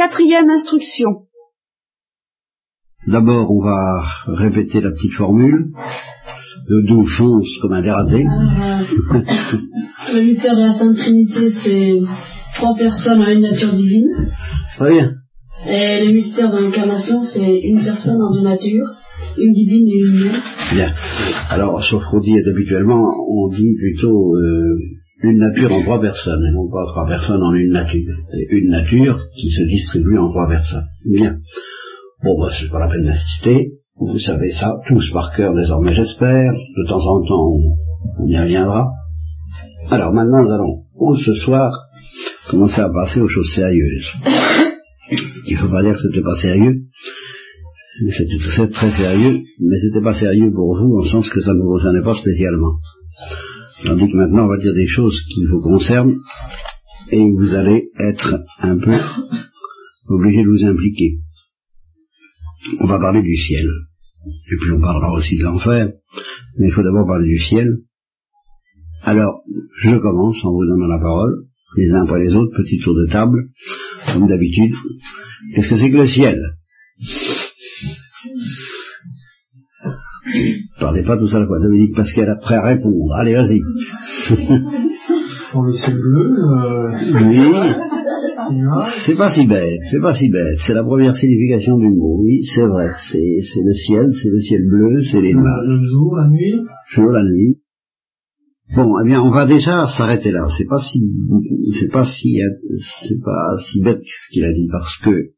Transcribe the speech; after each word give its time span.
Quatrième 0.00 0.48
instruction. 0.48 1.26
D'abord, 3.06 3.50
on 3.50 3.62
va 3.62 4.02
répéter 4.28 4.80
la 4.80 4.92
petite 4.92 5.12
formule. 5.12 5.74
Le 6.70 6.86
doux 6.88 7.04
fonce 7.04 7.58
comme 7.60 7.74
un 7.74 7.82
dératé. 7.82 8.24
le 10.14 10.22
mystère 10.22 10.56
de 10.56 10.62
la 10.62 10.72
Sainte 10.72 10.96
Trinité, 10.96 11.50
c'est 11.50 12.00
trois 12.54 12.74
personnes 12.76 13.20
à 13.20 13.30
une 13.34 13.42
nature 13.42 13.74
divine. 13.74 14.30
Très 14.78 14.88
bien. 14.88 15.10
Et 15.68 16.06
le 16.06 16.14
mystère 16.14 16.50
de 16.50 16.60
l'incarnation, 16.60 17.22
c'est 17.22 17.60
une 17.60 17.84
personne 17.84 18.22
en 18.22 18.32
deux 18.32 18.40
natures, 18.40 18.86
une 19.36 19.52
divine 19.52 19.86
et 19.86 19.98
une 19.98 20.14
humaine. 20.14 20.40
Bien. 20.72 20.94
Alors, 21.50 21.84
sauf 21.84 22.02
qu'on 22.10 22.20
dit 22.20 22.38
habituellement, 22.38 23.04
on 23.28 23.50
dit 23.50 23.76
plutôt 23.76 24.34
euh, 24.34 24.78
une 25.22 25.38
nature 25.38 25.72
en 25.72 25.82
trois 25.82 26.00
personnes, 26.00 26.42
et 26.46 26.54
non 26.54 26.68
pas 26.70 26.84
trois 26.86 27.06
personnes 27.06 27.42
en 27.42 27.52
une 27.54 27.72
nature. 27.72 28.14
C'est 28.32 28.46
une 28.50 28.70
nature 28.70 29.18
qui 29.34 29.50
se 29.52 29.62
distribue 29.62 30.18
en 30.18 30.30
trois 30.30 30.48
personnes. 30.48 30.86
Bien. 31.04 31.36
Bon, 32.22 32.38
bah, 32.38 32.50
c'est 32.58 32.70
pas 32.70 32.80
la 32.80 32.88
peine 32.88 33.04
d'insister. 33.04 33.72
Vous 33.98 34.18
savez 34.18 34.52
ça, 34.52 34.76
tous 34.88 35.10
par 35.12 35.32
cœur 35.36 35.54
désormais, 35.54 35.94
j'espère. 35.94 36.52
De 36.52 36.88
temps 36.88 37.04
en 37.04 37.22
temps, 37.22 37.50
on, 38.18 38.26
y 38.26 38.38
reviendra. 38.38 38.88
Alors 39.90 40.12
maintenant, 40.12 40.42
nous 40.42 40.52
allons, 40.52 40.84
ce 41.22 41.34
soir, 41.34 41.70
commencer 42.48 42.80
à 42.80 42.88
passer 42.88 43.20
aux 43.20 43.28
choses 43.28 43.52
sérieuses. 43.54 44.08
Il 45.46 45.54
ne 45.54 45.58
faut 45.58 45.68
pas 45.68 45.82
dire 45.82 45.94
que 45.94 46.00
c'était 46.00 46.22
pas 46.22 46.36
sérieux, 46.36 46.82
c'était 48.10 48.68
très 48.72 48.90
sérieux, 48.92 49.42
mais 49.58 49.76
c'était 49.78 50.02
pas 50.02 50.14
sérieux 50.14 50.50
pour 50.54 50.78
vous, 50.78 50.98
en 50.98 51.04
sens 51.04 51.28
que 51.28 51.40
ça 51.40 51.52
ne 51.52 51.60
vous 51.60 51.68
concernait 51.68 52.02
pas 52.02 52.14
spécialement. 52.14 52.78
Tandis 53.84 54.10
que 54.10 54.16
maintenant, 54.16 54.44
on 54.44 54.48
va 54.48 54.58
dire 54.58 54.74
des 54.74 54.86
choses 54.86 55.20
qui 55.32 55.44
vous 55.46 55.60
concernent, 55.60 56.16
et 57.10 57.30
vous 57.30 57.54
allez 57.54 57.90
être 57.98 58.44
un 58.58 58.78
peu 58.78 58.96
obligé 60.08 60.42
de 60.42 60.48
vous 60.48 60.64
impliquer. 60.64 61.18
On 62.80 62.86
va 62.86 62.98
parler 62.98 63.22
du 63.22 63.36
ciel. 63.36 63.66
Et 64.26 64.56
puis 64.60 64.72
on 64.72 64.80
parlera 64.80 65.12
aussi 65.12 65.38
de 65.38 65.44
l'enfer. 65.44 65.92
Mais 66.58 66.68
il 66.68 66.72
faut 66.72 66.82
d'abord 66.82 67.06
parler 67.06 67.28
du 67.28 67.38
ciel. 67.38 67.68
Alors, 69.02 69.42
je 69.82 69.96
commence 69.96 70.44
en 70.44 70.52
vous 70.52 70.66
donnant 70.66 70.86
la 70.86 71.00
parole, 71.00 71.46
les 71.76 71.90
uns 71.92 72.02
après 72.02 72.20
les 72.20 72.34
autres, 72.34 72.54
petit 72.56 72.78
tour 72.80 72.94
de 72.94 73.10
table, 73.10 73.48
comme 74.12 74.28
d'habitude. 74.28 74.74
Qu'est-ce 75.54 75.68
que 75.68 75.78
c'est 75.78 75.90
que 75.90 75.96
le 75.96 76.06
ciel? 76.06 76.38
Parlez 80.78 81.02
pas 81.04 81.16
tout 81.16 81.28
ça 81.28 81.36
à 81.36 81.40
la 81.40 81.46
fois. 81.46 81.58
Dominique 81.60 81.96
Pascal 81.96 82.28
après 82.30 82.54
à 82.54 82.66
répondre. 82.66 83.12
Allez, 83.20 83.34
vas-y. 83.34 83.60
Pour 85.52 85.62
le 85.62 85.72
ciel 85.72 85.96
bleu, 85.96 86.36
euh... 86.38 86.90
Oui. 87.28 87.40
C'est 89.06 89.16
pas 89.16 89.30
si 89.30 89.46
bête, 89.46 89.80
c'est 89.90 90.00
pas 90.00 90.14
si 90.14 90.28
bête. 90.30 90.58
C'est 90.66 90.74
la 90.74 90.82
première 90.82 91.14
signification 91.14 91.78
du 91.78 91.88
mot. 91.88 92.20
Oui, 92.22 92.44
c'est 92.44 92.66
vrai. 92.66 92.88
C'est, 93.10 93.18
le 93.18 93.72
ciel, 93.72 94.06
c'est 94.12 94.28
le 94.28 94.40
ciel 94.40 94.62
bleu, 94.66 95.02
c'est 95.02 95.20
les 95.20 95.34
nuages. 95.34 95.66
Le 95.66 95.76
jour, 95.76 96.16
la 96.16 96.28
nuit. 96.28 96.56
Le 96.56 96.66
jour, 96.94 97.10
la 97.10 97.22
nuit. 97.22 97.58
Bon, 98.74 98.92
eh 99.02 99.06
bien, 99.06 99.20
on 99.20 99.30
va 99.30 99.46
déjà 99.46 99.86
s'arrêter 99.86 100.30
là. 100.30 100.46
C'est 100.56 100.66
pas 100.66 100.80
si, 100.80 101.00
c'est 101.78 101.90
pas 101.90 102.04
si, 102.04 102.40
c'est 102.78 103.20
pas 103.22 103.56
si 103.58 103.82
bête 103.82 104.02
ce 104.04 104.32
qu'il 104.32 104.44
a 104.44 104.52
dit 104.52 104.68
parce 104.70 104.98
que 104.98 105.30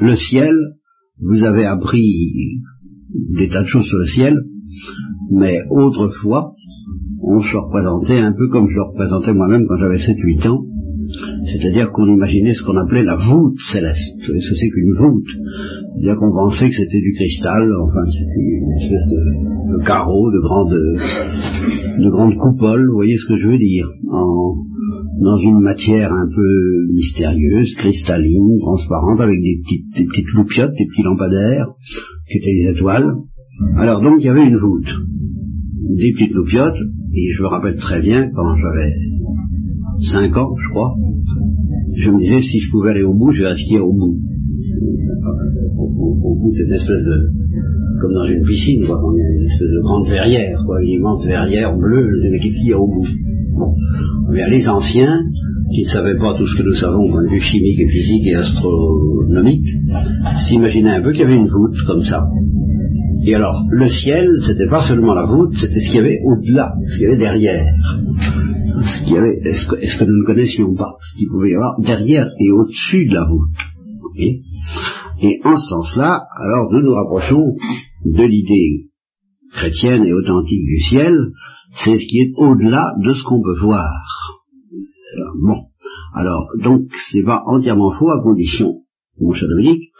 le 0.00 0.16
ciel, 0.16 0.56
vous 1.20 1.44
avez 1.44 1.66
appris 1.66 2.60
des 3.14 3.48
tas 3.48 3.62
de 3.62 3.68
choses 3.68 3.86
sur 3.86 3.98
le 3.98 4.06
ciel, 4.06 4.34
mais 5.30 5.58
autrefois, 5.70 6.52
on 7.22 7.40
se 7.40 7.56
représentait 7.56 8.18
un 8.18 8.32
peu 8.32 8.48
comme 8.48 8.68
je 8.68 8.74
le 8.74 8.82
représentais 8.82 9.32
moi-même 9.32 9.66
quand 9.66 9.78
j'avais 9.78 9.96
7-8 9.96 10.48
ans, 10.48 10.64
c'est-à-dire 11.46 11.92
qu'on 11.92 12.06
imaginait 12.06 12.54
ce 12.54 12.62
qu'on 12.62 12.76
appelait 12.76 13.04
la 13.04 13.16
voûte 13.16 13.58
céleste. 13.72 14.16
Vous 14.18 14.40
ce 14.40 14.50
que 14.50 14.56
c'est 14.56 14.70
qu'une 14.70 14.92
voûte? 14.92 15.28
C'est-à-dire 15.94 16.18
qu'on 16.18 16.32
pensait 16.32 16.68
que 16.68 16.74
c'était 16.74 17.00
du 17.00 17.12
cristal, 17.12 17.70
enfin 17.82 18.04
c'était 18.10 18.40
une 18.40 18.72
espèce 18.72 19.08
de, 19.10 19.84
carreau, 19.84 20.30
de 20.30 20.40
grande, 20.40 20.70
de 20.70 22.10
grande 22.10 22.34
coupole, 22.34 22.88
vous 22.88 22.96
voyez 22.96 23.16
ce 23.16 23.26
que 23.26 23.38
je 23.38 23.48
veux 23.48 23.58
dire, 23.58 23.88
dans 25.20 25.38
une 25.38 25.60
matière 25.60 26.12
un 26.12 26.28
peu 26.28 26.92
mystérieuse, 26.92 27.74
cristalline, 27.76 28.58
transparente, 28.60 29.20
avec 29.20 29.40
des 29.40 29.60
petites, 29.62 29.86
des 29.96 30.04
petites 30.04 30.32
loupiottes, 30.34 30.74
des 30.76 30.86
petits 30.86 31.02
lampadaires, 31.02 31.68
qui 32.28 32.38
étaient 32.38 32.52
des 32.52 32.76
étoiles. 32.76 33.14
Alors 33.76 34.02
donc 34.02 34.14
il 34.20 34.26
y 34.26 34.28
avait 34.28 34.46
une 34.46 34.56
voûte, 34.56 34.90
des 35.96 36.12
petites 36.12 36.34
loupiottes, 36.34 36.80
et 37.12 37.32
je 37.32 37.42
me 37.42 37.48
rappelle 37.48 37.76
très 37.76 38.02
bien 38.02 38.28
quand 38.34 38.56
j'avais 38.56 38.92
cinq 40.12 40.36
ans, 40.36 40.54
je 40.60 40.68
crois, 40.70 40.94
je 41.96 42.10
me 42.10 42.18
disais, 42.18 42.40
si 42.40 42.58
je 42.60 42.70
pouvais 42.70 42.90
aller 42.90 43.04
au 43.04 43.14
bout, 43.14 43.32
je 43.32 43.42
vais 43.42 43.52
risquer 43.52 43.78
au 43.78 43.92
bout. 43.92 44.18
Au, 45.76 46.34
bout 46.36 46.50
de 46.50 46.56
cette 46.56 46.72
espèce 46.72 47.04
de, 47.04 47.30
comme 48.00 48.12
dans 48.12 48.26
une 48.26 48.44
piscine, 48.44 48.84
quoi, 48.84 49.00
il 49.14 49.18
y 49.18 49.22
a 49.22 49.30
une 49.30 49.50
espèce 49.50 49.70
de 49.70 49.80
grande 49.80 50.08
verrière, 50.08 50.58
quoi, 50.66 50.82
une 50.82 50.88
immense 50.88 51.24
verrière 51.24 51.76
bleue, 51.76 52.08
mais 52.30 52.38
qu'est-ce 52.40 52.58
qu'il 52.58 52.70
y 52.70 52.72
a 52.72 52.80
au 52.80 52.88
bout? 52.88 53.06
Mais 54.30 54.48
les 54.50 54.68
anciens, 54.68 55.20
qui 55.72 55.82
ne 55.82 55.88
savaient 55.88 56.18
pas 56.18 56.34
tout 56.34 56.46
ce 56.46 56.56
que 56.56 56.62
nous 56.62 56.74
savons 56.74 57.04
au 57.04 57.10
point 57.10 57.24
de 57.24 57.30
vue 57.30 57.40
chimique 57.40 57.80
et 57.80 57.88
physique 57.88 58.26
et 58.26 58.34
astronomique, 58.34 59.66
s'imaginaient 60.40 60.96
un 60.96 61.02
peu 61.02 61.12
qu'il 61.12 61.22
y 61.22 61.24
avait 61.24 61.36
une 61.36 61.48
voûte 61.48 61.76
comme 61.86 62.02
ça. 62.02 62.26
Et 63.26 63.34
alors, 63.34 63.64
le 63.70 63.88
ciel, 63.88 64.28
c'était 64.46 64.68
pas 64.68 64.86
seulement 64.86 65.14
la 65.14 65.24
voûte, 65.24 65.54
c'était 65.54 65.80
ce 65.80 65.86
qu'il 65.86 65.96
y 65.96 66.04
avait 66.04 66.20
au-delà, 66.24 66.72
ce 66.86 66.94
qu'il 66.94 67.02
y 67.02 67.06
avait 67.06 67.18
derrière 67.18 67.64
ce 68.82 69.04
qu'il 69.04 69.14
y 69.14 69.18
avait, 69.18 69.38
est-ce 69.44 69.98
que, 69.98 70.04
nous 70.04 70.20
ne 70.20 70.26
connaissions 70.26 70.74
pas 70.74 70.96
ce 71.00 71.18
qu'il 71.18 71.28
pouvait 71.28 71.50
y 71.50 71.54
avoir 71.54 71.80
derrière 71.80 72.26
et 72.38 72.50
au-dessus 72.50 73.06
de 73.06 73.14
la 73.14 73.24
voûte. 73.24 73.50
et 74.18 75.40
en 75.44 75.56
ce 75.56 75.68
sens-là, 75.68 76.26
alors 76.44 76.72
nous 76.72 76.82
nous 76.82 76.94
rapprochons 76.94 77.56
de 78.04 78.22
l'idée 78.22 78.90
chrétienne 79.52 80.04
et 80.04 80.12
authentique 80.12 80.64
du 80.64 80.80
ciel, 80.80 81.14
c'est 81.76 81.98
ce 81.98 82.06
qui 82.06 82.20
est 82.20 82.32
au-delà 82.36 82.94
de 82.98 83.12
ce 83.12 83.22
qu'on 83.24 83.42
peut 83.42 83.58
voir. 83.60 83.90
Bon, 85.40 85.66
alors 86.14 86.48
donc 86.62 86.88
c'est 87.10 87.22
pas 87.22 87.42
entièrement 87.46 87.92
faux 87.92 88.10
à 88.10 88.22
condition, 88.22 88.82
mon 89.20 89.32
cher 89.34 89.48
Dominique, 89.48 89.90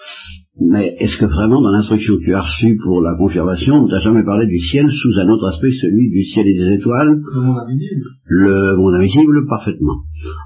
mais 0.60 0.94
est-ce 1.00 1.16
que 1.16 1.24
vraiment 1.24 1.60
dans 1.60 1.72
l'instruction 1.72 2.14
que 2.16 2.24
tu 2.24 2.34
as 2.34 2.42
reçue 2.42 2.78
pour 2.84 3.00
la 3.00 3.16
confirmation, 3.16 3.74
on 3.74 3.88
t'a 3.88 3.98
jamais 3.98 4.24
parlé 4.24 4.46
du 4.46 4.60
ciel 4.60 4.88
sous 4.88 5.18
un 5.18 5.28
autre 5.28 5.48
aspect, 5.48 5.70
celui 5.80 6.10
du 6.10 6.24
ciel 6.24 6.46
et 6.46 6.54
des 6.54 6.74
étoiles? 6.74 7.20
Le 7.34 7.40
monde 7.40 7.58
invisible. 7.58 8.04
Le 8.26 8.76
monde 8.76 8.94
invisible, 8.94 9.46
parfaitement. 9.48 10.04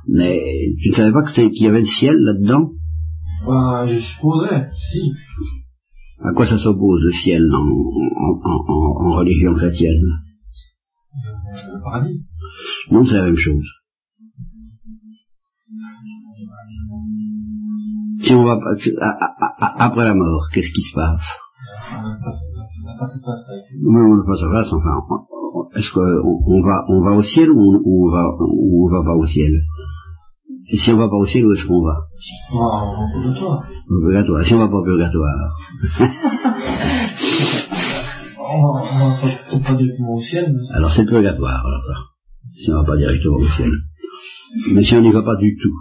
Mais 0.08 0.40
tu 0.82 0.88
ne 0.88 0.94
savais 0.94 1.12
pas 1.12 1.22
qu'il 1.24 1.62
y 1.62 1.66
avait 1.66 1.80
le 1.80 1.84
ciel 1.84 2.16
là-dedans? 2.16 2.70
Bah, 3.46 3.84
Je 3.86 3.98
supposerais, 3.98 4.70
si. 4.72 5.12
À 6.20 6.32
quoi 6.32 6.46
ça 6.46 6.58
s'oppose 6.58 7.00
le 7.04 7.12
ciel 7.12 7.42
en, 7.52 9.10
religion 9.12 9.54
chrétienne? 9.54 10.02
Le 11.66 11.82
paradis. 11.82 12.24
Non, 12.90 13.04
c'est 13.04 13.14
la 13.14 13.24
même 13.24 13.36
chose. 13.36 13.66
Si 18.22 18.34
on 18.34 18.44
va 18.44 18.58
après 19.78 20.04
la 20.04 20.14
mort, 20.14 20.48
qu'est-ce 20.52 20.72
qui 20.72 20.82
se 20.82 20.94
passe? 20.94 21.24
Non, 23.82 24.14
le 24.14 24.24
passe 24.24 24.42
à 24.42 24.50
face, 24.50 24.72
enfin, 24.72 25.00
est-ce 25.74 25.92
qu'on 25.92 26.62
va, 26.62 26.84
on 26.88 27.02
va 27.02 27.12
au 27.12 27.22
ciel 27.22 27.50
ou 27.50 27.82
on, 27.84 28.10
va, 28.10 28.24
on 28.40 28.88
va 28.90 29.02
pas 29.04 29.14
au 29.14 29.26
ciel? 29.26 29.52
Et 30.70 30.76
si 30.76 30.92
on 30.92 30.98
va 30.98 31.08
pas 31.08 31.16
au 31.16 31.24
ciel, 31.24 31.46
où 31.46 31.52
est-ce 31.52 31.66
qu'on 31.66 31.82
va 31.82 32.06
Au 32.52 33.08
purgatoire. 33.12 33.64
Au 33.88 34.00
purgatoire. 34.02 34.44
Si 34.44 34.54
on 34.54 34.58
va 34.58 34.68
pas 34.68 34.76
au 34.76 34.84
purgatoire. 34.84 35.54
on 38.50 39.58
va 39.58 39.64
pas 39.64 39.74
directement 39.76 40.14
au 40.14 40.20
ciel. 40.20 40.54
Alors 40.72 40.90
c'est 40.90 41.02
le 41.02 41.08
purgatoire, 41.08 41.66
alors 41.66 41.84
ça. 41.84 41.94
Si 42.52 42.70
on 42.70 42.74
va 42.74 42.84
pas 42.84 42.96
directement 42.96 43.36
au 43.36 43.48
ciel. 43.56 43.72
Mais 44.72 44.84
si 44.84 44.94
on 44.94 45.02
n'y 45.02 45.12
va 45.12 45.22
pas 45.22 45.36
du 45.36 45.56
tout. 45.56 45.76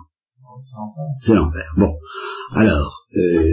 C'est 1.25 1.35
l'enfer. 1.35 1.73
Bon. 1.77 1.93
Alors, 2.51 3.05
euh, 3.15 3.43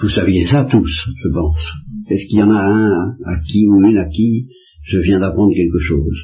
vous 0.00 0.08
saviez 0.08 0.46
ça 0.46 0.64
tous, 0.64 1.08
je 1.22 1.28
pense. 1.32 1.60
Est-ce 2.08 2.26
qu'il 2.28 2.38
y 2.38 2.42
en 2.42 2.50
a 2.50 2.62
un 2.62 3.16
à 3.26 3.40
qui 3.40 3.66
ou 3.66 3.80
une 3.82 3.98
à 3.98 4.08
qui 4.08 4.48
je 4.84 4.98
viens 4.98 5.20
d'apprendre 5.20 5.52
quelque 5.54 5.80
chose? 5.80 6.18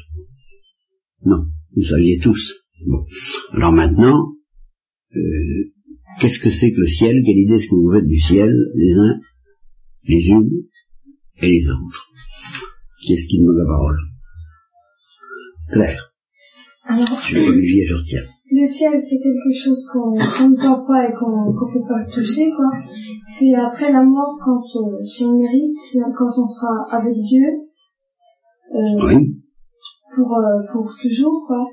Non, 1.25 1.45
vous 1.75 1.83
saviez 1.83 2.19
tous. 2.19 2.63
Bon. 2.85 3.05
Alors 3.53 3.73
maintenant, 3.73 4.33
euh, 5.15 5.71
qu'est-ce 6.19 6.39
que 6.39 6.49
c'est 6.49 6.71
que 6.71 6.81
le 6.81 6.87
ciel? 6.87 7.21
Quelle 7.25 7.37
idée 7.37 7.55
est-ce 7.55 7.69
que 7.69 7.75
vous 7.75 7.91
faites 7.93 8.07
du 8.07 8.19
ciel, 8.19 8.53
les 8.75 8.93
uns, 8.93 9.19
les 10.07 10.25
unes 10.27 10.49
et 11.41 11.49
les 11.49 11.67
autres? 11.67 12.06
Qu'est-ce 13.05 13.27
qui 13.27 13.39
demande 13.39 13.57
la 13.57 13.65
parole 13.65 13.97
Claire. 15.71 16.13
Alors, 16.85 17.19
je 17.21 17.27
suis 17.27 17.39
Olivier, 17.39 17.85
je 17.87 17.93
retiens 17.95 18.37
le 18.49 18.65
ciel, 18.65 18.93
c'est 19.01 19.19
quelque 19.19 19.53
chose 19.53 19.85
qu'on 19.91 20.15
ne 20.15 20.55
voit 20.55 20.85
pas 20.87 21.09
et 21.09 21.13
qu'on 21.13 21.51
ne 21.51 21.73
peut 21.73 21.87
pas 21.87 22.03
toucher, 22.13 22.49
quoi. 22.55 22.69
C'est 23.37 23.53
après 23.53 23.91
la 23.91 24.03
mort, 24.03 24.37
quand 24.43 24.63
euh, 24.81 25.03
si 25.03 25.25
on 25.25 25.37
mérite, 25.37 25.77
quand 26.17 26.31
on 26.37 26.47
sera 26.47 26.97
avec 26.97 27.13
Dieu. 27.13 27.47
Euh, 28.73 29.07
oui. 29.07 29.35
Pour, 30.15 30.37
euh, 30.37 30.63
pour 30.71 30.89
toujours, 31.01 31.43
quoi. 31.45 31.67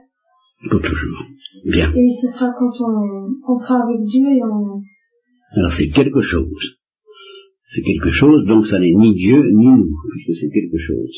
Pour 0.68 0.80
toujours. 0.80 1.22
Bien. 1.64 1.92
Et 1.94 2.08
ce 2.10 2.26
sera 2.34 2.52
quand 2.58 2.72
on, 2.80 3.28
on 3.46 3.56
sera 3.56 3.84
avec 3.84 4.02
Dieu 4.04 4.26
et 4.28 4.42
on, 4.42 4.82
Alors 5.56 5.72
c'est 5.72 5.88
quelque 5.88 6.22
chose. 6.22 6.78
C'est 7.74 7.82
quelque 7.82 8.12
chose, 8.12 8.46
donc 8.46 8.66
ça 8.66 8.78
n'est 8.78 8.94
ni 8.94 9.14
Dieu 9.14 9.42
ni 9.52 9.66
nous, 9.66 9.90
puisque 10.12 10.40
c'est 10.40 10.50
quelque 10.50 10.78
chose. 10.78 11.12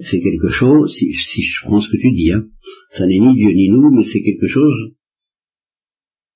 C'est 0.00 0.20
quelque 0.20 0.48
chose, 0.48 0.94
si, 0.94 1.12
si, 1.12 1.42
je 1.42 1.66
prends 1.66 1.80
ce 1.80 1.90
que 1.90 1.96
tu 2.00 2.12
dis, 2.12 2.30
hein, 2.30 2.46
ça 2.92 3.06
n'est 3.06 3.18
ni 3.18 3.34
Dieu 3.34 3.50
ni 3.52 3.68
nous, 3.70 3.90
mais 3.90 4.04
c'est 4.04 4.22
quelque 4.22 4.46
chose, 4.46 4.94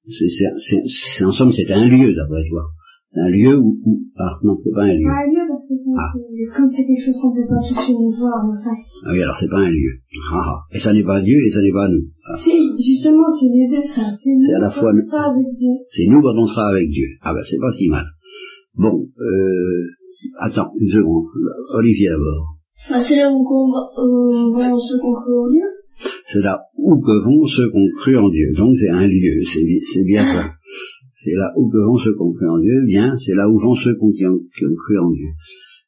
c'est 0.08 1.24
en 1.24 1.32
somme 1.32 1.52
c'est 1.52 1.70
un 1.72 1.88
lieu 1.88 2.14
d'après 2.14 2.42
toi. 2.48 2.70
Un 3.12 3.28
lieu 3.28 3.58
où, 3.58 3.74
où 3.84 4.00
ah 4.16 4.38
non 4.44 4.56
c'est 4.62 4.70
pas 4.70 4.82
un 4.82 4.94
lieu. 4.94 5.02
Un 5.02 5.26
lieu 5.26 5.42
parce 5.48 5.66
que 5.66 5.74
ah. 5.98 6.14
comme 6.56 6.68
c'est 6.70 6.86
quelque 6.86 7.04
chose 7.04 7.18
qu'on 7.20 7.34
ne 7.34 7.42
peut 7.42 7.48
pas 7.50 7.58
toucher 7.66 7.92
ni 7.92 8.06
voir 8.14 8.38
enfin 8.46 8.70
ah 8.70 9.10
oui 9.10 9.20
alors 9.20 9.34
c'est 9.34 9.50
pas 9.50 9.58
un 9.58 9.70
lieu. 9.70 9.98
Ah, 10.32 10.38
ah. 10.46 10.58
et 10.70 10.78
ça 10.78 10.92
n'est 10.92 11.02
pas 11.02 11.20
Dieu 11.20 11.36
et 11.44 11.50
ça 11.50 11.60
n'est 11.60 11.72
pas 11.72 11.88
nous. 11.88 12.06
Ah. 12.24 12.36
si 12.38 12.54
justement 12.78 13.26
c'est 13.34 13.50
les 13.50 13.66
deux 13.66 13.82
ça 13.82 14.06
c'est 14.14 14.54
à 14.54 14.60
la 14.60 14.70
fois 14.70 14.92
nous. 14.92 15.02
c'est 15.90 16.06
nous 16.06 16.22
quand 16.22 16.38
on 16.38 16.46
sera 16.46 16.68
avec 16.70 16.88
Dieu. 16.88 17.08
Ah 17.22 17.34
ben 17.34 17.42
c'est 17.42 17.58
pas 17.58 17.72
si 17.76 17.88
mal 17.88 18.06
bon 18.76 19.06
euh, 19.18 19.86
attends 20.38 20.72
une 20.80 20.90
seconde 20.90 21.24
Olivier 21.74 22.08
d'abord 22.08 22.56
ah, 22.90 23.02
c'est 23.06 23.16
là 23.16 23.30
où 23.30 23.42
euh, 23.42 24.52
vont 24.52 24.78
ceux 24.78 24.98
qu'on 25.00 25.14
crut 25.14 25.36
en 25.36 25.48
Dieu 25.50 25.64
c'est 26.26 26.42
là 26.42 26.60
où 26.76 27.00
que 27.00 27.24
vont 27.24 27.46
ceux 27.46 27.70
qu'on 27.70 27.88
cru 28.00 28.16
en 28.16 28.30
Dieu 28.30 28.52
donc 28.56 28.76
c'est 28.80 28.90
un 28.90 29.06
lieu 29.06 29.42
c'est 29.44 30.04
bien 30.04 30.22
ça 30.22 30.52
c'est 31.22 31.34
là 31.34 31.52
où 31.54 31.70
vont 31.70 31.98
ceux 31.98 32.14
qui 32.14 32.22
ont 32.22 32.32
cru 32.32 32.48
en 32.48 32.58
Dieu, 32.58 32.82
bien, 32.86 33.14
c'est 33.18 33.34
là 33.34 33.46
où 33.46 33.58
vont 33.58 33.72
ont, 33.72 33.76
cru 33.76 34.98
en 34.98 35.10
Dieu. 35.10 35.28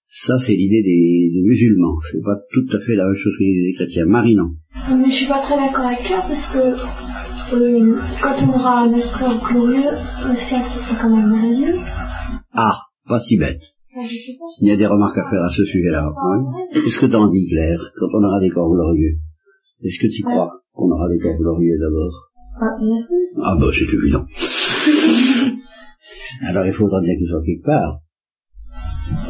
Ça, 0.06 0.34
c'est 0.44 0.52
l'idée 0.52 0.82
des, 0.82 1.40
musulmans. 1.43 1.96
C'est 2.11 2.23
pas 2.23 2.37
tout 2.52 2.67
à 2.76 2.81
fait 2.84 2.94
la 2.96 3.06
même 3.06 3.17
chose 3.17 3.32
que 3.38 3.43
l'idée 3.43 3.69
des 3.69 3.75
chrétiens. 3.75 4.05
Marie, 4.05 4.37
non. 4.37 4.50
Mais 4.90 5.11
je 5.11 5.17
suis 5.17 5.29
pas 5.29 5.40
très 5.40 5.56
d'accord 5.56 5.87
avec 5.87 6.05
toi 6.06 6.23
parce 6.29 6.52
que 6.52 7.56
euh, 7.56 7.96
quand 8.23 8.37
on 8.44 8.49
aura 8.50 8.82
un 8.82 8.90
corps 8.90 9.49
glorieux, 9.49 9.96
le 10.29 10.37
ciel 10.37 10.61
sera 10.69 11.00
quand 11.00 11.17
même 11.17 11.31
merveilleux. 11.31 11.79
Ah, 12.54 12.78
pas 13.08 13.20
si 13.20 13.38
bête. 13.38 13.60
Il 14.60 14.69
y 14.69 14.70
a 14.70 14.76
des 14.76 14.87
remarques 14.87 15.19
à 15.19 15.28
faire 15.28 15.44
à 15.44 15.50
ce 15.50 15.64
sujet-là. 15.64 16.12
Qu'est-ce 16.72 16.99
que 16.99 17.06
t'en 17.06 17.28
dis, 17.28 17.46
Claire, 17.49 17.81
quand 17.99 18.19
on 18.19 18.25
aura 18.25 18.40
des 18.40 18.50
corps 18.50 18.70
glorieux 18.70 19.19
Est-ce 19.82 20.00
que 20.00 20.12
tu 20.14 20.22
crois 20.22 20.60
qu'on 20.72 20.90
aura 20.90 21.08
des 21.08 21.19
corps 21.19 21.37
glorieux 21.37 21.78
d'abord 21.78 22.32
ah, 22.60 22.76
bien 22.78 22.99
sûr. 22.99 23.16
Ah, 23.43 23.56
bah, 23.58 23.66
c'est 23.72 23.88
évident. 23.88 24.26
Alors 26.49 26.66
il 26.66 26.72
faudra 26.72 27.00
bien 27.00 27.16
qu'il 27.16 27.26
soit 27.26 27.43
quelque 27.44 27.64
part. 27.64 27.99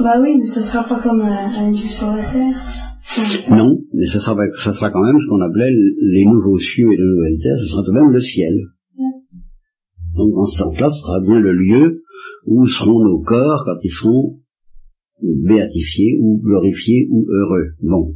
Bah 0.01 0.21
oui, 0.21 0.37
mais 0.39 0.47
ça 0.47 0.63
sera 0.63 0.85
pas 0.85 1.01
comme 1.03 1.21
un, 1.21 1.71
Dieu 1.73 1.89
sur 1.89 2.09
la 2.09 2.25
terre. 2.31 2.57
Non, 3.51 3.79
mais 3.93 4.07
ça 4.07 4.21
sera, 4.21 4.37
ça 4.63 4.73
sera 4.73 4.91
quand 4.91 5.03
même 5.03 5.19
ce 5.19 5.29
qu'on 5.29 5.41
appelait 5.41 5.71
les 5.71 6.25
nouveaux 6.25 6.59
cieux 6.59 6.93
et 6.93 6.97
les 6.97 7.05
nouvelles 7.05 7.39
terres, 7.43 7.59
ce 7.61 7.67
sera 7.67 7.83
tout 7.85 7.93
de 7.93 7.99
même 7.99 8.13
le 8.13 8.21
ciel. 8.21 8.55
Donc 10.14 10.35
dans 10.35 10.47
ce 10.47 10.59
sens-là, 10.59 10.91
ce 10.91 11.00
sera 11.00 11.20
bien 11.20 11.41
le 11.41 11.53
lieu 11.53 12.03
où 12.47 12.67
seront 12.67 13.03
nos 13.05 13.20
corps 13.23 13.62
quand 13.64 13.76
ils 13.82 13.91
seront 13.91 14.38
béatifiés 15.23 16.19
ou 16.20 16.41
glorifiés 16.43 17.06
ou 17.11 17.26
heureux. 17.31 17.70
Bon. 17.82 18.14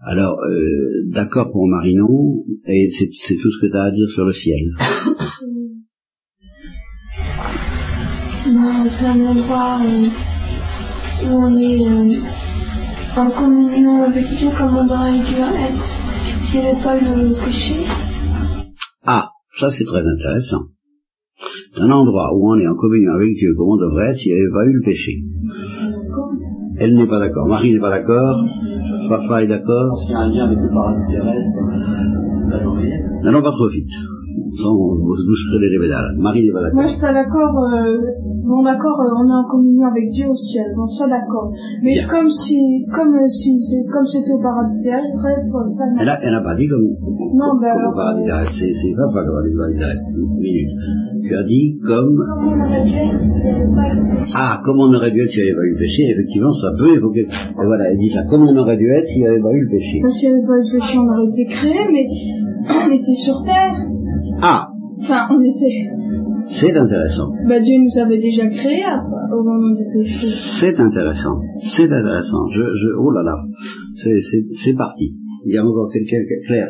Alors, 0.00 0.38
euh, 0.40 1.08
d'accord 1.12 1.50
pour 1.50 1.66
Marinon, 1.66 2.44
et 2.66 2.88
c'est 2.90 3.08
tout 3.08 3.50
ce 3.50 3.60
que 3.60 3.66
tu 3.70 3.76
as 3.76 3.82
à 3.82 3.90
dire 3.90 4.08
sur 4.14 4.24
le 4.24 4.32
ciel. 4.32 4.70
c'est 8.90 9.04
un 9.04 9.20
endroit 9.26 9.80
où, 9.82 10.08
on 11.26 11.58
est 11.58 11.86
euh, 11.86 12.14
en 13.16 13.30
communion 13.30 14.04
avec 14.04 14.24
Dieu 14.38 14.48
comme 14.56 14.76
on 14.76 14.88
aurait 14.88 15.18
dû 15.18 15.34
être 15.34 15.84
s'il 16.46 16.60
n'y 16.60 16.66
avait 16.66 16.82
pas 16.82 16.98
le 16.98 17.34
péché. 17.44 17.84
Ah, 19.04 19.32
ça 19.58 19.70
c'est 19.70 19.84
très 19.84 20.00
intéressant. 20.00 20.68
Un 21.76 21.90
endroit 21.90 22.30
où 22.34 22.50
on 22.50 22.58
est 22.58 22.66
en 22.66 22.74
communion 22.74 23.12
avec 23.12 23.34
Dieu 23.34 23.54
comme 23.56 23.68
on 23.68 23.76
devrait 23.76 24.10
être 24.10 24.16
s'il 24.16 24.32
n'y 24.32 24.40
avait 24.40 24.52
pas 24.52 24.64
eu 24.66 24.72
le 24.72 24.82
péché. 24.84 25.12
Elle 26.80 26.94
n'est 26.94 27.06
pas 27.06 27.18
d'accord. 27.18 27.46
Marie 27.46 27.72
n'est 27.72 27.80
pas 27.80 27.90
d'accord. 27.90 28.44
Papa 29.08 29.42
est 29.42 29.46
d'accord. 29.46 29.88
Parce 29.90 30.04
qu'il 30.04 30.12
y 30.12 30.14
a 30.14 30.20
un 30.20 30.30
lien 30.30 30.44
avec 30.46 30.58
le 30.58 30.68
paradis 30.68 31.12
terrestre. 31.12 31.58
N'allons 33.22 33.42
pas 33.42 33.50
trop 33.50 33.68
vite 33.68 33.90
sans 34.56 34.74
douce 34.74 35.44
les 35.60 35.78
pédales. 35.78 36.16
Marie 36.18 36.44
n'est 36.44 36.52
pas 36.52 36.62
d'accord. 36.62 36.74
Moi, 36.74 36.86
je 36.86 36.92
suis 36.92 37.00
pas 37.00 37.12
d'accord. 37.12 37.64
Euh, 37.74 37.98
bon, 38.44 38.62
d'accord, 38.62 38.98
euh, 39.00 39.18
on 39.18 39.26
est 39.28 39.38
en 39.38 39.48
communion 39.48 39.86
avec 39.86 40.10
Dieu 40.10 40.26
au 40.28 40.34
ciel. 40.34 40.66
Bon, 40.76 40.86
ça, 40.86 41.06
d'accord. 41.08 41.52
Mais 41.82 41.94
Bien. 41.94 42.08
comme 42.08 42.28
si, 42.30 42.84
comme 42.94 43.14
euh, 43.14 43.28
si, 43.28 43.54
comme 43.92 44.06
c'était 44.06 44.32
au 44.32 44.42
paradis 44.42 44.80
terrestre, 44.82 45.16
presque, 45.18 45.52
ça. 45.76 45.84
Elle 46.00 46.08
a, 46.08 46.18
elle 46.22 46.34
a 46.34 46.42
pas 46.42 46.54
dit 46.54 46.68
comme, 46.68 46.82
non, 46.82 47.52
comme, 47.52 47.60
ben 47.60 47.70
comme 47.72 47.80
alors, 47.80 47.92
au 47.92 47.96
paradis 47.96 48.24
terrestre. 48.24 48.54
C'est, 48.58 48.72
c'est 48.74 48.94
pas 48.94 49.08
pas 49.12 49.22
au 49.22 49.32
paradis 49.32 49.78
terrestre. 49.78 50.10
Une 50.16 50.40
minute. 50.40 50.72
Tu 51.22 51.34
as 51.36 51.44
dit 51.44 51.78
comme. 51.84 52.14
Comme 52.16 52.44
on 52.48 52.58
aurait 52.64 52.84
dû 52.84 52.94
être 52.94 53.20
s'il 53.20 53.42
n'y 53.42 53.50
avait 53.50 53.74
pas 53.74 53.84
eu 53.90 53.96
le 53.98 54.04
péché. 54.16 54.32
Ah, 54.34 54.60
comme 54.64 54.78
on 54.80 54.90
aurait 54.94 55.10
dû 55.10 55.20
être 55.20 55.28
s'il 55.28 55.42
n'y 55.44 55.50
avait 55.50 55.58
pas 55.58 55.66
eu 55.66 55.72
le 55.74 55.78
péché. 55.78 56.02
Effectivement, 56.12 56.52
ça 56.52 56.70
peut 56.78 56.92
évoquer. 56.94 57.24
Et 57.28 57.64
voilà, 57.66 57.90
elle 57.90 57.98
dit 57.98 58.08
ça. 58.10 58.22
Comme 58.30 58.42
on 58.48 58.56
aurait 58.56 58.76
dû 58.78 58.88
être 58.88 59.06
s'il 59.06 59.22
n'y 59.22 59.28
avait 59.28 59.42
pas 59.42 59.52
eu 59.52 59.60
le 59.60 59.70
péché. 59.70 59.98
Parce 60.02 60.14
s'il 60.14 60.30
n'y 60.30 60.36
avait 60.38 60.46
pas 60.46 60.56
eu 60.56 60.64
le 60.64 60.72
péché, 60.78 60.94
on 60.98 61.08
aurait 61.08 61.28
été 61.28 61.44
créé, 61.52 61.80
mais 61.92 62.06
on 62.86 62.90
était 62.92 63.18
sur 63.24 63.42
terre. 63.44 63.74
Ah, 64.42 64.68
Enfin, 65.00 65.28
on 65.30 65.40
était. 65.42 65.86
C'est 66.50 66.74
intéressant. 66.76 67.28
Bah, 67.46 67.60
Dieu 67.60 67.76
nous 67.78 68.02
avait 68.02 68.18
déjà 68.18 68.48
créés 68.48 68.84
au 69.32 69.42
moment 69.42 69.74
du 69.76 69.84
péché. 69.92 70.28
C'est 70.60 70.80
intéressant. 70.80 71.40
C'est 71.60 71.84
intéressant. 71.92 72.48
Je, 72.54 72.62
je, 72.62 72.88
oh 72.98 73.10
là 73.10 73.22
là. 73.22 73.36
C'est, 73.94 74.20
c'est, 74.20 74.44
c'est 74.64 74.74
parti. 74.74 75.14
Il 75.44 75.54
y 75.54 75.58
a 75.58 75.64
encore 75.64 75.88
quelqu'un 75.92 76.18
qui 76.26 76.34
est 76.34 76.46
clair. 76.46 76.68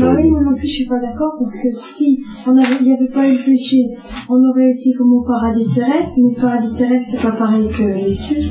Bah 0.00 0.16
oui, 0.16 0.28
moi 0.28 0.42
non 0.42 0.56
plus, 0.56 0.66
je 0.66 0.74
suis 0.74 0.86
pas 0.86 1.00
d'accord 1.00 1.38
parce 1.38 1.54
que 1.62 1.70
si 1.70 2.18
on 2.46 2.56
avait, 2.56 2.76
il 2.80 2.86
n'y 2.86 2.92
avait 2.94 3.12
pas 3.12 3.28
eu 3.28 3.38
le 3.38 3.44
péché, 3.44 3.94
on 4.28 4.42
aurait 4.50 4.72
été 4.72 4.92
comme 4.98 5.12
au 5.12 5.24
paradis 5.24 5.66
terrestre, 5.72 6.12
mais 6.18 6.34
le 6.34 6.40
paradis 6.40 6.74
terrestre, 6.76 7.08
c'est 7.12 7.22
pas 7.22 7.36
pareil 7.36 7.68
que 7.68 7.82
les 7.82 8.10
cieux. 8.10 8.50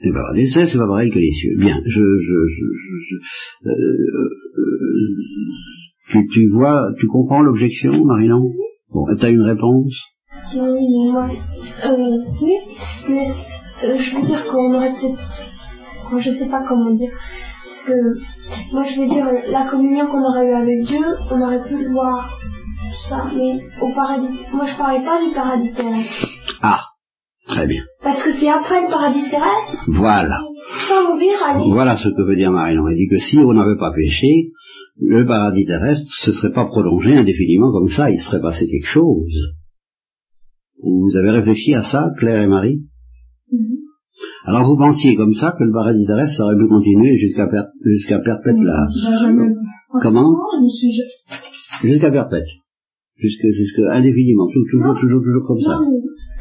Le 0.00 0.12
paradis 0.12 0.46
terrestre, 0.52 0.72
c'est 0.72 0.78
pas 0.78 0.86
pareil 0.86 1.10
que 1.10 1.18
les 1.18 1.32
cieux. 1.32 1.56
Bien, 1.58 1.76
je, 1.84 2.00
je, 2.00 2.38
je, 2.54 2.64
je, 3.08 3.68
euh, 3.68 3.72
euh, 3.72 4.74
tu, 6.12 6.26
tu 6.32 6.48
vois, 6.50 6.92
tu 7.00 7.06
comprends 7.08 7.42
l'objection, 7.42 8.04
Marinon 8.04 8.52
Bon, 8.94 9.06
t'as 9.18 9.28
une 9.28 9.42
réponse? 9.42 9.92
Oui, 10.54 10.86
mais 10.88 11.12
moi, 11.12 11.28
euh, 11.84 12.18
oui, 12.40 12.56
mais 13.08 13.26
euh, 13.82 13.96
je 13.98 14.14
veux 14.14 14.22
dire 14.24 14.46
qu'on 14.46 14.72
aurait 14.72 14.90
peut-être, 14.90 15.18
moi 16.12 16.20
je 16.20 16.30
sais 16.30 16.48
pas 16.48 16.62
comment 16.68 16.94
dire, 16.94 17.10
parce 17.64 17.82
que 17.86 18.72
moi 18.72 18.84
je 18.84 19.00
veux 19.00 19.08
dire 19.08 19.26
la 19.50 19.64
communion 19.64 20.06
qu'on 20.06 20.22
aurait 20.22 20.46
eue 20.46 20.54
avec 20.54 20.84
Dieu, 20.84 21.04
on 21.30 21.40
aurait 21.40 21.62
pu 21.62 21.76
le 21.76 21.90
voir, 21.90 22.38
tout 22.92 23.08
ça, 23.08 23.26
mais 23.36 23.58
au 23.82 23.92
paradis, 23.94 24.38
moi 24.52 24.66
je 24.66 24.76
parlais 24.76 25.04
pas 25.04 25.20
du 25.24 25.34
paradis 25.34 25.72
terrestre. 25.72 26.28
Ah, 26.62 26.80
très 27.48 27.66
bien. 27.66 27.82
Parce 28.02 28.22
que 28.22 28.32
c'est 28.32 28.48
après 28.48 28.80
le 28.82 28.90
paradis 28.90 29.28
terrestre. 29.28 29.84
Voilà. 29.88 30.40
Sans 30.88 31.08
mourir, 31.08 31.34
allez. 31.44 31.70
Voilà 31.72 31.96
ce 31.96 32.08
que 32.08 32.22
veut 32.22 32.36
dire 32.36 32.52
Marinon. 32.52 32.86
Elle 32.88 32.96
dit 32.96 33.08
que 33.08 33.18
si 33.18 33.38
on 33.38 33.52
n'avait 33.52 33.76
pas 33.78 33.92
péché, 33.92 34.50
le 35.00 35.26
paradis 35.26 35.64
terrestre 35.64 36.06
ne 36.06 36.32
se 36.32 36.38
serait 36.38 36.52
pas 36.52 36.66
prolongé 36.66 37.16
indéfiniment 37.16 37.72
comme 37.72 37.88
ça, 37.88 38.10
il 38.10 38.18
serait 38.18 38.40
passé 38.40 38.66
quelque 38.66 38.86
chose. 38.86 39.54
Vous 40.82 41.16
avez 41.16 41.30
réfléchi 41.30 41.74
à 41.74 41.82
ça, 41.82 42.10
Claire 42.18 42.42
et 42.42 42.46
Marie? 42.46 42.82
Mm-hmm. 43.52 43.84
Alors 44.46 44.66
vous 44.66 44.76
pensiez 44.76 45.16
comme 45.16 45.34
ça 45.34 45.54
que 45.58 45.64
le 45.64 45.72
paradis 45.72 46.06
terrestre 46.06 46.42
aurait 46.42 46.56
pu 46.56 46.68
continuer 46.68 47.18
jusqu'à 47.18 47.46
per 47.46 47.62
jusqu'à 47.82 48.18
perpète 48.18 48.58
là 48.58 48.86
Comment? 50.02 50.34
Jusqu'à 51.82 52.10
perpète. 52.10 52.46
Jusqu'à 53.16 53.48
jusqu 53.52 53.80
indéfiniment, 53.92 54.48
toujours, 54.52 54.94
toujours, 55.00 55.22
toujours 55.22 55.46
comme 55.46 55.60
ça. 55.60 55.78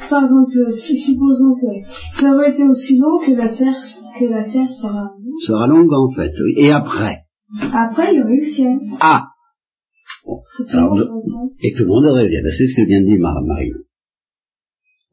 par 0.09 0.23
exemple, 0.23 0.71
si, 0.71 0.97
supposons 0.97 1.53
que 1.55 2.19
ça 2.19 2.33
aurait 2.33 2.51
été 2.51 2.63
aussi 2.63 2.97
long 2.97 3.19
que 3.19 3.31
la 3.31 3.49
Terre, 3.49 3.75
que 4.19 4.25
la 4.25 4.43
Terre 4.51 4.71
sera... 4.71 5.11
Sera 5.45 5.67
longue 5.67 5.93
en 5.93 6.11
fait, 6.15 6.31
oui. 6.43 6.53
Et 6.57 6.71
après? 6.71 7.19
Après, 7.59 8.13
il 8.13 8.17
y 8.17 8.21
aurait 8.21 8.37
le 8.37 8.45
ciel. 8.45 8.79
Ah 8.99 9.27
bon. 10.25 10.41
Alors, 10.69 10.97
Et 11.61 11.73
tout 11.73 11.83
le 11.83 11.89
monde 11.89 12.05
aurait 12.05 12.27
bien. 12.27 12.41
C'est 12.43 12.67
ce 12.67 12.75
que 12.75 12.85
vient 12.87 13.01
de 13.01 13.05
dire 13.05 13.19
Marie. 13.19 13.71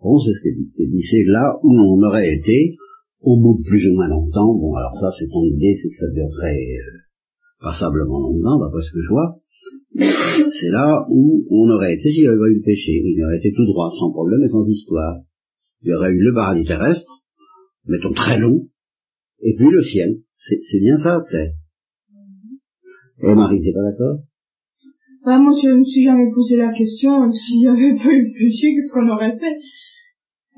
Bon, 0.03 0.19
c'est 0.19 0.33
ce 0.33 0.43
qu'elle 0.43 0.91
dit. 0.91 1.03
C'est 1.03 1.25
là 1.27 1.59
où 1.63 1.73
on 1.73 2.03
aurait 2.03 2.33
été, 2.33 2.77
au 3.21 3.39
bout 3.39 3.59
de 3.59 3.69
plus 3.69 3.87
ou 3.89 3.95
moins 3.95 4.09
longtemps. 4.09 4.55
Bon, 4.55 4.75
alors 4.75 4.97
ça, 4.99 5.11
c'est 5.19 5.29
ton 5.29 5.45
idée, 5.45 5.79
c'est 5.81 5.89
que 5.89 5.97
ça 5.97 6.11
durerait 6.13 6.57
euh, 6.57 6.99
passablement 7.61 8.21
longtemps, 8.21 8.59
d'après 8.59 8.83
ce 8.83 8.93
que 8.93 9.03
je 9.03 9.09
vois. 9.09 9.37
C'est 10.51 10.71
là 10.71 11.07
où 11.11 11.45
on 11.51 11.69
aurait 11.69 11.95
été 11.95 12.11
s'il 12.11 12.23
n'y 12.23 12.29
avait 12.29 12.39
pas 12.39 12.49
eu 12.49 12.57
le 12.57 12.63
péché. 12.63 12.93
Il 13.05 13.25
aurait 13.25 13.39
été 13.39 13.53
tout 13.53 13.67
droit, 13.67 13.91
sans 13.91 14.11
problème 14.11 14.43
et 14.43 14.49
sans 14.49 14.67
histoire. 14.67 15.19
Il 15.83 15.91
y 15.91 15.95
aurait 15.95 16.13
eu 16.13 16.23
le 16.23 16.33
paradis 16.33 16.65
terrestre, 16.65 17.23
mettons 17.87 18.13
très 18.13 18.39
long, 18.39 18.69
et 19.43 19.55
puis 19.57 19.71
le 19.71 19.83
ciel. 19.83 20.21
C'est 20.39 20.81
bien 20.81 20.97
ça, 20.97 21.21
peut-être. 21.29 21.55
Et 23.23 23.35
Marie, 23.35 23.61
t'es 23.61 23.73
pas 23.73 23.83
d'accord? 23.83 24.19
Bah, 25.25 25.39
Moi, 25.39 25.53
je 25.63 25.69
me 25.69 25.85
suis 25.85 26.05
jamais 26.05 26.31
posé 26.35 26.57
la 26.57 26.73
question, 26.73 27.31
s'il 27.31 27.61
n'y 27.61 27.69
avait 27.69 27.95
pas 28.03 28.13
eu 28.13 28.23
le 28.27 28.33
péché, 28.33 28.75
qu'est-ce 28.75 28.93
qu'on 28.93 29.09
aurait 29.09 29.37
fait? 29.39 29.57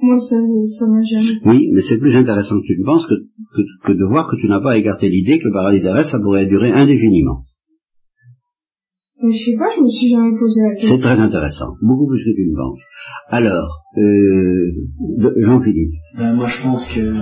Moi, 0.00 0.18
ça, 0.20 0.36
ça 0.36 0.86
m'a 0.86 1.02
jamais... 1.02 1.38
Oui, 1.44 1.70
mais 1.72 1.82
c'est 1.82 1.98
plus 1.98 2.14
intéressant 2.16 2.56
que 2.56 2.66
tu 2.66 2.78
ne 2.78 2.84
penses 2.84 3.06
que, 3.06 3.14
que, 3.14 3.62
que, 3.86 3.92
de 3.92 4.04
voir 4.04 4.28
que 4.30 4.36
tu 4.40 4.48
n'as 4.48 4.60
pas 4.60 4.76
écarté 4.76 5.08
l'idée 5.08 5.38
que 5.38 5.46
le 5.46 5.52
paradis 5.52 5.80
terrestre, 5.80 6.10
ça 6.10 6.18
pourrait 6.18 6.46
durer 6.46 6.72
indéfiniment. 6.72 7.44
Mais 9.22 9.30
je 9.30 9.44
sais 9.44 9.56
pas, 9.56 9.70
je 9.76 9.82
me 9.82 9.88
suis 9.88 10.10
jamais 10.10 10.36
posé 10.36 10.60
la 10.62 10.74
question. 10.74 10.96
C'est 10.96 11.02
très 11.02 11.20
intéressant, 11.20 11.76
beaucoup 11.80 12.08
plus 12.08 12.18
que 12.24 12.34
tu 12.34 12.48
ne 12.50 12.56
penses. 12.56 12.80
Alors, 13.28 13.68
euh, 13.96 15.44
Jean-Philippe. 15.44 15.92
Ben, 16.18 16.34
moi, 16.34 16.48
je 16.48 16.62
pense 16.62 16.84
que 16.92 17.14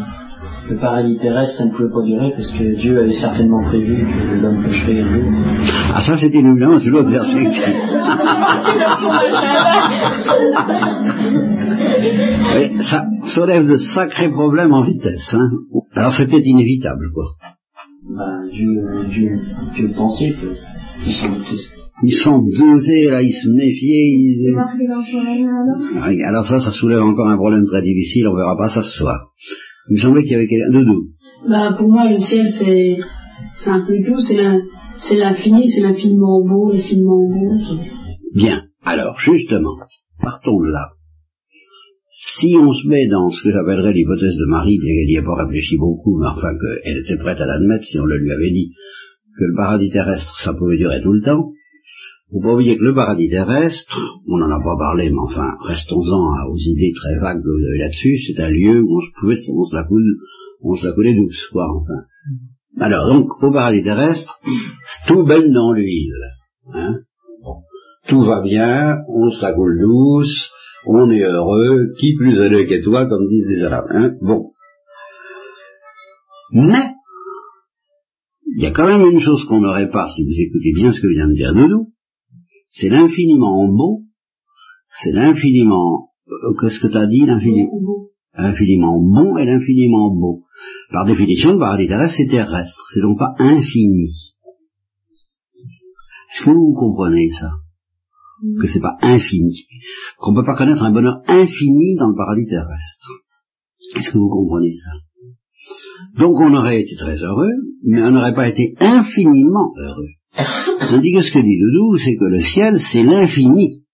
le 0.68 0.76
paradis 0.76 1.18
terrestre, 1.18 1.58
ça 1.58 1.64
ne 1.64 1.70
pouvait 1.70 1.90
pas 1.90 2.02
durer 2.02 2.32
parce 2.36 2.50
que 2.52 2.76
Dieu 2.76 3.00
avait 3.00 3.12
certainement 3.12 3.62
prévu 3.64 4.06
que 4.06 4.34
l'homme 4.40 4.62
pêcherait 4.62 5.00
un 5.00 5.12
jour. 5.12 5.24
Ah 5.94 6.02
ça 6.02 6.16
c'était 6.16 6.38
évidemment 6.38 6.78
c'est 6.78 6.90
l'autre 6.90 7.10
perspective. 7.10 7.74
Oui, 12.54 12.82
ça 12.82 13.04
soulève 13.24 13.68
de 13.68 13.76
sacrés 13.76 14.30
problèmes 14.30 14.72
en 14.72 14.84
vitesse. 14.84 15.34
Hein. 15.34 15.48
Alors 15.94 16.12
c'était 16.12 16.40
inévitable 16.40 17.10
quoi. 17.12 17.24
Ben, 18.08 18.48
Dieu, 18.52 18.68
Dieu, 19.08 19.38
Dieu 19.74 19.90
pensait 19.96 20.30
que 20.30 20.46
ils 21.06 21.12
s'en 21.12 21.30
doutaient. 21.30 21.80
Ils 22.02 22.12
sont 22.12 22.42
doutés, 22.42 23.10
là, 23.10 23.20
ils 23.20 23.32
se 23.32 23.48
méfiaient. 23.48 24.08
Ils... 24.08 24.56
Alors? 25.44 26.08
Oui, 26.08 26.22
Alors 26.22 26.46
ça, 26.46 26.58
ça 26.58 26.70
soulève 26.70 27.02
encore 27.02 27.28
un 27.28 27.36
problème 27.36 27.66
très 27.66 27.82
difficile, 27.82 28.26
on 28.28 28.36
verra 28.36 28.56
pas 28.56 28.68
ça 28.68 28.82
ce 28.82 28.98
soir. 28.98 29.32
Il 29.90 29.96
me 29.96 30.00
semblait 30.00 30.22
qu'il 30.22 30.32
y 30.32 30.34
avait 30.36 30.46
quelqu'un... 30.46 30.70
Doudou. 30.72 31.08
Bah, 31.48 31.74
pour 31.76 31.88
moi, 31.88 32.08
le 32.10 32.18
ciel, 32.18 32.46
c'est, 32.48 32.96
c'est 33.56 33.70
un 33.70 33.84
peu 33.86 34.02
tout, 34.04 34.20
c'est 34.20 34.38
c'est 34.98 35.16
l'infini, 35.16 35.68
c'est 35.68 35.80
l'infiniment 35.80 36.44
beau, 36.44 36.70
l'infiniment 36.70 37.26
beau. 37.26 37.58
Bien. 38.34 38.64
Alors, 38.84 39.18
justement, 39.18 39.74
partons 40.20 40.60
de 40.60 40.70
là. 40.70 40.90
Si 42.12 42.54
on 42.56 42.72
se 42.72 42.86
met 42.86 43.08
dans 43.08 43.30
ce 43.30 43.42
que 43.42 43.50
j'appellerais 43.50 43.94
l'hypothèse 43.94 44.36
de 44.36 44.46
Marie, 44.46 44.78
bien 44.78 44.92
qu'elle 44.92 45.06
n'y 45.06 45.16
ait 45.16 45.22
pas 45.22 45.42
réfléchi 45.42 45.78
beaucoup, 45.78 46.18
mais 46.20 46.28
enfin 46.28 46.50
qu'elle 46.52 46.98
était 46.98 47.16
prête 47.16 47.40
à 47.40 47.46
l'admettre 47.46 47.84
si 47.84 47.98
on 47.98 48.04
le 48.04 48.18
lui 48.18 48.30
avait 48.30 48.50
dit, 48.50 48.72
que 49.38 49.44
le 49.44 49.56
paradis 49.56 49.90
terrestre, 49.90 50.38
ça 50.44 50.52
pouvait 50.52 50.76
durer 50.76 51.00
tout 51.02 51.12
le 51.12 51.22
temps, 51.22 51.50
faut 52.30 52.40
pas 52.40 52.54
oublier 52.54 52.76
que 52.76 52.84
le 52.84 52.94
paradis 52.94 53.28
terrestre, 53.28 53.98
on 54.28 54.38
n'en 54.38 54.50
a 54.50 54.62
pas 54.62 54.76
parlé, 54.78 55.10
mais 55.10 55.18
enfin, 55.18 55.56
restons-en 55.66 56.48
aux 56.48 56.56
idées 56.58 56.92
très 56.94 57.18
vagues 57.18 57.42
que 57.42 57.48
vous 57.48 57.66
avez 57.66 57.78
là-dessus, 57.78 58.18
c'est 58.18 58.40
un 58.40 58.50
lieu 58.50 58.80
où 58.80 58.98
on 58.98 59.00
se 59.00 59.10
pouvait, 59.18 59.36
on 59.52 59.64
se 59.64 59.74
la 59.74 59.84
coule, 59.84 60.16
on 60.62 60.74
se 60.74 60.86
la 60.86 60.92
coulait 60.92 61.14
douce, 61.14 61.48
quoi, 61.50 61.68
enfin. 61.74 62.04
Alors, 62.78 63.08
donc, 63.08 63.42
au 63.42 63.52
paradis 63.52 63.82
terrestre, 63.82 64.40
tout 65.08 65.24
baigne 65.24 65.52
dans 65.52 65.72
l'huile, 65.72 66.14
hein. 66.72 67.00
Bon. 67.42 67.56
Tout 68.08 68.22
va 68.24 68.40
bien, 68.42 68.98
on 69.08 69.30
se 69.30 69.42
la 69.42 69.52
coule 69.52 69.80
douce, 69.80 70.50
on 70.86 71.10
est 71.10 71.22
heureux, 71.22 71.92
qui 71.98 72.14
plus 72.16 72.38
heureux 72.38 72.64
que 72.64 72.84
toi, 72.84 73.06
comme 73.06 73.26
disent 73.26 73.48
les 73.48 73.64
Arabes, 73.64 73.90
hein. 73.90 74.12
Bon. 74.20 74.52
Mais, 76.52 76.90
il 78.56 78.62
y 78.62 78.66
a 78.66 78.72
quand 78.72 78.86
même 78.86 79.04
une 79.04 79.20
chose 79.20 79.44
qu'on 79.46 79.60
n'aurait 79.60 79.90
pas 79.90 80.08
si 80.08 80.24
vous 80.24 80.38
écoutez 80.38 80.72
bien 80.74 80.92
ce 80.92 81.00
que 81.00 81.08
vient 81.08 81.28
de 81.28 81.34
dire 81.34 81.54
Doudou, 81.54 81.92
c'est 82.70 82.88
l'infiniment 82.88 83.68
beau, 83.68 84.02
c'est 85.02 85.12
l'infiniment, 85.12 86.10
euh, 86.28 86.54
qu'est-ce 86.60 86.80
que 86.80 86.88
tu 86.88 86.96
as 86.96 87.06
dit, 87.06 87.26
l'infiniment, 87.26 88.08
infiniment 88.34 89.00
bon 89.00 89.36
et 89.36 89.44
l'infiniment 89.44 90.14
beau. 90.14 90.44
Par 90.90 91.06
définition, 91.06 91.52
le 91.52 91.58
paradis 91.58 91.88
terrestre, 91.88 92.16
c'est 92.16 92.28
terrestre, 92.28 92.82
c'est 92.94 93.00
donc 93.00 93.18
pas 93.18 93.34
infini. 93.38 94.04
Est-ce 96.32 96.44
que 96.44 96.50
vous 96.50 96.74
comprenez 96.74 97.30
ça? 97.30 97.50
Que 98.60 98.66
c'est 98.68 98.80
pas 98.80 98.96
infini, 99.02 99.66
qu'on 100.18 100.34
peut 100.34 100.44
pas 100.44 100.56
connaître 100.56 100.82
un 100.82 100.92
bonheur 100.92 101.20
infini 101.26 101.96
dans 101.96 102.08
le 102.08 102.16
paradis 102.16 102.46
terrestre. 102.46 103.08
Est-ce 103.96 104.10
que 104.12 104.18
vous 104.18 104.30
comprenez 104.30 104.74
ça? 104.78 104.92
Donc 106.18 106.36
on 106.40 106.54
aurait 106.54 106.80
été 106.80 106.96
très 106.96 107.16
heureux, 107.16 107.52
mais 107.82 108.02
on 108.02 108.10
n'aurait 108.12 108.34
pas 108.34 108.48
été 108.48 108.74
infiniment 108.78 109.72
heureux. 109.76 110.19
Tandis 110.36 111.12
que 111.12 111.22
ce 111.22 111.32
que 111.32 111.38
dit 111.42 111.58
Doudou, 111.58 111.96
c'est 111.98 112.16
que 112.16 112.24
le 112.24 112.40
ciel, 112.40 112.78
c'est 112.80 113.02
l'infini. 113.02 113.84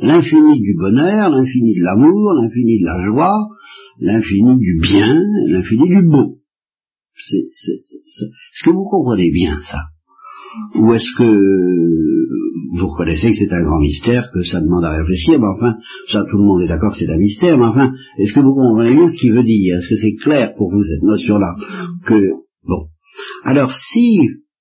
L'infini 0.00 0.60
du 0.60 0.74
bonheur, 0.78 1.30
l'infini 1.30 1.74
de 1.74 1.82
l'amour, 1.84 2.32
l'infini 2.34 2.78
de 2.80 2.84
la 2.86 3.04
joie, 3.12 3.48
l'infini 4.00 4.56
du 4.58 4.78
bien, 4.80 5.20
l'infini 5.48 5.88
du 5.88 6.02
beau. 6.08 6.38
C'est, 7.16 7.44
c'est, 7.48 7.76
c'est- 8.06 8.26
Est-ce 8.26 8.64
que 8.64 8.70
vous 8.70 8.88
comprenez 8.88 9.30
bien 9.32 9.58
ça? 9.62 9.78
Ou 10.76 10.94
est-ce 10.94 11.10
que 11.18 12.78
vous 12.78 12.86
reconnaissez 12.86 13.32
que 13.32 13.36
c'est 13.38 13.52
un 13.52 13.62
grand 13.64 13.80
mystère, 13.80 14.30
que 14.32 14.42
ça 14.44 14.60
demande 14.60 14.84
à 14.84 14.96
réfléchir, 14.96 15.40
mais 15.40 15.46
enfin, 15.48 15.76
ça 16.12 16.24
tout 16.30 16.38
le 16.38 16.44
monde 16.44 16.62
est 16.62 16.68
d'accord 16.68 16.92
que 16.92 16.98
c'est 16.98 17.10
un 17.10 17.18
mystère, 17.18 17.58
mais 17.58 17.64
enfin, 17.66 17.92
est-ce 18.18 18.32
que 18.32 18.40
vous 18.40 18.54
comprenez 18.54 18.94
bien 18.94 19.08
ce 19.10 19.16
qu'il 19.18 19.32
veut 19.32 19.42
dire? 19.42 19.78
Est-ce 19.78 19.88
que 19.88 19.96
c'est 19.96 20.14
clair 20.14 20.54
pour 20.56 20.70
vous 20.70 20.84
cette 20.84 21.02
notion-là? 21.02 21.56
Que 22.06 22.30
bon. 22.64 22.86
Alors 23.44 23.72
si 23.72 24.20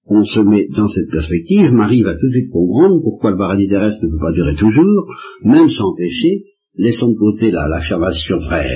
on 0.09 0.23
se 0.23 0.39
met 0.39 0.67
dans 0.75 0.87
cette 0.87 1.09
perspective, 1.11 1.71
Marie 1.71 2.03
va 2.03 2.13
tout 2.15 2.27
de 2.27 2.31
suite 2.39 2.51
comprendre 2.51 3.01
pourquoi 3.03 3.31
le 3.31 3.37
paradis 3.37 3.67
terrestre 3.67 4.03
ne 4.03 4.09
peut 4.11 4.19
pas 4.25 4.31
durer 4.31 4.55
toujours, 4.55 5.05
même 5.43 5.69
sans 5.69 5.93
péché, 5.95 6.43
laissons 6.77 7.11
de 7.11 7.17
côté 7.17 7.51
la- 7.51 7.67
l'affirmation 7.67 8.37
très 8.37 8.67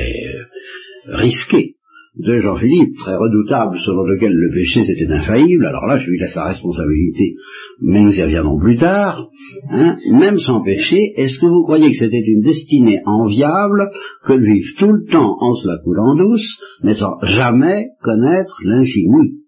risquée 1.08 1.76
de 2.18 2.42
Jean-Philippe, 2.42 2.98
très 2.98 3.16
redoutable, 3.16 3.78
selon 3.86 4.04
lequel 4.04 4.34
le 4.34 4.54
péché 4.54 4.84
c'était 4.84 5.10
infaillible, 5.14 5.66
alors 5.66 5.86
là 5.86 5.98
je 5.98 6.10
lui 6.10 6.20
laisse 6.20 6.36
la 6.36 6.48
responsabilité, 6.50 7.36
mais 7.82 8.02
nous 8.02 8.12
y 8.12 8.22
reviendrons 8.22 8.60
plus 8.60 8.76
tard, 8.76 9.30
hein, 9.72 9.96
même 10.12 10.38
sans 10.38 10.62
péché, 10.62 11.14
est-ce 11.16 11.40
que 11.40 11.46
vous 11.46 11.64
croyez 11.64 11.90
que 11.90 11.98
c'était 11.98 12.22
une 12.26 12.42
destinée 12.42 13.00
enviable 13.06 13.90
que 14.26 14.34
de 14.34 14.44
vivre 14.44 14.68
tout 14.78 14.92
le 14.92 15.06
temps 15.10 15.38
en 15.40 15.54
se 15.54 15.66
la 15.68 15.78
coulant 15.78 16.16
douce, 16.18 16.60
mais 16.84 16.96
sans 16.96 17.18
jamais 17.24 17.86
connaître 18.04 18.58
l'infini? 18.66 19.41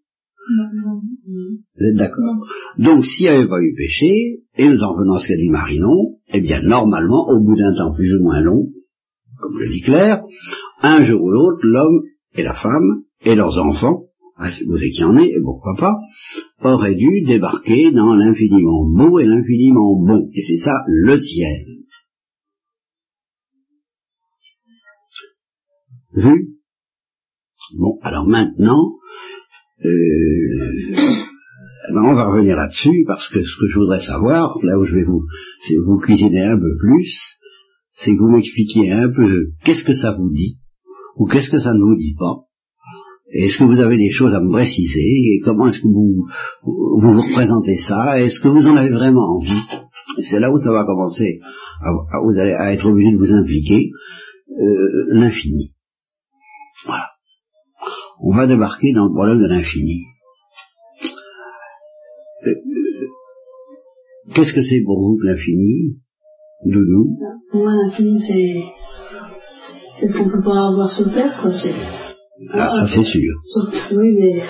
Vous 0.45 1.85
êtes 1.85 1.95
d'accord? 1.95 2.45
Donc, 2.77 3.05
s'il 3.05 3.25
n'y 3.25 3.35
avait 3.35 3.47
pas 3.47 3.61
eu 3.61 3.73
péché, 3.75 4.41
et 4.57 4.67
nous 4.67 4.79
en 4.79 4.97
venons 4.97 5.15
à 5.15 5.19
ce 5.19 5.27
qu'a 5.27 5.35
dit 5.35 5.49
Marinon, 5.49 6.17
eh 6.33 6.41
bien, 6.41 6.61
normalement, 6.61 7.27
au 7.29 7.39
bout 7.39 7.55
d'un 7.55 7.73
temps 7.73 7.93
plus 7.93 8.13
ou 8.15 8.23
moins 8.23 8.41
long, 8.41 8.67
comme 9.39 9.57
le 9.57 9.69
dit 9.69 9.81
Claire, 9.81 10.23
un 10.81 11.03
jour 11.03 11.21
ou 11.21 11.29
l'autre, 11.29 11.59
l'homme 11.63 12.03
et 12.35 12.43
la 12.43 12.55
femme 12.55 13.03
et 13.25 13.35
leurs 13.35 13.57
enfants, 13.57 14.03
à 14.35 14.51
supposer 14.51 14.89
qu'il 14.91 15.01
y 15.01 15.05
en 15.05 15.17
ait, 15.17 15.27
et 15.27 15.41
pourquoi 15.43 15.75
pas, 15.77 15.95
auraient 16.61 16.95
dû 16.95 17.21
débarquer 17.25 17.91
dans 17.91 18.13
l'infiniment 18.13 18.89
beau 18.89 19.19
et 19.19 19.25
l'infiniment 19.25 19.95
bon. 20.01 20.29
Et 20.33 20.41
c'est 20.41 20.57
ça, 20.57 20.83
le 20.87 21.17
ciel. 21.19 21.65
Vu? 26.15 26.57
Bon, 27.77 27.97
alors 28.01 28.27
maintenant, 28.27 28.93
ben, 31.93 32.01
on 32.05 32.15
va 32.15 32.25
revenir 32.31 32.55
là-dessus 32.55 33.03
parce 33.07 33.27
que 33.29 33.43
ce 33.43 33.55
que 33.59 33.67
je 33.69 33.79
voudrais 33.79 34.01
savoir, 34.01 34.57
là 34.63 34.77
où 34.79 34.85
je 34.85 34.95
vais 34.95 35.03
vous, 35.03 35.23
vous 35.85 35.97
cuisiner 35.99 36.41
un 36.43 36.57
peu 36.57 36.77
plus, 36.79 37.13
c'est 37.95 38.11
que 38.15 38.19
vous 38.19 38.29
m'expliquiez 38.31 38.91
un 38.91 39.09
peu 39.09 39.47
qu'est-ce 39.65 39.83
que 39.83 39.93
ça 39.93 40.13
vous 40.13 40.29
dit 40.31 40.57
ou 41.17 41.27
qu'est-ce 41.27 41.49
que 41.49 41.59
ça 41.59 41.73
ne 41.73 41.79
vous 41.83 41.95
dit 41.95 42.15
pas. 42.17 42.35
Est-ce 43.31 43.57
que 43.57 43.63
vous 43.63 43.79
avez 43.81 43.97
des 43.97 44.11
choses 44.11 44.33
à 44.33 44.39
me 44.39 44.51
préciser 44.51 45.01
et 45.33 45.39
comment 45.43 45.67
est-ce 45.67 45.79
que 45.79 45.87
vous 45.87 46.25
vous, 46.63 46.99
vous 47.01 47.21
représentez 47.21 47.77
ça 47.77 48.19
Est-ce 48.21 48.39
que 48.39 48.47
vous 48.47 48.65
en 48.67 48.75
avez 48.77 48.89
vraiment 48.91 49.37
envie? 49.37 49.61
C'est 50.29 50.39
là 50.39 50.51
où 50.51 50.57
ça 50.59 50.71
va 50.71 50.85
commencer 50.85 51.39
à, 51.81 51.89
à- 51.89 52.63
à 52.65 52.73
être 52.73 52.85
obligé 52.87 53.11
de 53.11 53.17
vous 53.17 53.33
impliquer 53.33 53.89
euh, 54.51 55.05
l'infini. 55.09 55.73
Voilà. 56.85 57.07
On 58.21 58.31
va 58.35 58.47
débarquer 58.47 58.93
dans 58.93 59.05
le 59.05 59.13
problème 59.13 59.39
de 59.41 59.47
l'infini. 59.47 60.03
Euh, 62.45 62.49
euh, 62.49 64.33
Qu'est-ce 64.33 64.53
que 64.53 64.61
c'est 64.61 64.81
pour 64.85 64.99
vous 64.99 65.17
que 65.21 65.27
l'infini 65.27 65.97
Doudou 66.65 67.17
Pour 67.51 67.63
moi, 67.63 67.73
l'infini, 67.73 68.19
c'est, 68.19 68.63
c'est 69.99 70.07
ce 70.07 70.17
qu'on 70.17 70.29
peut 70.29 70.41
pas 70.43 70.67
avoir 70.67 70.89
sur 70.91 71.11
Terre, 71.13 71.37
quoi. 71.41 71.51
C'est, 71.53 71.73
Ah, 72.53 72.87
ça 72.87 72.87
c'est 72.87 73.03
sûr. 73.03 73.33
Sauf, 73.41 73.73
oui, 73.91 74.11
mais. 74.17 74.41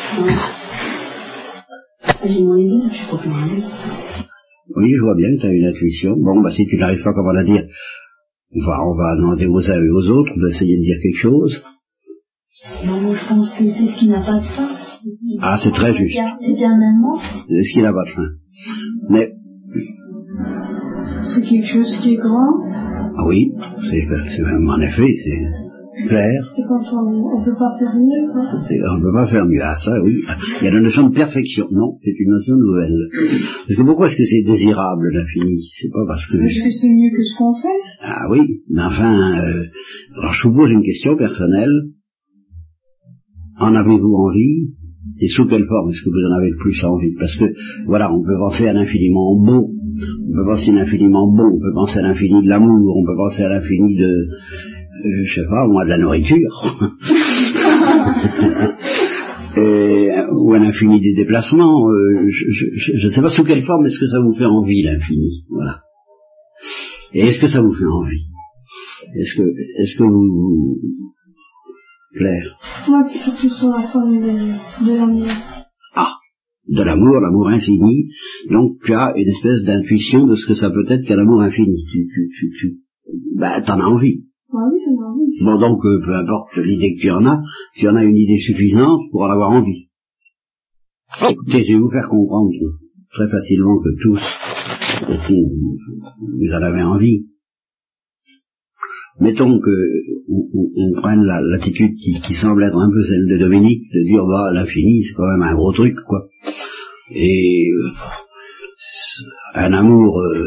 Ah, 2.03 2.15
j'ai 2.25 2.41
mon 2.41 2.57
idée, 2.57 2.87
je 2.91 2.95
sais 2.97 3.09
pas. 3.09 3.19
Oui, 4.75 4.91
je 4.95 5.01
vois 5.03 5.15
bien 5.15 5.27
que 5.35 5.41
tu 5.41 5.47
as 5.47 5.51
une 5.51 5.65
intuition. 5.67 6.15
Bon, 6.17 6.41
bah 6.41 6.51
si 6.51 6.65
tu 6.65 6.77
n'arrives 6.77 7.03
pas 7.03 7.13
comment 7.13 7.31
la 7.31 7.43
dire, 7.43 7.63
on 8.55 8.61
va, 8.65 8.77
on 8.87 8.95
va 8.95 9.15
demander 9.17 9.45
aux 9.47 9.69
uns 9.71 9.81
et 9.83 9.89
aux 9.89 10.07
autres 10.09 10.33
d'essayer 10.39 10.77
de 10.77 10.83
dire 10.83 10.97
quelque 11.01 11.19
chose. 11.19 11.61
Non, 12.85 13.01
pense 13.33 13.49
que 13.57 13.65
c'est 13.69 13.87
ce 13.87 13.99
qui 13.99 14.07
n'a 14.09 14.21
pas 14.21 14.39
de 14.39 14.45
fin. 14.45 14.69
Ah, 15.41 15.57
c'est 15.61 15.71
très 15.71 15.95
juste. 15.95 16.17
Éternellement. 16.41 17.17
C'est 17.47 17.63
ce 17.63 17.73
qui 17.73 17.81
n'a 17.81 17.93
pas 17.93 18.05
de 18.05 18.09
fin. 18.09 18.29
Mais, 19.09 19.31
C'est 21.23 21.41
quelque 21.41 21.67
chose 21.67 21.93
qui 22.01 22.13
est 22.13 22.17
grand. 22.17 22.53
ah 23.17 23.25
oui, 23.27 23.51
c'est 23.89 24.41
même 24.43 24.69
en 24.69 24.79
effet, 24.81 25.13
c'est 25.23 26.07
clair. 26.07 26.33
C'est 26.55 26.63
quand 26.67 26.83
on 26.93 27.39
ne 27.39 27.45
peut 27.45 27.57
pas 27.57 27.77
faire 27.79 27.93
mieux, 27.95 28.27
quoi. 28.31 28.43
On 28.93 28.97
ne 28.97 29.03
peut 29.03 29.13
pas 29.13 29.27
faire 29.27 29.45
mieux. 29.45 29.61
Ah, 29.61 29.77
ça, 29.83 30.01
oui. 30.03 30.15
Il 30.61 30.65
y 30.65 30.67
a 30.67 30.73
la 30.73 30.81
notion 30.81 31.09
de 31.09 31.13
perfection. 31.15 31.65
Non, 31.71 31.97
c'est 32.03 32.15
une 32.17 32.31
notion 32.31 32.55
nouvelle. 32.55 32.97
Parce 33.67 33.75
que 33.77 33.83
pourquoi 33.85 34.07
est-ce 34.07 34.17
que 34.17 34.25
c'est 34.25 34.43
désirable, 34.43 35.09
l'infini? 35.13 35.61
C'est 35.79 35.91
pas 35.91 36.05
parce 36.07 36.25
que... 36.27 36.37
Est-ce 36.37 36.63
que 36.63 36.71
c'est 36.71 36.89
mieux 36.89 37.11
que 37.15 37.23
ce 37.23 37.37
qu'on 37.37 37.55
fait 37.55 37.81
Ah 38.01 38.25
oui, 38.31 38.39
mais 38.69 38.83
enfin, 38.83 39.37
euh, 39.37 39.63
alors 40.19 40.33
je 40.33 40.47
vous 40.47 40.55
pose 40.55 40.71
une 40.71 40.83
question 40.83 41.15
personnelle. 41.15 41.71
En 43.63 43.75
avez-vous 43.75 44.13
envie? 44.13 44.73
Et 45.21 45.27
sous 45.29 45.45
quelle 45.45 45.65
forme 45.65 45.91
est-ce 45.91 46.01
que 46.01 46.09
vous 46.09 46.27
en 46.29 46.37
avez 46.37 46.49
le 46.49 46.57
plus 46.57 46.83
envie? 46.83 47.13
Parce 47.17 47.35
que, 47.37 47.45
voilà, 47.85 48.11
on 48.13 48.21
peut 48.21 48.37
penser 48.37 48.67
à 48.67 48.73
l'infiniment 48.73 49.37
beau, 49.39 49.69
on 49.69 50.33
peut 50.33 50.45
penser 50.45 50.71
à 50.71 50.73
l'infiniment 50.73 51.27
bon, 51.27 51.55
on 51.55 51.59
peut 51.59 51.73
penser 51.73 51.99
à 51.99 52.01
l'infini 52.01 52.43
de 52.43 52.49
l'amour, 52.49 52.97
on 52.97 53.05
peut 53.05 53.15
penser 53.15 53.43
à 53.43 53.49
l'infini 53.49 53.95
de, 53.95 54.05
euh, 54.05 55.25
je 55.25 55.35
sais 55.35 55.47
pas, 55.47 55.67
moi, 55.67 55.85
de 55.85 55.89
la 55.89 55.97
nourriture. 55.97 56.51
Et, 59.55 60.09
ou 60.31 60.53
à 60.53 60.59
l'infini 60.59 60.99
des 60.99 61.13
déplacements. 61.13 61.89
euh, 61.89 62.27
je 62.29 63.05
ne 63.05 63.11
sais 63.11 63.21
pas 63.21 63.29
sous 63.29 63.43
quelle 63.43 63.61
forme 63.61 63.85
est-ce 63.85 63.99
que 63.99 64.07
ça 64.07 64.19
vous 64.19 64.33
fait 64.33 64.45
envie, 64.45 64.81
l'infini. 64.83 65.45
Voilà. 65.49 65.81
Et 67.13 67.27
est-ce 67.27 67.39
que 67.39 67.47
ça 67.47 67.61
vous 67.61 67.73
fait 67.73 67.85
envie? 67.85 68.25
Est-ce 69.15 69.35
que, 69.37 69.43
est-ce 69.81 69.97
que 69.97 70.03
vous... 70.03 70.79
Claire 72.15 72.59
Moi, 72.87 73.01
c'est 73.03 73.19
surtout 73.19 73.49
sur 73.49 73.69
la 73.69 73.87
forme 73.87 74.19
de, 74.19 74.85
de 74.85 74.97
l'amour. 74.97 75.27
Ah 75.95 76.13
De 76.67 76.83
l'amour, 76.83 77.19
l'amour 77.19 77.49
infini. 77.49 78.09
Donc 78.51 78.77
tu 78.85 78.93
as 78.93 79.13
une 79.15 79.27
espèce 79.27 79.63
d'intuition 79.63 80.27
de 80.27 80.35
ce 80.35 80.45
que 80.45 80.53
ça 80.53 80.69
peut 80.69 80.85
être 80.89 81.05
qu'un 81.05 81.19
amour 81.19 81.41
infini. 81.41 81.83
Tu, 81.91 82.07
tu, 82.13 82.29
tu, 82.39 82.51
tu... 82.59 82.79
Ben, 83.35 83.61
t'en 83.61 83.79
as 83.79 83.85
envie. 83.85 84.25
Ouais, 84.51 84.61
oui. 84.71 85.39
Bon, 85.43 85.57
donc, 85.59 85.83
euh, 85.83 85.99
peu 86.05 86.13
importe 86.15 86.57
l'idée 86.57 86.95
que 86.95 87.01
tu 87.01 87.09
en 87.09 87.25
as, 87.25 87.41
tu 87.75 87.87
en 87.89 87.95
as 87.95 88.03
une 88.03 88.15
idée 88.15 88.37
suffisante 88.37 89.01
pour 89.11 89.23
en 89.23 89.31
avoir 89.31 89.49
envie. 89.51 89.89
Écoutez, 91.29 91.63
je 91.65 91.73
vais 91.73 91.79
vous 91.79 91.89
faire 91.89 92.07
comprendre 92.09 92.51
très 93.11 93.29
facilement 93.29 93.79
que 93.79 93.89
tous, 94.01 94.21
vous, 95.29 95.77
vous 96.19 96.53
en 96.53 96.61
avez 96.61 96.83
envie. 96.83 97.25
Mettons 99.19 99.59
que 99.59 99.71
on, 100.27 100.41
on- 100.53 100.71
on 100.75 101.01
prenne 101.01 101.23
la- 101.23 101.41
l'attitude 101.41 101.95
qui, 101.97 102.19
qui 102.21 102.33
semble 102.33 102.63
être 102.63 102.77
un 102.77 102.89
peu 102.89 103.03
celle 103.07 103.27
de 103.29 103.37
Dominique, 103.37 103.83
de 103.93 104.03
dire 104.05 104.25
bah 104.25 104.51
l'infini 104.53 105.03
c'est 105.03 105.13
quand 105.13 105.27
même 105.27 105.43
un 105.43 105.53
gros 105.55 105.71
truc 105.71 105.95
quoi. 106.07 106.27
Et 107.11 107.67
euh, 107.69 107.89
un 109.55 109.73
amour 109.73 110.19
euh, 110.19 110.45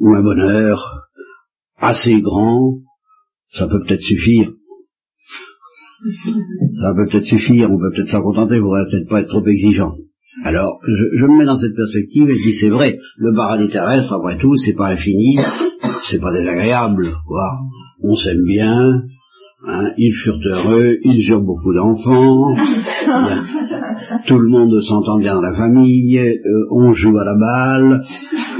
ou 0.00 0.14
un 0.14 0.22
bonheur 0.22 1.06
assez 1.78 2.20
grand, 2.20 2.78
ça 3.54 3.66
peut 3.68 3.80
peut-être 3.86 4.02
suffire. 4.02 4.50
Ça 6.80 6.94
peut 6.96 7.06
peut-être 7.10 7.24
suffire, 7.26 7.70
on 7.70 7.78
peut 7.78 7.90
peut-être 7.94 8.08
s'en 8.08 8.22
contenter, 8.22 8.56
il 8.56 8.60
faudrait 8.62 8.86
peut-être 8.90 9.08
pas 9.08 9.20
être 9.20 9.28
trop 9.28 9.46
exigeant. 9.46 9.94
Alors, 10.44 10.80
je, 10.86 11.18
je 11.18 11.24
me 11.26 11.38
mets 11.38 11.44
dans 11.44 11.56
cette 11.58 11.74
perspective 11.76 12.28
et 12.30 12.38
je 12.38 12.42
dis 12.42 12.54
c'est 12.58 12.70
vrai, 12.70 12.98
le 13.18 13.34
paradis 13.34 13.68
terrestre, 13.68 14.12
après 14.14 14.38
tout, 14.38 14.56
c'est 14.56 14.72
pas 14.74 14.88
infini, 14.88 15.36
c'est 16.08 16.20
pas 16.20 16.32
désagréable, 16.32 17.06
quoi. 17.26 17.58
On 18.02 18.14
s'aime 18.16 18.44
bien, 18.46 19.02
hein, 19.66 19.90
ils 19.98 20.12
furent 20.14 20.38
heureux, 20.44 20.96
ils 21.04 21.28
eurent 21.30 21.42
beaucoup 21.42 21.74
d'enfants, 21.74 22.54
tout 24.26 24.38
le 24.38 24.48
monde 24.48 24.80
s'entend 24.80 25.18
bien 25.18 25.34
dans 25.34 25.42
la 25.42 25.54
famille, 25.56 26.18
euh, 26.18 26.66
on 26.70 26.92
joue 26.94 27.16
à 27.18 27.24
la 27.24 27.34
balle, 27.38 28.02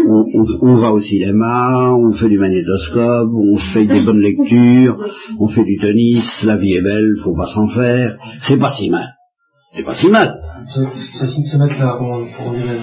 on, 0.07 0.25
on- 0.35 0.59
on 0.69 0.77
va 0.81 0.93
au 0.93 1.01
cinéma, 1.01 1.93
on 1.95 2.13
fait 2.13 2.29
du 2.29 2.39
magnétoscope, 2.39 3.31
on 3.35 3.57
fait 3.57 3.87
des 3.87 4.03
bonnes 4.05 4.21
lectures, 4.21 4.99
on 5.39 5.49
fait 5.49 5.65
du 5.65 5.77
tennis, 5.79 6.27
la 6.45 6.57
vie 6.59 6.75
est 6.75 6.83
belle, 6.83 7.17
faut 7.25 7.35
pas 7.35 7.47
s'en 7.49 7.69
faire, 7.69 8.17
c'est 8.43 8.59
pas 8.59 8.71
si 8.71 8.91
mal. 8.91 9.15
C'est 9.75 9.85
pas 9.85 9.95
si 9.95 10.09
mal. 10.09 10.39
Ça, 10.69 10.83
ça, 10.83 11.27
ça, 11.27 11.27
se 11.27 11.57
mettre 11.59 11.79
là, 11.81 11.97
dirais 12.53 12.79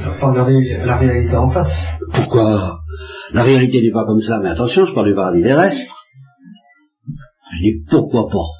je 0.00 0.20
pas 0.20 0.26
regarder 0.30 0.76
la 0.84 0.96
réalité 0.96 1.36
en 1.36 1.48
face. 1.48 1.84
Pourquoi? 2.12 2.78
La 3.32 3.42
réalité 3.42 3.82
n'est 3.82 3.92
pas 3.92 4.04
comme 4.04 4.20
ça, 4.20 4.40
mais 4.42 4.48
attention, 4.48 4.86
je 4.86 4.92
parle 4.92 5.08
du 5.08 5.14
paradis 5.14 5.42
terrestre. 5.42 5.94
Je 7.56 7.62
dis 7.62 7.84
pourquoi 7.90 8.28
pas? 8.28 8.58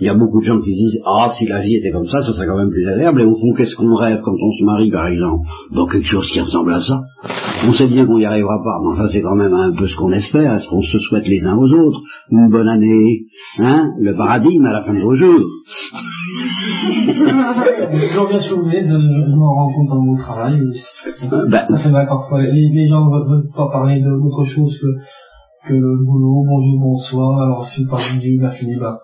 Il 0.00 0.06
y 0.06 0.08
a 0.08 0.14
beaucoup 0.14 0.40
de 0.40 0.46
gens 0.46 0.60
qui 0.60 0.72
se 0.72 0.76
disent 0.76 1.00
Ah, 1.06 1.30
si 1.30 1.46
la 1.46 1.62
vie 1.62 1.76
était 1.76 1.92
comme 1.92 2.04
ça, 2.04 2.22
ce 2.22 2.32
serait 2.32 2.46
quand 2.46 2.56
même 2.56 2.70
plus 2.70 2.86
agréable. 2.88 3.20
Et 3.20 3.24
au 3.24 3.34
fond, 3.34 3.54
qu'est-ce 3.56 3.76
qu'on 3.76 3.94
rêve 3.94 4.20
quand 4.24 4.32
on 4.32 4.52
se 4.52 4.64
marie, 4.64 4.90
par 4.90 5.06
exemple? 5.06 5.46
Dans 5.72 5.86
quelque 5.86 6.06
chose 6.06 6.28
qui 6.30 6.40
ressemble 6.40 6.74
à 6.74 6.80
ça. 6.80 7.02
On 7.66 7.72
sait 7.72 7.86
bien 7.86 8.04
qu'on 8.04 8.18
n'y 8.18 8.26
arrivera 8.26 8.58
pas, 8.62 8.80
mais 8.82 8.90
enfin, 8.92 9.08
c'est 9.12 9.22
quand 9.22 9.36
même 9.36 9.54
un 9.54 9.72
peu 9.72 9.86
ce 9.86 9.96
qu'on 9.96 10.10
espère, 10.10 10.60
ce 10.60 10.68
qu'on 10.68 10.80
se 10.80 10.98
souhaite 10.98 11.28
les 11.28 11.44
uns 11.44 11.56
aux 11.56 11.86
autres? 11.86 12.00
Une 12.30 12.50
bonne 12.50 12.68
année, 12.68 13.26
hein? 13.58 13.90
Le 14.00 14.14
paradis, 14.14 14.58
mais 14.58 14.68
à 14.68 14.72
la 14.72 14.82
fin 14.82 14.94
de 14.94 15.00
vos 15.00 15.14
jours. 15.14 15.46
J'en 18.10 18.26
viens 18.26 18.40
sur 18.40 18.60
vous 18.62 18.70
êtes, 18.70 18.84
je, 18.86 18.90
je 18.90 19.34
m'en 19.36 19.54
rends 19.54 19.72
compte 19.72 19.88
dans 19.88 20.02
mon 20.02 20.16
travail. 20.16 20.60
Ben- 21.48 21.66
ça 21.68 21.78
fait 21.78 21.90
mal 21.90 22.06
parfois. 22.08 22.42
Les, 22.42 22.68
les 22.70 22.88
gens 22.88 23.04
ne 23.04 23.28
veulent 23.28 23.50
pas 23.54 23.68
parler 23.70 24.00
d'autre 24.00 24.44
chose 24.44 24.76
que, 24.80 25.68
que 25.68 25.74
le 25.74 26.04
boulot, 26.04 26.44
bonjour, 26.46 26.80
bonsoir. 26.80 27.40
Alors 27.42 27.66
si 27.66 27.84
vous 27.84 27.90
parlez 27.90 28.18
du 28.20 28.38
l'infini, 28.40 28.76
bah. 28.76 28.98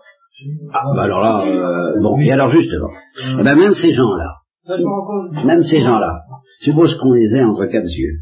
Ah, 0.73 0.85
bah 0.95 1.03
alors 1.03 1.21
là, 1.21 1.43
euh, 1.45 2.01
bon, 2.01 2.19
et 2.19 2.33
alors 2.33 2.51
justement, 2.51 2.89
eh 3.39 3.43
ben 3.43 3.55
même 3.57 3.75
ces 3.75 3.93
gens-là, 3.93 4.37
je. 4.67 5.47
Même 5.47 5.63
ces 5.63 5.81
gens-là, 5.81 6.23
suppose 6.63 6.97
qu'on 6.97 7.13
les 7.13 7.35
ait 7.37 7.45
entre 7.45 7.67
quatre 7.67 7.85
yeux, 7.91 8.21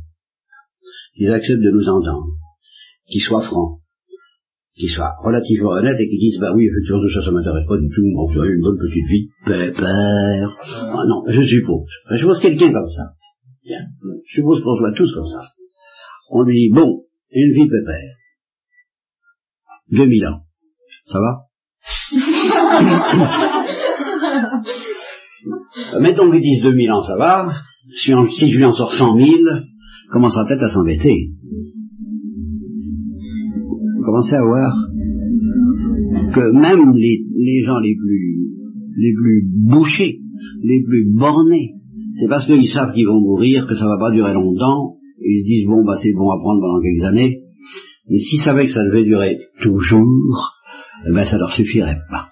qu'ils 1.14 1.32
acceptent 1.32 1.60
de 1.62 1.70
nous 1.70 1.88
entendre, 1.88 2.26
qu'ils 3.06 3.20
soient 3.22 3.42
francs, 3.42 3.78
qu'ils 4.78 4.90
soient 4.90 5.14
relativement 5.22 5.70
honnêtes 5.70 5.98
et 5.98 6.08
qu'ils 6.08 6.20
disent, 6.20 6.38
bah 6.40 6.52
oui, 6.54 6.66
effectivement, 6.66 7.00
tout 7.02 7.10
ça, 7.10 7.22
ça 7.24 7.30
m'intéresse 7.30 7.66
pas 7.66 7.76
du 7.76 7.88
tout, 7.88 8.02
moi, 8.14 8.26
vous 8.32 8.40
avez 8.40 8.54
une 8.54 8.62
bonne 8.62 8.78
petite 8.78 9.06
vie, 9.10 9.28
pépère. 9.44 10.56
Ah 10.62 11.04
non, 11.06 11.24
je 11.28 11.42
suppose. 11.42 11.90
Je 12.10 12.16
suppose 12.16 12.40
quelqu'un 12.40 12.72
comme 12.72 12.88
ça. 12.88 13.12
Bien. 13.64 13.80
Je 14.26 14.40
suppose 14.40 14.62
qu'on 14.62 14.76
soit 14.76 14.92
tous 14.92 15.12
comme 15.12 15.28
ça. 15.28 15.42
On 16.30 16.42
lui 16.42 16.54
dit, 16.54 16.70
bon, 16.72 17.02
une 17.32 17.52
vie 17.52 17.68
pépère. 17.68 18.14
2000 19.90 20.26
ans. 20.26 20.42
Ça 21.06 21.18
va? 21.20 21.44
Mettons 26.00 26.30
qu'ils 26.30 26.40
disent 26.40 26.62
2000 26.62 26.92
ans, 26.92 27.02
ça 27.02 27.16
va. 27.16 27.50
Si 27.96 28.12
je 28.12 28.56
lui 28.56 28.64
en 28.64 28.72
sors 28.72 28.92
100 28.92 29.18
000, 29.18 29.42
commencera 30.12 30.46
peut-être 30.46 30.62
à 30.64 30.70
s'embêter? 30.70 31.32
Commencez 34.08 34.36
à 34.36 34.42
voir 34.42 34.72
que 36.32 36.40
même 36.40 36.92
les, 36.96 37.62
gens 37.66 37.78
les 37.78 37.94
plus, 37.94 39.44
bouchés, 39.68 40.20
les 40.62 40.82
plus 40.82 41.12
bornés, 41.14 41.74
c'est 42.18 42.26
parce 42.26 42.46
qu'ils 42.46 42.70
savent 42.70 42.94
qu'ils 42.94 43.06
vont 43.06 43.20
mourir, 43.20 43.66
que 43.66 43.74
ça 43.74 43.84
va 43.84 43.98
pas 43.98 44.10
durer 44.10 44.32
longtemps, 44.32 44.94
et 45.20 45.30
ils 45.30 45.42
se 45.42 45.46
disent, 45.46 45.66
bon, 45.66 45.84
bah, 45.84 45.96
c'est 46.02 46.14
bon 46.14 46.30
à 46.30 46.38
prendre 46.38 46.58
pendant 46.58 46.80
quelques 46.80 47.04
années, 47.04 47.42
mais 48.08 48.16
s'ils 48.16 48.40
savaient 48.40 48.64
que 48.64 48.72
ça 48.72 48.82
devait 48.84 49.04
durer 49.04 49.36
toujours, 49.60 50.54
eh 51.06 51.12
ben, 51.12 51.26
ça 51.26 51.36
leur 51.36 51.52
suffirait 51.52 52.00
pas. 52.08 52.30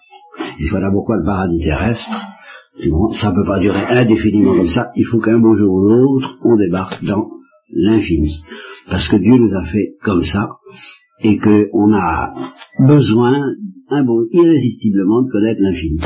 Et 0.58 0.70
voilà 0.70 0.90
pourquoi 0.90 1.18
le 1.18 1.26
paradis 1.26 1.62
terrestre, 1.62 2.08
ça 3.12 3.32
ne 3.32 3.34
peut 3.34 3.46
pas 3.46 3.60
durer 3.60 3.84
indéfiniment 3.86 4.56
comme 4.56 4.68
ça. 4.68 4.88
Il 4.96 5.04
faut 5.04 5.20
qu'un 5.20 5.38
beau 5.38 5.54
jour 5.54 5.74
ou 5.74 5.88
l'autre, 5.90 6.38
on 6.42 6.56
débarque 6.56 7.04
dans 7.04 7.28
l'infini. 7.70 8.32
Parce 8.88 9.08
que 9.08 9.16
Dieu 9.16 9.36
nous 9.36 9.54
a 9.54 9.64
fait 9.66 9.96
comme 10.02 10.24
ça, 10.24 10.48
et 11.22 11.38
qu'on 11.38 11.94
a 11.94 12.34
besoin, 12.86 13.40
un 13.88 14.04
bon, 14.04 14.26
irrésistiblement, 14.30 15.22
de 15.22 15.30
connaître 15.30 15.60
l'infini. 15.62 16.00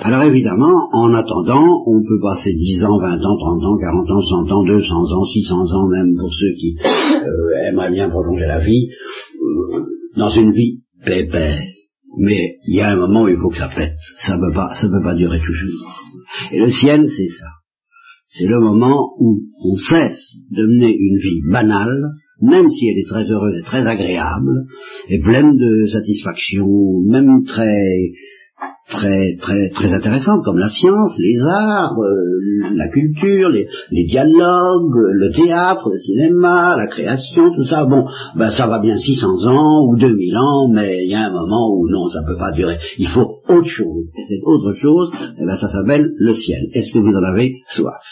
Alors 0.00 0.22
évidemment, 0.24 0.88
en 0.92 1.14
attendant, 1.14 1.82
on 1.86 2.00
peut 2.02 2.20
passer 2.22 2.52
10 2.52 2.84
ans, 2.84 2.98
20 2.98 3.24
ans, 3.24 3.36
30 3.36 3.64
ans, 3.64 3.78
40 3.78 4.10
ans, 4.10 4.20
100 4.20 4.52
ans, 4.52 4.64
200 4.64 4.94
ans, 4.94 5.24
600 5.24 5.72
ans, 5.72 5.88
même 5.88 6.16
pour 6.18 6.32
ceux 6.32 6.52
qui 6.58 6.76
euh, 6.84 7.68
aimeraient 7.70 7.90
bien 7.90 8.08
prolonger 8.10 8.46
la 8.46 8.60
vie, 8.60 8.88
euh, 9.40 9.84
dans 10.16 10.30
une 10.30 10.52
vie 10.52 10.82
pépère. 11.04 11.62
Mais 12.18 12.56
il 12.66 12.76
y 12.76 12.80
a 12.80 12.92
un 12.92 12.96
moment 12.96 13.22
où 13.22 13.28
il 13.28 13.36
faut 13.36 13.48
que 13.48 13.56
ça 13.56 13.70
pète. 13.74 13.96
Ça 14.18 14.38
peut 14.38 14.52
pas, 14.52 14.72
ça 14.74 14.88
peut 14.88 15.02
pas 15.02 15.14
durer 15.14 15.40
toujours. 15.40 16.00
Et 16.52 16.58
le 16.58 16.70
ciel, 16.70 17.08
c'est 17.08 17.28
ça. 17.28 17.46
C'est 18.28 18.46
le 18.46 18.60
moment 18.60 19.14
où 19.18 19.42
on 19.64 19.76
cesse 19.76 20.34
de 20.50 20.66
mener 20.66 20.96
une 20.96 21.18
vie 21.18 21.40
banale, 21.50 22.10
même 22.40 22.68
si 22.68 22.88
elle 22.88 22.98
est 22.98 23.08
très 23.08 23.24
heureuse 23.30 23.58
et 23.58 23.62
très 23.62 23.86
agréable, 23.86 24.66
et 25.08 25.20
pleine 25.20 25.56
de 25.56 25.86
satisfaction, 25.86 26.66
même 27.06 27.44
très 27.44 28.12
très 28.88 29.36
très 29.36 29.70
très 29.70 29.92
intéressante 29.92 30.44
comme 30.44 30.58
la 30.58 30.68
science, 30.68 31.16
les 31.18 31.40
arts, 31.40 31.96
euh, 31.98 32.74
la 32.74 32.88
culture, 32.88 33.48
les, 33.48 33.66
les 33.90 34.04
dialogues, 34.04 34.96
le 35.12 35.30
théâtre, 35.32 35.90
le 35.90 35.98
cinéma, 35.98 36.76
la 36.76 36.86
création, 36.86 37.50
tout 37.54 37.64
ça. 37.64 37.84
Bon, 37.84 38.04
ben 38.36 38.50
ça 38.50 38.66
va 38.66 38.78
bien 38.80 38.96
600 38.96 39.46
ans 39.46 39.86
ou 39.86 39.96
2000 39.96 40.36
ans, 40.36 40.68
mais 40.72 41.04
il 41.04 41.10
y 41.10 41.14
a 41.14 41.26
un 41.26 41.32
moment 41.32 41.74
où 41.74 41.88
non, 41.88 42.08
ça 42.08 42.22
peut 42.26 42.36
pas 42.36 42.52
durer. 42.52 42.76
Il 42.98 43.08
faut 43.08 43.33
autre 43.48 43.68
chose. 43.68 44.06
Et 44.16 44.22
cette 44.28 44.42
autre 44.44 44.74
chose, 44.80 45.12
eh 45.38 45.44
ben 45.44 45.56
ça 45.56 45.68
s'appelle 45.68 46.10
le 46.16 46.34
ciel. 46.34 46.66
Est-ce 46.72 46.92
que 46.92 46.98
vous 46.98 47.14
en 47.16 47.22
avez 47.22 47.54
soif? 47.68 48.02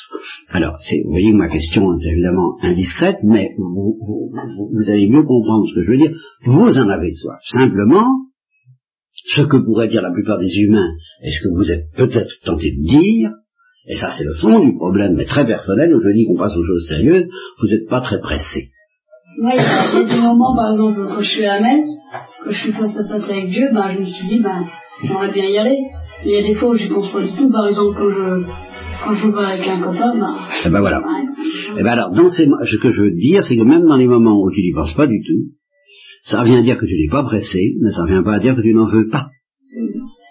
Alors, 0.51 0.79
vous 1.05 1.11
voyez 1.11 1.33
que 1.33 1.37
ma 1.37 1.49
question 1.49 1.83
est 1.99 2.11
évidemment 2.13 2.57
indiscrète, 2.63 3.19
mais 3.25 3.51
vous, 3.59 3.97
vous, 4.01 4.31
vous- 4.31 4.91
allez 4.91 5.09
mieux 5.09 5.25
comprendre 5.25 5.65
ce 5.69 5.75
que 5.75 5.85
je 5.85 5.91
veux 5.91 5.97
dire. 5.99 6.13
Vous 6.45 6.77
en 6.79 6.89
avez 6.89 7.15
soif. 7.15 7.39
Simplement, 7.45 8.07
ce 9.15 9.43
que 9.43 9.57
pourraient 9.59 9.89
dire 9.89 10.03
la 10.03 10.13
plupart 10.13 10.39
des 10.39 10.53
humains, 10.59 10.91
et 11.23 11.31
ce 11.31 11.43
que 11.43 11.55
vous 11.55 11.71
êtes 11.71 11.85
peut-être 11.97 12.33
tenté 12.45 12.73
de 12.73 12.83
dire, 12.83 13.31
et 13.89 13.97
ça 13.97 14.11
c'est 14.17 14.25
le 14.25 14.35
fond 14.35 14.61
du 14.61 14.75
problème, 14.77 15.15
mais 15.17 15.25
très 15.25 15.47
personnel, 15.47 15.95
où 15.95 16.01
je 16.03 16.13
dis 16.13 16.27
qu'on 16.27 16.37
passe 16.39 16.57
aux 16.57 16.65
choses 16.65 16.89
sérieuses, 16.89 17.27
vous 17.61 17.69
n'êtes 17.69 17.89
pas 17.89 18.01
très 18.01 18.21
pressé. 18.21 18.69
A 19.45 19.55
il 19.55 19.57
y 19.57 20.03
a 20.03 20.15
des 20.15 20.21
moments, 20.21 20.55
par 20.55 20.73
exemple, 20.73 21.07
quand 21.09 21.23
je 21.23 21.29
suis 21.31 21.47
à 21.47 21.59
la 21.59 21.63
messe, 21.75 21.89
quand 22.45 22.51
je 22.51 22.59
suis 22.65 22.73
face 22.73 22.99
à 22.99 23.09
face 23.09 23.31
avec 23.31 23.49
Dieu, 23.49 23.71
ben, 23.73 23.89
je 23.95 24.01
me 24.01 24.07
suis 24.07 24.29
dit, 24.29 24.41
ben, 24.41 24.67
j'aimerais 25.03 25.33
bien 25.33 25.45
y 25.45 25.59
aller. 25.59 25.79
Mais 26.25 26.31
il 26.31 26.35
y 26.35 26.37
a 26.37 26.43
des 26.43 26.55
fois 26.55 26.71
où 26.71 26.77
j'y 26.77 26.89
pense 26.89 27.11
pas 27.11 27.21
du 27.21 27.31
tout. 27.33 27.51
Par 27.51 27.67
exemple, 27.69 27.97
quand 27.99 28.11
je, 28.11 28.45
quand 29.05 29.15
je 29.15 29.27
vais 29.29 29.45
avec 29.45 29.67
un 29.69 29.81
copain, 29.81 30.17
bah. 30.19 30.35
Eh 30.65 30.71
ben 30.71 30.81
voilà. 30.81 30.99
ouais. 31.01 31.25
Eh 31.79 31.83
ben 31.83 31.87
alors, 31.91 32.11
dans 32.11 32.29
ces, 32.29 32.45
ce 32.47 32.77
que 32.77 32.91
je 32.91 33.03
veux 33.03 33.11
dire, 33.13 33.43
c'est 33.45 33.57
que 33.57 33.63
même 33.63 33.87
dans 33.87 33.97
les 33.97 34.07
moments 34.07 34.41
où 34.41 34.51
tu 34.53 34.61
n'y 34.61 34.73
penses 34.73 34.95
pas 34.95 35.07
du 35.07 35.21
tout, 35.27 35.53
ça 36.23 36.41
revient 36.43 36.57
à 36.57 36.63
dire 36.63 36.79
que 36.79 36.87
tu 36.87 36.95
n'es 36.95 37.11
pas 37.11 37.25
pressé, 37.25 37.75
mais 37.81 37.91
ça 37.91 38.03
revient 38.03 38.23
pas 38.25 38.35
à 38.35 38.39
dire 38.39 38.55
que 38.55 38.63
tu 38.63 38.73
n'en 38.75 38.87
veux 38.87 39.09
pas. 39.09 39.29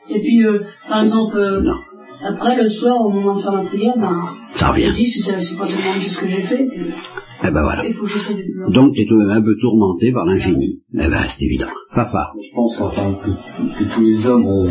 Et 0.09 0.19
puis, 0.19 0.45
euh, 0.45 0.59
par 0.89 1.03
exemple, 1.03 1.37
euh, 1.37 1.61
Non. 1.61 1.75
Après 2.23 2.61
le 2.61 2.69
soir, 2.69 3.01
au 3.05 3.09
moment 3.11 3.35
de 3.37 3.41
faire 3.41 3.53
ma 3.53 3.63
prière, 3.65 3.93
ben, 3.97 4.29
Ça 4.53 4.67
je 4.67 4.71
revient. 4.71 4.87
me 4.89 4.93
dis, 4.95 5.07
c'est 5.07 5.21
c'est 5.41 5.57
pas 5.57 5.67
tellement 5.67 5.93
ce 6.07 6.17
que 6.17 6.27
j'ai 6.27 6.41
fait. 6.41 6.67
Eh 7.43 7.49
ben 7.49 7.63
voilà. 7.63 7.83
Il 7.87 7.93
faut 7.95 8.05
que 8.05 8.11
j'essaie 8.11 8.35
de 8.35 8.41
plus. 8.43 8.71
Donc 8.73 8.93
tu 8.93 9.01
es 9.01 9.05
tout 9.05 9.15
de 9.19 9.25
même 9.25 9.37
un 9.37 9.41
peu 9.41 9.55
tourmenté 9.59 10.11
par 10.11 10.25
l'infini. 10.27 10.79
Eh 10.93 10.97
ben 10.97 11.23
c'est 11.27 11.43
évident. 11.45 11.69
Papa. 11.93 12.31
Je 12.39 12.55
pense 12.55 12.79
enfin, 12.79 13.13
que, 13.15 13.79
que 13.83 13.93
tous 13.95 14.01
les 14.01 14.25
hommes 14.27 14.45
ont, 14.45 14.63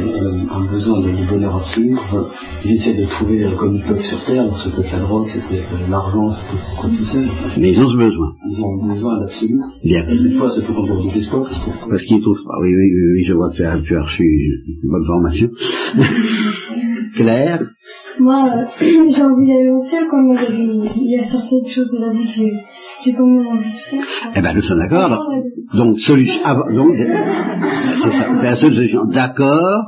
besoin 0.71 1.01
de 1.01 1.29
bonheur 1.29 1.57
absolu. 1.57 1.95
Enfin, 1.95 2.27
ils 2.65 2.75
essaient 2.77 2.95
de 2.95 3.07
trouver 3.07 3.45
euh, 3.45 3.57
comme 3.59 3.75
ils 3.75 3.83
peuvent 3.83 4.01
sur 4.01 4.25
Terre. 4.25 4.43
Alors, 4.43 4.59
ça 4.63 4.71
peut 4.71 4.83
être 4.83 4.93
la 4.93 5.01
drogue, 5.01 5.29
ça 5.29 5.39
peut 5.49 5.55
être 5.57 5.73
euh, 5.75 5.91
l'argent, 5.91 6.31
ça 6.33 6.41
peut 6.49 6.57
être 6.57 6.81
quoi 6.81 6.89
tout 6.91 7.05
seul. 7.13 7.27
Mais 7.59 7.73
ils 7.73 7.81
ont 7.81 7.91
ce 7.91 7.97
besoin. 7.97 8.33
Ils 8.49 8.63
ont 8.63 8.87
besoin 8.87 9.19
d'absolu. 9.21 9.59
Bien. 9.85 10.09
Et 10.09 10.19
des 10.29 10.31
fois, 10.37 10.49
ça 10.49 10.63
peut 10.63 10.73
conduire 10.73 11.01
au 11.01 11.03
désespoir 11.03 11.43
parce 11.43 11.59
que 11.59 11.91
Parce 11.91 12.05
qu'ils 12.05 12.23
trouvent 12.23 12.45
pas. 12.45 12.55
Oui, 12.63 12.69
oui, 12.69 12.91
oui, 12.95 13.13
oui, 13.17 13.25
je 13.27 13.33
vois 13.35 13.51
que 13.51 13.57
tu 13.57 13.65
as, 13.65 13.81
tu 13.81 13.97
as 13.97 14.03
reçu 14.03 14.23
une 14.25 14.91
bonne 14.91 15.07
formation. 15.07 15.51
Claire 17.17 17.61
Moi, 18.19 18.49
euh, 18.55 18.65
j'ai 18.81 19.23
envie 19.23 19.47
d'aller 19.47 19.71
au 19.71 19.81
ciel 19.89 20.05
quand 20.11 20.23
il 20.23 20.35
y 20.35 20.39
a 20.39 20.51
des- 20.51 20.91
il 20.97 21.11
y 21.11 21.19
a 21.19 21.25
certaines 21.25 21.67
choses 21.69 21.91
de 21.93 22.01
la 22.05 22.13
vie 22.13 22.27
que 22.27 22.57
j'ai 23.05 23.13
quand 23.15 23.27
même 23.27 23.47
envie 23.47 23.73
de 23.73 23.79
faire. 23.79 24.05
Eh 24.37 24.41
ben 24.41 24.55
nous 24.55 24.63
sommes 24.63 24.79
d'accord. 24.79 25.27
Donc, 25.77 25.99
solution. 26.01 26.41
ah, 26.45 26.57
donc, 26.75 26.95
c'est 26.97 27.09
c'est 28.03 28.13
ça, 28.13 28.27
c'est 28.35 28.47
la 28.47 28.57
seule 28.57 28.75
solution. 28.75 29.05
D'accord, 29.07 29.85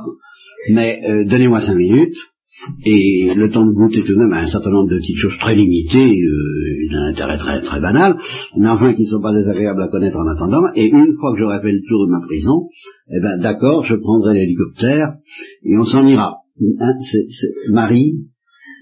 mais 0.71 0.99
euh, 1.07 1.25
donnez-moi 1.25 1.61
cinq 1.61 1.75
minutes. 1.75 2.15
Et 2.85 3.33
le 3.35 3.49
temps 3.49 3.65
de 3.65 3.73
goûter 3.73 4.03
tout 4.03 4.13
de 4.13 4.19
même 4.19 4.31
à 4.31 4.39
un 4.41 4.47
certain 4.47 4.69
nombre 4.69 4.87
de 4.89 4.97
petites 4.97 5.17
choses 5.17 5.37
très 5.37 5.53
limitées, 5.53 6.15
euh, 6.15 6.93
d'un 6.93 7.07
intérêt 7.09 7.37
très 7.37 7.59
très 7.61 7.81
banal, 7.81 8.15
mais 8.57 8.69
enfin 8.69 8.93
qui 8.93 9.03
ne 9.03 9.07
sont 9.09 9.21
pas 9.21 9.33
désagréables 9.33 9.81
à 9.81 9.89
connaître 9.89 10.17
en 10.17 10.27
attendant. 10.27 10.61
Et 10.75 10.85
une 10.87 11.13
fois 11.19 11.33
que 11.33 11.39
j'aurai 11.39 11.59
fait 11.61 11.71
le 11.71 11.81
tour 11.89 12.05
de 12.07 12.11
ma 12.11 12.21
prison, 12.25 12.69
eh 13.11 13.19
ben 13.21 13.37
d'accord, 13.37 13.83
je 13.83 13.95
prendrai 13.95 14.35
l'hélicoptère 14.35 15.15
et 15.65 15.77
on 15.77 15.83
s'en 15.83 16.05
ira. 16.05 16.37
Hein, 16.79 16.93
c'est- 17.11 17.27
c'est- 17.29 17.71
Marie, 17.71 18.13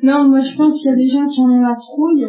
Non, 0.04 0.28
moi 0.30 0.42
je 0.42 0.56
pense 0.58 0.80
qu'il 0.82 0.90
y 0.90 0.94
a 0.94 0.98
des 0.98 1.08
gens 1.08 1.28
qui 1.28 1.40
en 1.42 1.50
ont 1.50 1.62
la 1.62 1.76
trouille, 1.76 2.28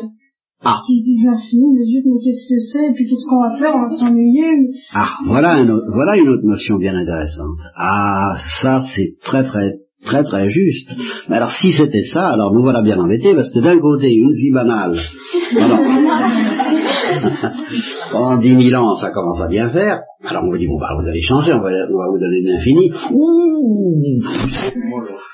Ah. 0.63 0.81
qui 0.87 0.99
se 0.99 1.05
disent 1.05 1.25
l'infini, 1.27 1.65
mais 1.75 1.85
zut, 1.85 2.05
mais 2.07 2.21
qu'est-ce 2.23 2.49
que 2.49 2.61
c'est, 2.61 2.87
et 2.91 2.93
puis 2.95 3.07
qu'est-ce 3.09 3.27
qu'on 3.29 3.41
va 3.43 3.57
faire, 3.59 3.73
on 3.75 3.83
va 3.83 3.89
s'ennuyer. 3.91 4.45
mais- 4.57 4.79
Ah, 4.93 5.09
voilà, 5.27 5.55
un 5.55 5.69
autre- 5.69 5.87
voilà 5.93 6.17
une 6.17 6.29
autre 6.29 6.45
notion 6.45 6.77
bien 6.77 6.95
intéressante. 6.95 7.59
Ah, 7.77 8.35
ça 8.63 8.81
c'est 8.95 9.17
très 9.23 9.43
très 9.45 9.71
très 10.05 10.23
très 10.25 10.49
juste. 10.51 10.91
Mais 11.29 11.37
alors 11.37 11.51
si 11.53 11.73
c'était 11.73 12.05
ça, 12.05 12.29
alors 12.29 12.53
nous 12.55 12.63
voilà 12.63 12.83
bien 12.83 12.99
embêtés 12.99 13.35
parce 13.35 13.51
que 13.51 13.61
d'un 13.61 13.79
côté 13.81 14.13
une 14.15 14.35
vie 14.35 14.53
banale, 14.53 14.97
pendant 18.13 18.39
10 18.39 18.71
000 18.71 18.83
ans 18.83 18.95
ça 18.97 19.11
commence 19.11 19.41
à 19.43 19.49
bien 19.49 19.71
faire. 19.71 20.01
Alors 20.25 20.45
on 20.45 20.51
vous 20.51 20.59
dit 20.59 20.67
bon 20.67 20.79
bah 20.79 20.89
vous 21.01 21.09
allez 21.09 21.21
changer, 21.23 21.53
on 21.53 21.61
va, 21.61 21.71
on 21.71 21.99
va 21.99 22.09
vous 22.11 22.19
donner 22.19 22.41
l'infini. 22.45 22.91
Ouh 23.13 24.03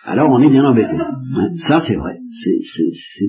Alors 0.07 0.29
on 0.31 0.39
est 0.41 0.51
bien 0.51 0.65
embêté. 0.65 0.95
Hein, 0.95 1.51
ça 1.69 1.81
c'est 1.81 1.97
vrai, 1.97 2.17
c'est 2.29 2.59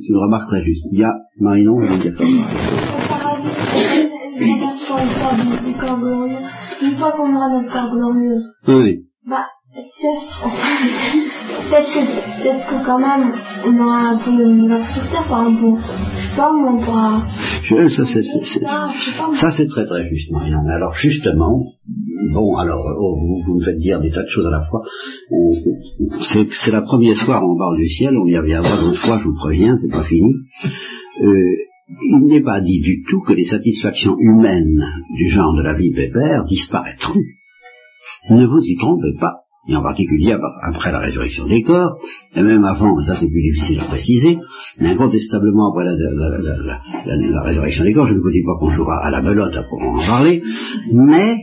une 0.07 0.17
remarque 0.17 0.47
très 0.49 0.63
juste. 0.63 0.85
Il 0.91 0.99
y 0.99 1.03
a 1.03 1.13
Marinon, 1.39 1.79
je 1.81 2.09
comme 2.09 2.27
ça. 2.27 2.49
Une 6.81 6.95
fois 6.95 7.11
qu'on 7.11 7.35
aura 7.35 7.49
notre 7.49 7.71
corps 7.71 7.91
glorieux, 7.93 8.39
Oui. 8.67 8.99
bah, 9.27 9.45
peut-être 11.69 11.87
que, 11.93 11.99
peut-être 12.41 12.67
que 12.67 12.85
quand 12.85 12.99
même, 12.99 13.31
on 13.67 13.79
aura 13.79 13.99
un 14.11 14.17
peu 14.17 14.31
de 14.31 14.45
malheur 14.45 14.85
sur 14.87 15.03
terre, 15.09 15.27
par 15.27 15.47
exemple, 15.47 15.81
Je- 17.63 17.89
ça, 17.89 18.05
c'est- 18.05 18.23
ça, 19.35 19.51
c'est 19.51 19.67
très 19.67 19.85
très 19.85 20.07
juste, 20.09 20.31
Marion. 20.31 20.59
Mais 20.65 20.73
Alors 20.73 20.93
justement, 20.93 21.63
bon, 22.33 22.55
alors 22.55 22.83
oh, 22.99 23.15
vous, 23.19 23.43
vous 23.45 23.59
me 23.59 23.63
faites 23.65 23.77
dire 23.77 23.99
des 23.99 24.09
tas 24.11 24.23
de 24.23 24.27
choses 24.29 24.45
à 24.45 24.51
la 24.51 24.61
fois. 24.61 24.81
C'est 26.21 26.47
c'est 26.51 26.71
la 26.71 26.81
première 26.81 27.17
soir 27.17 27.41
on 27.43 27.57
parle 27.57 27.77
du 27.77 27.87
ciel, 27.89 28.17
on 28.17 28.25
y 28.27 28.37
reviendra 28.37 28.77
d'autres 28.81 28.99
fois, 29.05 29.19
je 29.19 29.25
vous 29.25 29.35
préviens, 29.35 29.75
c'est 29.81 29.91
pas 29.91 30.03
fini. 30.05 30.33
Euh, 31.21 31.55
il 32.01 32.25
n'est 32.27 32.43
pas 32.43 32.61
dit 32.61 32.79
du 32.81 33.03
tout 33.09 33.21
que 33.21 33.33
les 33.33 33.45
satisfactions 33.45 34.15
humaines 34.19 34.83
du 35.15 35.29
genre 35.29 35.55
de 35.55 35.63
la 35.63 35.73
vie 35.73 35.91
pépère 35.91 36.45
disparaîtront. 36.45 37.19
Ne 38.29 38.45
vous 38.45 38.61
y 38.63 38.77
trompez 38.77 39.13
pas. 39.19 39.38
Et 39.67 39.75
en 39.75 39.83
particulier 39.83 40.31
ap- 40.31 40.41
après 40.71 40.91
la 40.91 40.99
résurrection 40.99 41.45
des 41.45 41.61
corps, 41.63 41.97
et 42.35 42.41
même 42.41 42.63
avant, 42.63 42.95
ça 43.05 43.17
c'est 43.19 43.27
plus 43.27 43.41
difficile 43.51 43.81
à 43.81 43.85
préciser, 43.85 44.37
mais 44.79 44.89
incontestablement 44.89 45.71
après 45.71 45.85
la, 45.85 47.43
résurrection 47.43 47.83
des 47.83 47.93
corps, 47.93 48.07
je 48.07 48.13
ne 48.13 48.19
vous 48.19 48.31
dis 48.31 48.43
pas 48.43 48.55
qu'on 48.59 48.71
jouera 48.71 49.05
à 49.05 49.11
la 49.11 49.21
belote 49.21 49.57
pour 49.69 49.81
en 49.81 49.97
parler, 49.99 50.41
mais, 50.93 51.35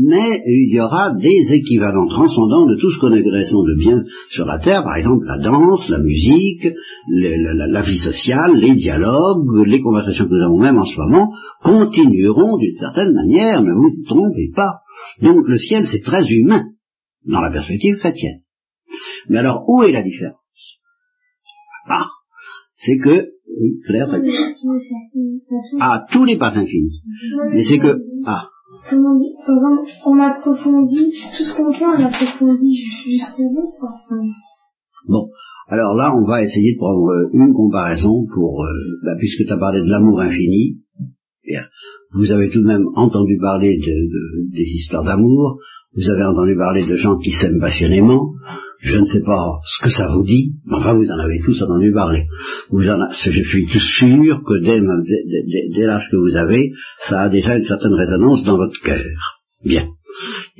mais 0.00 0.42
il 0.46 0.74
y 0.74 0.80
aura 0.80 1.12
des 1.12 1.54
équivalents 1.54 2.06
transcendants 2.08 2.66
de 2.66 2.76
tout 2.80 2.90
ce 2.90 2.98
qu'on 3.00 3.12
agressons 3.12 3.62
de 3.62 3.76
bien 3.78 4.02
sur 4.30 4.46
la 4.46 4.58
terre, 4.60 4.82
par 4.82 4.96
exemple 4.96 5.26
la 5.26 5.38
danse, 5.38 5.88
la 5.90 5.98
musique, 5.98 6.68
la, 7.10 7.82
vie 7.82 7.98
sociale, 7.98 8.56
les 8.56 8.74
dialogues, 8.74 9.66
les 9.66 9.82
conversations 9.82 10.24
que 10.24 10.34
nous 10.34 10.44
avons 10.44 10.58
même 10.58 10.78
en 10.78 10.84
ce 10.84 10.98
moment, 10.98 11.28
continueront 11.62 12.56
d'une 12.56 12.76
certaine 12.76 13.12
manière, 13.12 13.62
ne 13.62 13.72
vous 13.72 13.90
trompez 14.06 14.50
pas. 14.56 14.78
Donc 15.22 15.46
le 15.46 15.58
ciel 15.58 15.86
c'est 15.86 16.02
très 16.02 16.26
humain 16.26 16.64
dans 17.26 17.40
la 17.40 17.50
perspective 17.50 17.96
chrétienne. 17.96 18.40
Mais 19.28 19.38
alors, 19.38 19.64
où 19.68 19.82
est 19.82 19.92
la 19.92 20.02
différence? 20.02 20.38
Ah, 21.88 22.06
c'est 22.76 22.98
que, 22.98 23.30
oui, 23.60 23.80
Claire. 23.86 24.08
Ah, 25.80 26.06
tout 26.12 26.24
n'est 26.24 26.38
pas 26.38 26.56
infini. 26.56 27.00
Mais 27.52 27.64
c'est 27.64 27.78
que, 27.78 28.00
ah, 28.26 28.48
Comment 28.90 29.18
on 30.06 30.18
approfondit, 30.20 31.12
tout 31.36 31.42
ce 31.44 31.56
qu'on 31.56 31.72
fait, 31.72 31.84
on 31.86 32.04
approfondit 32.04 32.76
ju- 32.76 33.10
jusqu'au 33.12 33.48
bout, 33.48 33.72
bon. 35.08 35.30
Alors 35.68 35.94
là, 35.94 36.14
on 36.14 36.24
va 36.26 36.42
essayer 36.42 36.74
de 36.74 36.78
prendre 36.78 37.08
euh, 37.08 37.30
une 37.32 37.52
comparaison 37.54 38.26
pour, 38.32 38.62
euh, 38.64 38.68
bah, 39.04 39.16
puisque 39.18 39.44
tu 39.46 39.52
as 39.52 39.58
parlé 39.58 39.80
de 39.80 39.88
l'amour 39.90 40.20
infini, 40.20 40.80
bien, 41.44 41.62
vous 42.12 42.30
avez 42.30 42.50
tout 42.50 42.60
de 42.62 42.66
même 42.66 42.86
entendu 42.94 43.38
parler 43.40 43.78
de, 43.78 43.82
de- 43.82 44.54
des 44.54 44.62
histoires 44.64 45.04
d'amour, 45.04 45.58
vous 45.96 46.08
avez 46.10 46.24
entendu 46.24 46.56
parler 46.56 46.86
de 46.86 46.96
gens 46.96 47.16
qui 47.18 47.30
s'aiment 47.32 47.60
passionnément, 47.60 48.32
je 48.80 48.96
ne 48.98 49.04
sais 49.04 49.22
pas 49.22 49.58
ce 49.64 49.84
que 49.84 49.90
ça 49.90 50.08
vous 50.08 50.22
dit, 50.22 50.52
mais 50.66 50.76
enfin 50.76 50.94
vous 50.94 51.10
en 51.10 51.18
avez 51.18 51.40
tous 51.44 51.60
entendu 51.62 51.92
parler. 51.92 52.24
Vous 52.70 52.88
en 52.88 53.00
a- 53.00 53.10
je 53.10 53.42
suis 53.42 53.66
tout 53.66 53.78
sûr 53.80 54.42
que 54.46 54.62
dès, 54.64 54.80
l'âge 54.80 56.08
que 56.10 56.16
vous 56.16 56.36
avez, 56.36 56.72
ça 57.08 57.22
a 57.22 57.28
déjà 57.28 57.56
une 57.56 57.64
certaine 57.64 57.94
résonance 57.94 58.44
dans 58.44 58.56
votre 58.56 58.78
cœur. 58.82 59.02
Bien. 59.64 59.88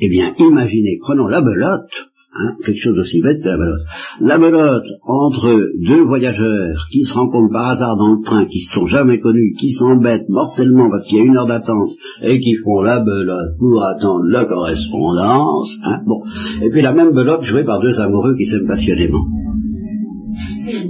Eh 0.01 0.09
bien, 0.09 0.35
imaginez, 0.39 0.99
prenons 1.01 1.27
la 1.29 1.41
belote, 1.41 1.91
hein, 2.35 2.55
quelque 2.65 2.81
chose 2.81 2.97
d'aussi 2.97 3.21
bête 3.23 3.43
que 3.43 3.49
la 3.49 3.57
belote. 3.57 3.81
La 4.21 4.39
belote 4.39 4.87
entre 5.07 5.69
deux 5.87 6.05
voyageurs 6.05 6.87
qui 6.91 7.05
se 7.05 7.15
rencontrent 7.15 7.53
par 7.53 7.71
hasard 7.71 7.97
dans 7.97 8.15
le 8.15 8.23
train, 8.23 8.45
qui 8.47 8.61
se 8.61 8.75
sont 8.75 8.87
jamais 8.87 9.19
connus, 9.21 9.55
qui 9.59 9.73
s'embêtent 9.73 10.29
mortellement 10.29 10.91
parce 10.91 11.05
qu'il 11.05 11.19
y 11.19 11.21
a 11.21 11.25
une 11.25 11.37
heure 11.37 11.47
d'attente 11.47 11.91
et 12.23 12.39
qui 12.39 12.55
font 12.65 12.81
la 12.83 13.01
belote 13.01 13.57
pour 13.59 13.85
attendre 13.85 14.25
la 14.25 14.45
correspondance. 14.45 15.77
Hein, 15.85 16.01
bon. 16.07 16.21
Et 16.65 16.71
puis 16.71 16.83
la 16.83 16.93
même 16.93 17.13
belote 17.13 17.43
jouée 17.45 17.65
par 17.65 17.81
deux 17.81 17.99
amoureux 18.01 18.35
qui 18.37 18.47
s'aiment 18.47 18.69
passionnément. 18.69 19.25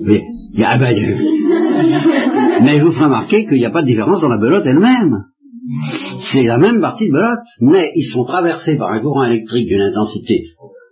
Mais, 0.05 0.23
ah 0.65 0.79
ben, 0.79 0.95
mais 2.63 2.79
je 2.79 2.85
vous 2.85 2.91
ferai 2.91 3.05
remarquer 3.05 3.47
qu'il 3.47 3.59
n'y 3.59 3.65
a 3.65 3.71
pas 3.71 3.83
de 3.83 3.87
différence 3.87 4.21
dans 4.21 4.29
la 4.29 4.39
belote 4.39 4.67
elle-même. 4.67 5.25
C'est 6.33 6.45
la 6.45 6.59
même 6.59 6.81
partie 6.81 7.09
de 7.09 7.13
belote, 7.13 7.47
mais 7.61 7.93
ils 7.95 8.11
sont 8.11 8.25
traversés 8.25 8.77
par 8.77 8.91
un 8.91 9.01
courant 9.01 9.25
électrique 9.25 9.69
d'une 9.69 9.83
intensité 9.83 10.45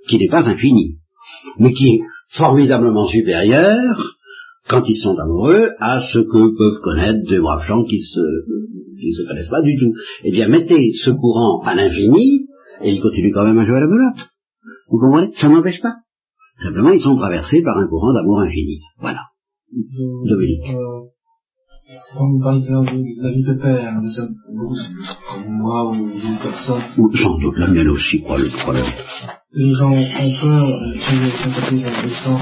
qui 0.09 0.19
n'est 0.19 0.29
pas 0.29 0.49
infinie, 0.49 0.99
mais 1.59 1.73
qui 1.73 1.88
est 1.88 2.01
formidablement 2.31 3.07
supérieure 3.07 4.16
quand 4.69 4.83
ils 4.87 4.97
sont 4.97 5.16
amoureux 5.16 5.71
à 5.79 6.01
ce 6.01 6.19
que 6.19 6.59
peuvent 6.59 6.81
connaître 6.83 7.21
deux 7.29 7.40
braves 7.40 7.66
gens 7.66 7.85
qui 7.85 8.01
se, 8.01 8.21
qui 8.99 9.11
ne 9.11 9.14
se 9.14 9.29
connaissent 9.29 9.49
pas 9.49 9.62
du 9.62 9.79
tout. 9.79 9.92
Eh 10.25 10.33
bien, 10.33 10.49
mettez 10.49 10.92
ce 10.95 11.11
courant 11.11 11.61
à 11.64 11.75
l'infini, 11.75 12.47
et 12.83 12.90
ils 12.90 13.01
continuent 13.01 13.33
quand 13.33 13.47
même 13.47 13.59
à 13.59 13.64
jouer 13.64 13.77
à 13.77 13.81
la 13.81 13.87
belote. 13.87 14.29
Vous 14.88 14.99
comprenez? 14.99 15.31
Ça 15.33 15.49
n'empêche 15.49 15.81
pas. 15.81 15.95
Simplement, 16.62 16.90
ils 16.90 17.01
sont 17.01 17.16
traversés 17.16 17.62
par 17.62 17.79
un 17.79 17.87
courant 17.87 18.12
d'amour 18.12 18.40
infini. 18.40 18.81
Voilà. 18.99 19.21
Dominique. 20.25 20.75
Quand 22.14 22.29
vous 22.29 22.42
parlez 22.42 22.62
de 22.62 23.22
la 23.22 23.31
vie 23.31 23.44
de 23.44 23.55
père, 23.55 24.03
de 24.03 24.09
ça, 24.09 24.22
vous, 24.53 24.75
comme 25.31 25.53
moi 25.53 25.90
ou 25.90 25.94
d'autres 25.94 26.42
personnes, 26.42 26.83
Ou 26.99 27.16
sans 27.16 27.38
doute 27.38 27.59
la 27.59 27.68
mienne 27.68 27.88
aussi, 27.88 28.22
quoi, 28.22 28.38
le 28.38 28.49
problème. 28.62 28.85
les 29.55 29.72
gens 29.72 29.90
ont 29.90 30.05
peur, 30.40 30.66
sympathies 30.99 31.83
dans 31.83 32.03
le 32.03 32.09
sang, 32.09 32.38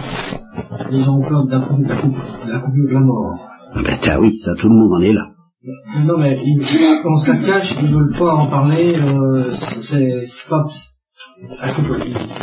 les 0.90 1.00
gens 1.02 1.18
ont 1.18 1.28
peur 1.28 1.44
de 1.44 1.50
la 1.50 1.60
coupe, 1.60 1.82
de 1.82 1.88
la 1.88 1.96
de 1.96 2.52
la 2.52 2.58
coupe 2.60 2.74
de 2.74 2.94
la 2.94 3.00
mort. 3.00 3.38
Ah 3.74 3.80
ben, 3.84 3.98
tiens, 4.00 4.18
oui, 4.20 4.40
ça, 4.44 4.54
tout 4.54 4.68
le 4.68 4.74
monde 4.74 4.92
en 4.94 5.02
est 5.02 5.12
là. 5.12 5.28
Non 6.04 6.18
mais 6.18 6.40
ils, 6.44 6.60
on 7.04 7.16
se 7.18 7.30
la 7.30 7.38
cache, 7.38 7.74
ils 7.82 7.88
veulent 7.92 8.14
pas 8.18 8.34
en 8.34 8.46
parler, 8.48 8.94
euh, 8.98 9.52
c'est 9.82 10.24
c'est 10.24 10.48
pas, 10.48 10.64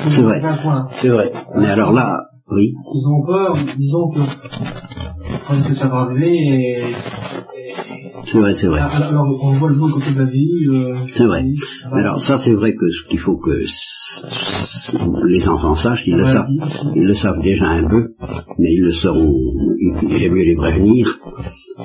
C'est 0.10 0.22
vrai. 0.24 0.42
C'est 1.02 1.10
vrai. 1.10 1.32
Mais 1.56 1.68
alors 1.68 1.92
là, 1.92 2.26
oui. 2.52 2.74
Ils 2.94 3.08
ont 3.08 3.26
peur, 3.26 3.58
disons 3.78 4.10
que 4.10 4.20
que 5.68 5.74
ça 5.74 5.90
va 5.90 5.98
arriver 6.02 6.32
et, 6.32 6.84
c'est 8.26 8.38
vrai, 8.38 8.54
c'est 8.54 8.68
vrai. 8.68 8.80
Alors, 8.80 9.26
on 9.44 9.54
voit 9.54 9.70
le 9.70 9.76
bon 9.76 9.90
côté 9.90 10.14
de 10.14 10.20
la 10.20 10.26
vie. 10.26 10.68
Euh, 10.70 11.06
c'est 11.14 11.26
vrai. 11.26 11.44
Alors, 11.92 12.22
ça, 12.22 12.38
c'est 12.38 12.54
vrai 12.54 12.76
que 12.76 12.90
ce 12.90 13.08
qu'il 13.10 13.20
faut 13.20 13.38
que 13.38 13.60
les 15.28 15.48
enfants 15.48 15.76
sachent, 15.76 16.06
ils 16.06 16.16
le 16.16 16.24
savent. 16.24 16.48
Ils 16.96 17.04
le 17.04 17.14
savent 17.16 17.42
déjà 17.42 17.66
un 17.66 17.88
peu, 17.88 18.14
mais 18.60 18.74
ils 18.74 18.82
le 18.82 18.92
sauront. 18.92 19.34
Il 20.04 20.24
est 20.24 20.30
mieux 20.30 20.44
les 20.44 20.56
prévenir. 20.56 21.20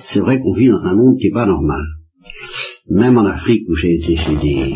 C'est 0.04 0.20
vrai 0.20 0.40
qu'on 0.40 0.52
vit 0.52 0.68
dans 0.68 0.84
un 0.84 0.94
monde 0.94 1.16
qui 1.18 1.28
n'est 1.28 1.34
pas 1.34 1.46
normal. 1.46 1.82
Même 2.90 3.16
en 3.18 3.24
Afrique, 3.24 3.62
où 3.68 3.74
j'ai 3.74 3.94
été 3.94 4.16
chez 4.16 4.36
des, 4.36 4.74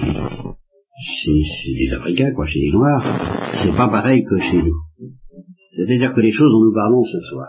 chez, 1.03 1.43
chez, 1.43 1.75
des 1.75 1.93
Africains, 1.93 2.33
quoi, 2.35 2.47
chez 2.47 2.61
des 2.61 2.73
Noirs, 2.73 3.05
c'est 3.53 3.77
pas 3.77 3.89
pareil 3.89 4.25
que 4.25 4.39
chez 4.39 4.63
nous. 4.63 4.75
C'est-à-dire 5.81 6.13
que 6.15 6.21
les 6.21 6.33
choses 6.33 6.53
dont 6.53 6.65
nous 6.65 6.75
parlons 6.75 7.03
ce 7.05 7.21
soir, 7.31 7.49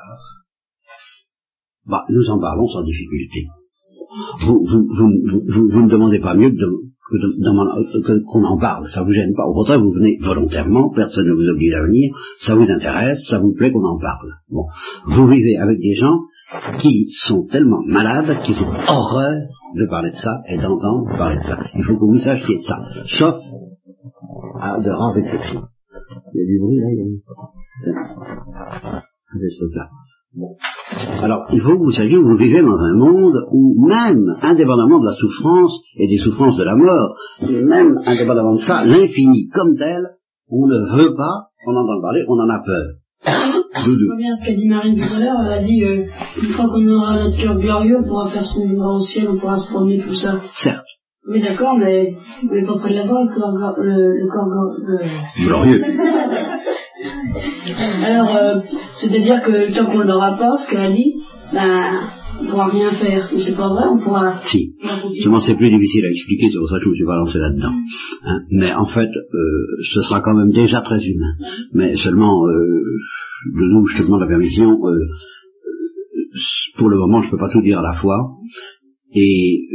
bah, 1.85 2.05
nous 2.09 2.29
en 2.29 2.39
parlons 2.39 2.65
sans 2.65 2.83
difficulté. 2.83 3.47
Vous, 4.45 4.63
ne 4.63 5.89
demandez 5.89 6.19
pas 6.19 6.35
mieux 6.35 6.51
que 6.51 6.65
qu'on 8.31 8.43
en 8.45 8.57
parle, 8.57 8.87
ça 8.87 9.03
vous 9.03 9.11
gêne 9.11 9.33
pas. 9.35 9.43
Au 9.43 9.53
contraire, 9.53 9.81
vous 9.81 9.91
venez 9.91 10.17
volontairement, 10.21 10.91
personne 10.95 11.27
ne 11.27 11.33
vous 11.33 11.49
oblige 11.49 11.73
à 11.73 11.83
venir, 11.83 12.15
ça 12.39 12.55
vous 12.55 12.71
intéresse, 12.71 13.19
ça 13.29 13.39
vous 13.39 13.53
plaît 13.53 13.73
qu'on 13.73 13.83
en 13.83 13.99
parle. 13.99 14.31
Bon, 14.49 14.63
vous 15.07 15.27
vivez 15.27 15.57
avec 15.57 15.77
des 15.79 15.95
gens 15.95 16.19
qui 16.79 17.09
sont 17.27 17.45
tellement 17.47 17.81
malades 17.85 18.41
qu'ils 18.43 18.63
ont 18.63 18.71
horreur 18.87 19.41
de 19.75 19.85
parler 19.89 20.11
de 20.11 20.15
ça 20.15 20.41
et 20.47 20.57
d'entendre 20.57 21.17
parler 21.17 21.37
de 21.37 21.43
ça. 21.43 21.57
Il 21.75 21.83
faut 21.83 21.97
que 21.97 22.05
vous 22.05 22.17
sachiez 22.17 22.59
ça, 22.59 22.81
sauf 23.07 23.35
de 24.79 24.89
rares 24.89 25.17
exceptions. 25.17 25.63
Il 26.33 26.39
y 26.39 26.43
a 26.43 26.45
du 26.45 26.59
bruit 26.59 26.79
là, 26.79 26.87
il 26.91 26.97
y 26.97 27.01
a 27.01 27.60
alors, 31.23 31.47
il 31.51 31.61
faut 31.61 31.77
que 31.77 31.83
vous 31.83 31.91
sachiez 31.91 32.17
que 32.17 32.23
vous 32.23 32.37
vivez 32.37 32.61
dans 32.61 32.77
un 32.77 32.93
monde 32.93 33.35
où 33.51 33.85
même, 33.87 34.35
indépendamment 34.41 34.99
de 34.99 35.05
la 35.05 35.13
souffrance 35.13 35.79
et 35.97 36.07
des 36.07 36.17
souffrances 36.17 36.57
de 36.57 36.63
la 36.63 36.75
mort, 36.75 37.15
même 37.41 37.99
indépendamment 38.05 38.55
de 38.55 38.61
ça, 38.61 38.85
l'infini 38.85 39.47
comme 39.49 39.75
tel, 39.75 40.01
on 40.49 40.67
ne 40.67 40.97
veut 40.97 41.15
pas, 41.15 41.49
on 41.67 41.75
entend 41.75 42.01
parler, 42.01 42.23
on 42.27 42.39
en 42.39 42.49
a 42.49 42.61
peur. 42.63 42.85
Je 43.73 44.17
bien 44.17 44.35
ce 44.35 44.45
qu'a 44.45 44.53
dit 44.53 44.67
Marie 44.67 44.95
tout 44.95 45.13
à 45.13 45.19
l'heure, 45.19 45.37
elle 45.45 45.53
a 45.53 45.63
dit, 45.63 45.83
euh, 45.83 46.05
une 46.41 46.49
fois 46.49 46.65
qu'on 46.67 46.87
aura 46.87 47.23
notre 47.23 47.37
cœur 47.37 47.57
glorieux, 47.57 47.97
on 47.99 48.07
pourra 48.07 48.29
faire 48.29 48.43
ce 48.43 48.55
qu'on 48.55 48.67
voudra 48.67 48.93
au 48.93 49.01
ciel, 49.01 49.27
on 49.29 49.37
pourra 49.37 49.57
se 49.57 49.69
promener, 49.69 49.99
tout 49.99 50.13
ça. 50.13 50.39
Certes. 50.53 50.85
Oui, 51.27 51.41
d'accord, 51.41 51.77
mais 51.77 52.13
vous 52.43 52.53
n'êtes 52.53 52.65
pas 52.65 52.79
près 52.79 52.89
de 52.89 52.95
là-bas, 52.95 53.23
le 53.23 53.33
corps, 53.33 53.75
le, 53.77 54.17
le 54.17 54.27
corps 54.27 54.49
glorieux. 55.47 55.81
Alors, 58.03 58.35
euh, 58.35 58.59
c'est-à-dire 58.95 59.41
que 59.41 59.73
tant 59.75 59.85
qu'on 59.85 59.99
ne 59.99 60.07
l'aura 60.07 60.37
pas, 60.37 60.57
ce 60.57 60.69
qu'elle 60.69 60.81
a 60.81 60.91
dit, 60.91 61.15
ben, 61.53 61.99
on 62.39 62.43
ne 62.43 62.49
pourra 62.49 62.67
rien 62.67 62.91
faire. 62.91 63.29
Mais 63.33 63.39
c'est 63.39 63.55
pas 63.55 63.69
vrai, 63.69 63.83
on 63.89 63.99
pourra... 63.99 64.41
Si. 64.45 64.75
Seulement 65.21 65.39
c'est 65.39 65.55
plus 65.55 65.69
difficile 65.69 66.05
à 66.05 66.09
expliquer, 66.09 66.47
c'est 66.51 66.57
pour 66.57 66.69
ça 66.69 66.77
que 66.77 66.85
je 66.85 66.89
me 66.89 66.95
suis 66.95 67.05
pas 67.05 67.17
lancé 67.17 67.37
là-dedans. 67.39 67.73
Hein. 68.23 68.39
Mais 68.51 68.73
en 68.73 68.87
fait, 68.87 69.09
euh, 69.09 69.83
ce 69.93 70.01
sera 70.01 70.21
quand 70.21 70.35
même 70.35 70.51
déjà 70.51 70.81
très 70.81 70.99
humain. 71.03 71.33
Mais 71.73 71.95
seulement, 71.97 72.45
euh, 72.47 72.81
de 73.55 73.73
nous, 73.73 73.85
je 73.87 73.97
te 73.97 74.03
demande 74.03 74.21
la 74.21 74.27
permission, 74.27 74.69
euh, 74.85 74.99
pour 76.77 76.89
le 76.89 76.97
moment, 76.97 77.21
je 77.21 77.27
ne 77.27 77.31
peux 77.31 77.37
pas 77.37 77.49
tout 77.51 77.61
dire 77.61 77.79
à 77.79 77.83
la 77.83 77.93
fois. 77.99 78.17
Et 79.13 79.67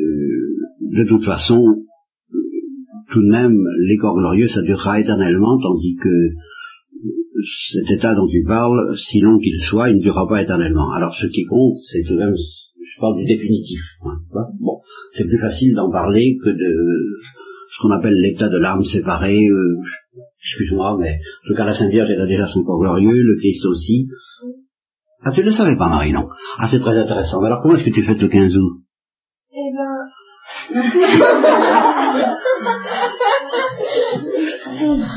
de 0.80 1.08
toute 1.08 1.24
façon, 1.24 1.62
tout 3.12 3.22
de 3.22 3.30
même, 3.30 3.56
les 3.86 3.98
corps 3.98 4.16
glorieux, 4.16 4.48
ça 4.48 4.62
durera 4.62 5.00
éternellement, 5.00 5.58
tandis 5.60 5.94
que 5.96 6.08
cet 7.72 7.90
état 7.90 8.14
dont 8.14 8.28
tu 8.28 8.42
parles, 8.46 8.96
si 8.96 9.20
long 9.20 9.38
qu'il 9.38 9.60
soit, 9.60 9.90
il 9.90 9.96
ne 9.96 10.02
durera 10.02 10.26
pas 10.28 10.42
éternellement. 10.42 10.90
Alors 10.92 11.14
ce 11.14 11.26
qui 11.26 11.44
compte, 11.44 11.76
c'est 11.78 12.02
tout 12.02 12.14
de 12.14 12.18
même, 12.18 12.34
je 12.34 13.00
parle 13.00 13.18
du 13.18 13.24
définitif. 13.24 13.80
Hein, 14.04 14.18
bon, 14.60 14.80
c'est 15.12 15.26
plus 15.26 15.38
facile 15.38 15.74
d'en 15.74 15.90
parler 15.90 16.36
que 16.42 16.50
de 16.50 16.74
ce 17.70 17.82
qu'on 17.82 17.90
appelle 17.92 18.14
l'état 18.14 18.48
de 18.48 18.58
l'âme 18.58 18.84
séparée. 18.84 19.46
Euh, 19.46 19.76
Excuse-moi, 20.42 20.96
mais 21.00 21.10
en 21.10 21.48
tout 21.48 21.54
cas 21.56 21.64
la 21.64 21.74
Sainte 21.74 21.90
Vierge 21.90 22.08
elle 22.08 22.20
a 22.20 22.26
déjà 22.26 22.46
son 22.46 22.62
corps 22.62 22.80
glorieux, 22.80 23.20
le 23.20 23.36
Christ 23.36 23.66
aussi. 23.66 24.08
Ah, 25.24 25.32
tu 25.32 25.40
ne 25.40 25.46
le 25.46 25.52
savais 25.52 25.76
pas, 25.76 25.88
Marie, 25.88 26.12
non? 26.12 26.28
Ah, 26.58 26.68
c'est 26.70 26.78
très 26.78 26.96
intéressant. 26.96 27.40
Mais 27.40 27.48
alors 27.48 27.62
comment 27.62 27.74
est-ce 27.74 27.84
que 27.84 27.90
tu 27.90 28.02
fêtes 28.04 28.20
le 28.20 28.28
15 28.28 28.56
août? 28.56 28.80
Eh 29.52 29.72
ben... 29.74 30.04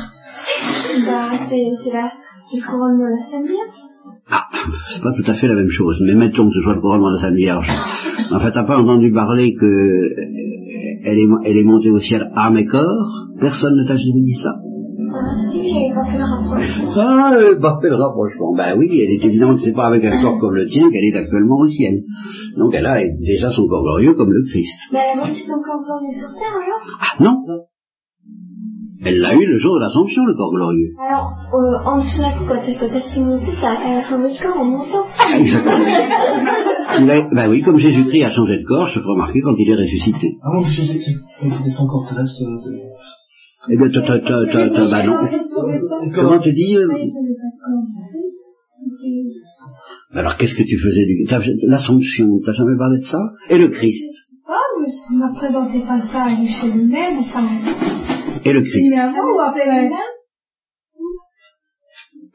bah, 1.06 1.30
c'est 1.48 1.92
la 1.92 2.10
le 2.52 2.66
couronnement 2.66 3.04
de 3.04 3.14
la 3.14 3.30
Sainte 3.30 3.46
Vierge 3.46 3.78
Ah, 4.28 4.48
c'est 4.92 5.02
pas 5.02 5.12
tout 5.12 5.30
à 5.30 5.34
fait 5.34 5.46
la 5.46 5.54
même 5.54 5.70
chose, 5.70 5.98
mais 6.04 6.14
mettons 6.14 6.48
que 6.48 6.54
ce 6.54 6.62
soit 6.62 6.74
le 6.74 6.80
couronnement 6.80 7.10
de 7.10 7.16
la 7.16 7.22
Sainte 7.22 7.36
Vierge. 7.36 7.68
En 8.32 8.40
fait, 8.40 8.50
t'as 8.52 8.64
pas 8.64 8.78
entendu 8.78 9.12
parler 9.12 9.54
que 9.54 9.66
euh, 9.66 10.14
elle 11.04 11.18
est, 11.18 11.28
elle 11.44 11.56
est 11.56 11.64
montée 11.64 11.90
au 11.90 11.98
ciel 11.98 12.28
âme 12.34 12.56
et 12.56 12.66
corps 12.66 13.28
Personne 13.38 13.76
ne 13.76 13.86
t'a 13.86 13.96
jamais 13.96 14.22
dit 14.22 14.36
ça 14.42 14.56
ah, 15.12 15.34
si, 15.50 15.66
j'avais 15.66 15.92
pas 15.92 16.04
fait 16.04 16.18
le 16.18 16.24
rapprochement. 16.24 16.90
Ah, 16.94 17.32
pas 17.60 17.78
fait 17.82 17.88
le 17.88 17.96
rapprochement. 17.96 18.54
Ben 18.56 18.78
oui, 18.78 19.00
elle 19.02 19.10
est 19.10 19.24
évidente 19.24 19.56
que 19.56 19.62
c'est 19.62 19.72
pas 19.72 19.86
avec 19.86 20.04
un 20.04 20.22
corps 20.22 20.38
comme 20.38 20.54
le 20.54 20.66
tien 20.66 20.88
qu'elle 20.90 21.04
est 21.04 21.16
actuellement 21.16 21.58
au 21.58 21.66
ciel. 21.66 22.02
Donc 22.56 22.74
elle 22.74 22.86
a 22.86 23.00
déjà 23.18 23.50
son 23.50 23.66
corps 23.66 23.82
glorieux 23.82 24.14
comme 24.14 24.30
le 24.30 24.42
Christ. 24.42 24.92
Mais 24.92 25.00
elle 25.12 25.20
a 25.20 25.22
aussi 25.24 25.42
son 25.42 25.60
corps 25.62 25.82
glorieux 25.84 26.12
sur 26.12 26.28
terre 26.38 26.54
alors? 26.54 26.98
Ah 27.00 27.22
non 27.24 27.42
elle 29.02 29.18
l'a 29.18 29.34
eu 29.34 29.46
le 29.46 29.58
jour 29.58 29.76
de 29.76 29.80
l'Assomption, 29.80 30.26
le 30.26 30.34
corps 30.36 30.52
glorieux. 30.52 30.92
Alors, 31.08 31.32
euh, 31.54 31.88
en 31.88 32.04
dessous 32.04 32.20
quand 32.46 32.60
elle, 32.66 32.76
quand 32.78 32.88
elle 32.94 33.02
s'est 33.02 33.20
montée, 33.20 33.52
ça, 33.58 33.72
a 33.72 34.02
changé 34.04 34.34
de 34.34 34.42
corps 34.42 34.60
en 34.60 34.64
montant. 34.64 35.06
Exactement. 35.38 35.86
ben 37.32 37.50
oui, 37.50 37.62
comme 37.62 37.78
Jésus-Christ 37.78 38.24
a 38.24 38.30
changé 38.30 38.58
de 38.58 38.66
corps, 38.66 38.88
je 38.88 39.00
peux 39.00 39.08
remarquer 39.08 39.40
quand 39.40 39.54
il 39.56 39.70
est 39.70 39.74
ressuscité. 39.74 40.36
Ah 40.42 40.50
bon, 40.52 40.60
je 40.64 40.82
sais 40.82 40.98
que 40.98 41.00
c'était 41.00 41.70
son 41.70 41.86
corps 41.86 42.06
terrestre. 42.08 42.44
Eh 43.70 43.76
bien, 43.76 43.88
t'as, 43.92 44.18
t'as, 44.18 44.18
t'as, 44.20 44.68
t'as, 44.68 44.90
bah 44.90 45.02
non. 45.02 45.16
Comment 46.14 46.38
tu 46.38 46.52
dis 46.52 46.76
euh... 46.76 46.86
Alors, 50.12 50.36
qu'est-ce 50.36 50.54
que 50.54 50.62
tu 50.62 50.78
faisais 50.78 51.06
du... 51.06 51.24
L'Assomption, 51.68 52.26
t'as 52.44 52.52
jamais 52.52 52.76
parlé 52.76 52.98
de 52.98 53.04
ça? 53.04 53.18
Et 53.48 53.58
le 53.58 53.68
Christ? 53.68 54.12
Ah, 54.46 54.52
mais 54.80 54.88
je 54.90 55.16
m'a 55.16 55.32
présenté 55.34 55.80
pas 55.80 56.00
ça 56.00 56.26
chez 56.28 56.72
lui-même, 56.72 57.18
enfin 57.20 57.46
et 58.44 58.52
le 58.52 58.62
Christ. 58.62 58.94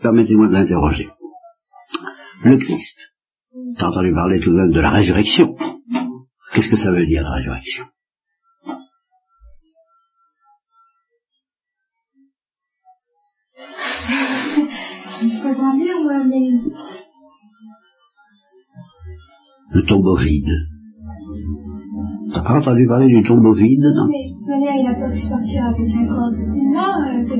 Permettez-moi 0.01 0.47
de 0.47 0.53
l'interroger. 0.53 1.09
Le 2.43 2.57
Christ. 2.57 2.99
T'as 3.77 3.87
entendu 3.87 4.13
parler 4.13 4.39
tout 4.39 4.51
de 4.51 4.57
même 4.57 4.71
de 4.71 4.79
la 4.79 4.91
résurrection. 4.91 5.55
Qu'est-ce 6.53 6.69
que 6.69 6.77
ça 6.77 6.91
veut 6.91 7.05
dire 7.05 7.23
la 7.23 7.31
résurrection? 7.31 7.85
Je 15.21 15.41
peux 15.41 15.55
pas 15.55 15.73
dire, 15.77 15.99
moi, 16.01 16.23
mais... 16.25 16.51
Le 19.71 19.85
tombeau 19.85 20.15
vide. 20.15 20.51
T'as 22.36 22.41
pas 22.41 22.60
entendu 22.60 22.86
parler 22.86 23.08
du 23.08 23.24
tombeau 23.24 23.54
vide, 23.54 23.80
non? 23.95 24.08
Mais 24.12 24.28
de 24.28 24.34
toute 24.36 24.48
manière, 24.50 24.74
il 24.78 24.84
n'a 24.84 24.93
pas 24.95 25.10
pu 25.10 25.21
sortir 25.21 25.67
avec 25.67 25.89
un 25.89 26.06
corps 26.06 26.34
humain, 26.54 27.00
euh, 27.08 27.36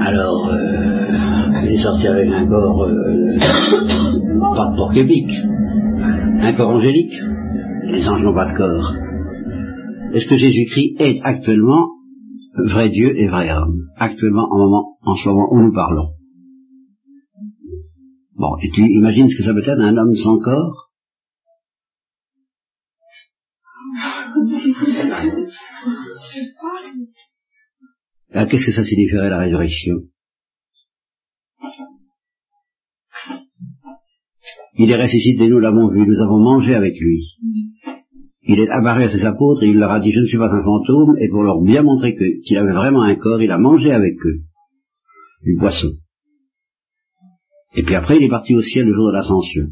Alors, 0.00 0.48
euh, 0.48 1.64
il 1.64 1.72
est 1.72 1.78
sorti 1.78 2.06
avec 2.06 2.30
un 2.32 2.46
corps, 2.46 2.84
euh, 2.84 3.38
pas 4.54 4.70
de 4.70 4.76
porc 4.76 4.92
un 6.44 6.52
corps 6.54 6.70
angélique. 6.70 7.14
Les 7.88 8.08
anges 8.08 8.22
n'ont 8.22 8.34
pas 8.34 8.50
de 8.50 8.56
corps. 8.56 8.96
Est-ce 10.14 10.26
que 10.28 10.36
Jésus-Christ 10.36 10.98
est 10.98 11.20
actuellement 11.22 11.90
vrai 12.64 12.88
Dieu 12.88 13.18
et 13.18 13.28
vrai 13.28 13.50
homme? 13.52 13.82
Actuellement, 13.96 14.48
en, 14.50 14.56
moment, 14.58 14.96
en 15.04 15.14
ce 15.14 15.28
moment 15.28 15.52
où 15.52 15.60
nous 15.60 15.74
parlons. 15.74 16.08
Bon, 18.36 18.56
et 18.62 18.70
tu 18.70 18.80
imagines 18.80 19.28
ce 19.28 19.36
que 19.36 19.42
ça 19.42 19.52
peut 19.52 19.60
être 19.60 19.78
un 19.78 19.94
homme 19.96 20.14
sans 20.14 20.38
corps? 20.38 20.91
Ah, 28.34 28.46
Qu'est-ce 28.46 28.66
que 28.66 28.72
ça 28.72 28.84
signifierait 28.84 29.30
la 29.30 29.38
résurrection? 29.38 29.96
Il 34.74 34.90
est 34.90 35.02
ressuscité, 35.02 35.48
nous 35.48 35.58
l'avons 35.58 35.88
vu, 35.90 36.06
nous 36.06 36.20
avons 36.22 36.38
mangé 36.38 36.74
avec 36.74 36.98
lui. 36.98 37.20
Il 38.42 38.58
est 38.58 38.70
apparu 38.70 39.04
à 39.04 39.10
ses 39.10 39.24
apôtres 39.24 39.62
et 39.62 39.68
il 39.68 39.78
leur 39.78 39.90
a 39.90 40.00
dit, 40.00 40.12
je 40.12 40.20
ne 40.20 40.26
suis 40.26 40.38
pas 40.38 40.52
un 40.52 40.64
fantôme, 40.64 41.16
et 41.20 41.28
pour 41.28 41.42
leur 41.42 41.60
bien 41.60 41.82
montrer 41.82 42.16
qu'il 42.16 42.56
avait 42.56 42.72
vraiment 42.72 43.02
un 43.02 43.14
corps, 43.16 43.40
il 43.42 43.50
a 43.50 43.58
mangé 43.58 43.92
avec 43.92 44.14
eux 44.24 44.40
du 45.42 45.56
poisson. 45.58 45.92
Et 47.74 47.82
puis 47.82 47.94
après, 47.94 48.16
il 48.16 48.24
est 48.24 48.28
parti 48.28 48.54
au 48.54 48.62
ciel 48.62 48.86
le 48.86 48.94
jour 48.94 49.08
de 49.08 49.12
l'ascension. 49.12 49.68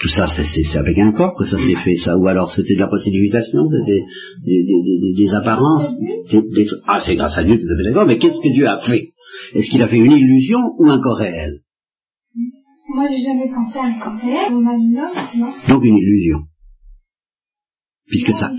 Tout 0.00 0.08
ça, 0.08 0.26
c'est 0.26 0.78
avec 0.78 0.98
un 0.98 1.12
corps 1.12 1.36
que 1.38 1.44
ça 1.44 1.58
s'est 1.58 1.76
fait, 1.76 1.96
ça, 1.96 2.16
ou 2.16 2.26
alors 2.26 2.50
c'était 2.50 2.74
de 2.74 2.80
la 2.80 2.88
précipitation, 2.88 3.60
c'était 3.68 4.02
des, 4.44 4.64
des, 4.64 4.82
des, 5.00 5.24
des, 5.24 5.34
apparences. 5.34 5.86
ah, 6.86 7.00
c'est 7.04 7.14
grâce 7.14 7.38
à 7.38 7.44
Dieu 7.44 7.56
que 7.56 7.62
ça 7.62 7.76
fait 7.76 7.84
d'accord, 7.84 8.06
mais 8.06 8.18
qu'est-ce 8.18 8.40
que 8.40 8.52
Dieu 8.52 8.66
a 8.66 8.78
fait? 8.80 9.08
Est-ce 9.54 9.70
qu'il 9.70 9.82
a 9.82 9.88
fait 9.88 9.98
une 9.98 10.12
illusion 10.12 10.58
ou 10.78 10.90
un 10.90 11.00
corps 11.00 11.18
réel? 11.18 11.60
Moi, 12.94 13.06
j'ai 13.08 13.22
jamais 13.22 13.48
pensé 13.48 13.78
à 13.78 13.84
un 13.84 13.98
corps 13.98 14.20
réel, 14.20 14.52
on 14.52 14.66
a 14.66 14.74
une 14.74 14.92
non 14.92 15.52
Donc 15.68 15.84
une 15.84 15.96
illusion. 15.96 16.38
Puisque 18.06 18.32
ça. 18.32 18.52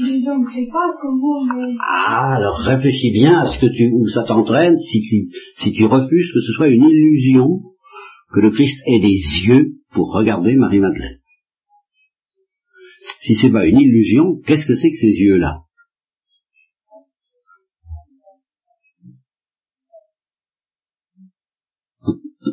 Ah, 1.82 2.36
alors 2.38 2.58
réfléchis 2.58 3.12
bien 3.12 3.40
à 3.42 3.48
ce 3.48 3.60
que 3.60 3.68
tu, 3.68 3.92
où 3.94 4.08
ça 4.08 4.24
t'entraîne 4.24 4.76
si 4.76 5.02
tu, 5.02 5.26
si 5.58 5.72
tu 5.74 5.86
refuses 5.86 6.32
que 6.34 6.42
ce 6.42 6.52
soit 6.54 6.70
une 6.70 6.84
illusion 6.84 7.62
que 8.34 8.40
le 8.40 8.52
Christ 8.52 8.82
ait 8.88 9.00
des 9.00 9.20
yeux 9.48 9.74
pour 9.94 10.12
regarder 10.14 10.56
Marie-Madeleine. 10.56 11.20
Si 13.26 13.34
c'est 13.34 13.50
pas 13.50 13.66
une 13.66 13.80
illusion, 13.80 14.40
qu'est-ce 14.46 14.68
que 14.68 14.76
c'est 14.76 14.92
que 14.92 14.98
ces 14.98 15.08
yeux-là? 15.08 15.62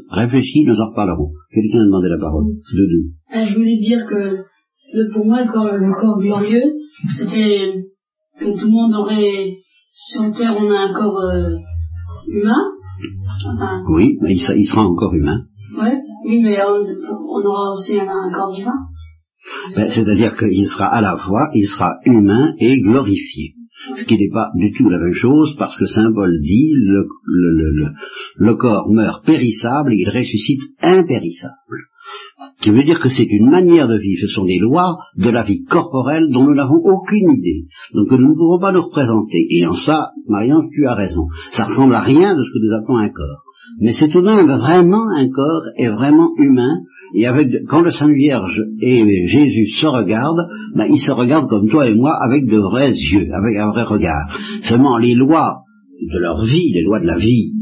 Réfléchis, 0.09 0.65
nous 0.65 0.77
en 0.77 0.89
reparlerons. 0.89 1.33
Quelqu'un 1.53 1.83
a 1.83 1.85
demandé 1.85 2.09
la 2.09 2.19
parole. 2.19 2.47
Doudou. 2.73 3.13
Euh, 3.35 3.45
je 3.45 3.55
voulais 3.55 3.77
dire 3.77 4.07
que 4.07 5.13
pour 5.13 5.27
moi, 5.27 5.45
le 5.45 5.53
corps, 5.53 5.77
le 5.77 5.93
corps 6.01 6.19
glorieux, 6.19 6.73
c'était 7.19 7.85
que 8.39 8.59
tout 8.59 8.65
le 8.65 8.73
monde 8.73 8.95
aurait, 8.95 9.59
sur 9.93 10.33
Terre, 10.35 10.57
on 10.59 10.71
a 10.71 10.89
un 10.89 10.93
corps 10.95 11.21
euh, 11.21 11.51
humain. 12.29 12.65
oui, 13.91 14.17
mais 14.23 14.33
il 14.33 14.67
sera, 14.67 14.87
encore 14.87 15.13
humain. 15.13 15.45
Ouais, 15.79 16.01
oui, 16.25 16.41
mais 16.43 16.57
on, 16.65 17.45
aura 17.45 17.73
aussi 17.75 18.01
un 18.01 18.33
corps 18.33 18.55
divin. 18.55 18.79
Ben, 19.77 19.91
c'est-à-dire 19.91 20.37
qu'il 20.37 20.67
sera 20.69 20.87
à 20.87 21.01
la 21.01 21.17
fois, 21.17 21.49
il 21.55 21.67
sera 21.67 21.95
humain 22.05 22.55
et 22.59 22.81
glorifié. 22.81 23.55
Ce 23.97 24.05
qui 24.05 24.17
n'est 24.17 24.31
pas 24.33 24.51
du 24.55 24.73
tout 24.73 24.89
la 24.89 24.99
même 24.99 25.15
chose, 25.15 25.57
parce 25.59 25.77
que 25.77 25.85
Paul 26.15 26.41
dit, 26.41 26.73
le, 26.75 27.09
le, 27.25 27.93
le, 28.37 28.55
corps 28.55 28.89
meurt 28.93 29.25
périssable 29.25 29.93
et 29.93 29.97
il 29.97 30.09
ressuscite 30.09 30.61
impérissable. 30.81 31.53
Ce 32.59 32.63
qui 32.63 32.71
veut 32.71 32.85
dire 32.85 33.01
que 33.01 33.09
c'est 33.09 33.27
une 33.29 33.51
manière 33.51 33.89
de 33.89 33.99
vivre, 33.99 34.21
ce 34.21 34.29
sont 34.29 34.45
des 34.45 34.59
lois 34.59 34.99
de 35.17 35.31
la 35.31 35.43
vie 35.43 35.65
corporelle 35.65 36.29
dont 36.31 36.45
nous 36.45 36.55
n'avons 36.55 36.81
aucune 36.85 37.33
idée, 37.33 37.67
donc 37.93 38.11
nous 38.11 38.29
ne 38.29 38.35
pouvons 38.35 38.61
pas 38.61 38.73
nous 38.73 38.83
représenter. 38.83 39.47
Et 39.51 39.67
en 39.67 39.75
ça, 39.75 40.11
Marianne, 40.29 40.69
tu 40.73 40.87
as 40.87 40.95
raison, 40.95 41.27
ça 41.53 41.65
ressemble 41.65 41.95
à 41.95 42.03
rien 42.03 42.37
de 42.37 42.45
ce 42.45 42.51
que 42.53 42.65
nous 42.65 42.75
appelons 42.77 42.99
un 42.99 43.09
corps. 43.09 43.43
Mais 43.81 43.93
c'est 43.93 44.09
tout 44.09 44.21
de 44.21 44.27
même 44.27 44.47
vraiment 44.47 45.09
un 45.15 45.29
corps 45.29 45.63
et 45.77 45.89
vraiment 45.89 46.31
humain. 46.39 46.81
Et 47.15 47.27
avec, 47.27 47.49
quand 47.69 47.81
le 47.81 47.91
Saint 47.91 48.13
Vierge 48.13 48.61
et 48.81 49.27
Jésus 49.27 49.69
se 49.69 49.87
regardent, 49.87 50.49
ben, 50.77 50.87
ils 50.91 51.01
se 51.01 51.13
regardent 51.13 51.49
comme 51.49 51.69
toi 51.69 51.89
et 51.89 51.95
moi 51.95 52.13
avec 52.23 52.47
de 52.47 52.59
vrais 52.59 52.93
yeux, 52.93 53.29
avec 53.33 53.57
un 53.57 53.71
vrai 53.71 53.85
regard. 53.85 54.39
Seulement 54.63 54.99
les 54.99 55.15
lois 55.15 55.63
de 56.01 56.19
leur 56.19 56.45
vie, 56.45 56.73
les 56.73 56.83
lois 56.83 57.01
de 57.01 57.07
la 57.07 57.19
vie, 57.19 57.53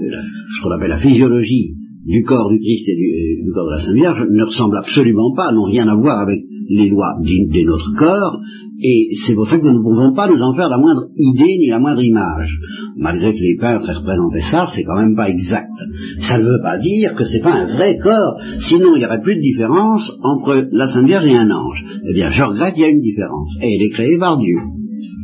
ce 0.00 0.62
qu'on 0.62 0.70
appelle 0.70 0.90
la 0.90 0.98
physiologie 0.98 1.74
du 2.06 2.22
corps 2.24 2.50
du 2.50 2.58
Christ 2.58 2.88
et 2.88 2.96
du, 2.96 3.52
corps 3.52 3.66
de 3.66 3.72
la 3.72 3.80
Sainte 3.80 3.94
Vierge 3.94 4.18
ne 4.30 4.44
ressemblent 4.44 4.78
absolument 4.78 5.34
pas, 5.34 5.52
n'ont 5.52 5.64
rien 5.64 5.86
à 5.88 5.94
voir 5.94 6.20
avec 6.20 6.40
les 6.70 6.88
lois 6.88 7.16
de 7.20 7.66
notre 7.66 7.92
corps, 7.98 8.40
et 8.82 9.08
c'est 9.26 9.34
pour 9.34 9.46
ça 9.46 9.58
que 9.58 9.64
nous 9.64 9.78
ne 9.78 9.82
pouvons 9.82 10.14
pas 10.14 10.28
nous 10.28 10.40
en 10.40 10.54
faire 10.54 10.68
la 10.68 10.78
moindre 10.78 11.08
idée 11.16 11.58
ni 11.58 11.68
la 11.68 11.78
moindre 11.78 12.02
image. 12.02 12.56
Malgré 12.96 13.32
que 13.32 13.38
les 13.38 13.56
peintres 13.60 13.90
aient 13.90 13.98
représenté 13.98 14.40
ça, 14.50 14.66
c'est 14.74 14.84
quand 14.84 14.96
même 14.96 15.16
pas 15.16 15.28
exact. 15.28 15.76
Ça 16.20 16.38
ne 16.38 16.44
veut 16.44 16.62
pas 16.62 16.78
dire 16.78 17.14
que 17.14 17.24
c'est 17.24 17.42
pas 17.42 17.52
un 17.52 17.66
vrai 17.66 17.98
corps, 17.98 18.40
sinon 18.60 18.94
il 18.94 19.00
n'y 19.00 19.04
aurait 19.04 19.20
plus 19.20 19.34
de 19.34 19.40
différence 19.40 20.10
entre 20.22 20.68
la 20.70 20.88
Sainte 20.88 21.06
Vierge 21.06 21.26
et 21.26 21.36
un 21.36 21.50
ange. 21.50 21.84
Eh 22.08 22.14
bien, 22.14 22.30
je 22.30 22.42
regrette, 22.42 22.74
il 22.76 22.80
y 22.80 22.84
a 22.84 22.88
une 22.88 23.02
différence, 23.02 23.50
et 23.62 23.74
elle 23.74 23.82
est 23.82 23.90
créée 23.90 24.18
par 24.18 24.38
Dieu. 24.38 24.56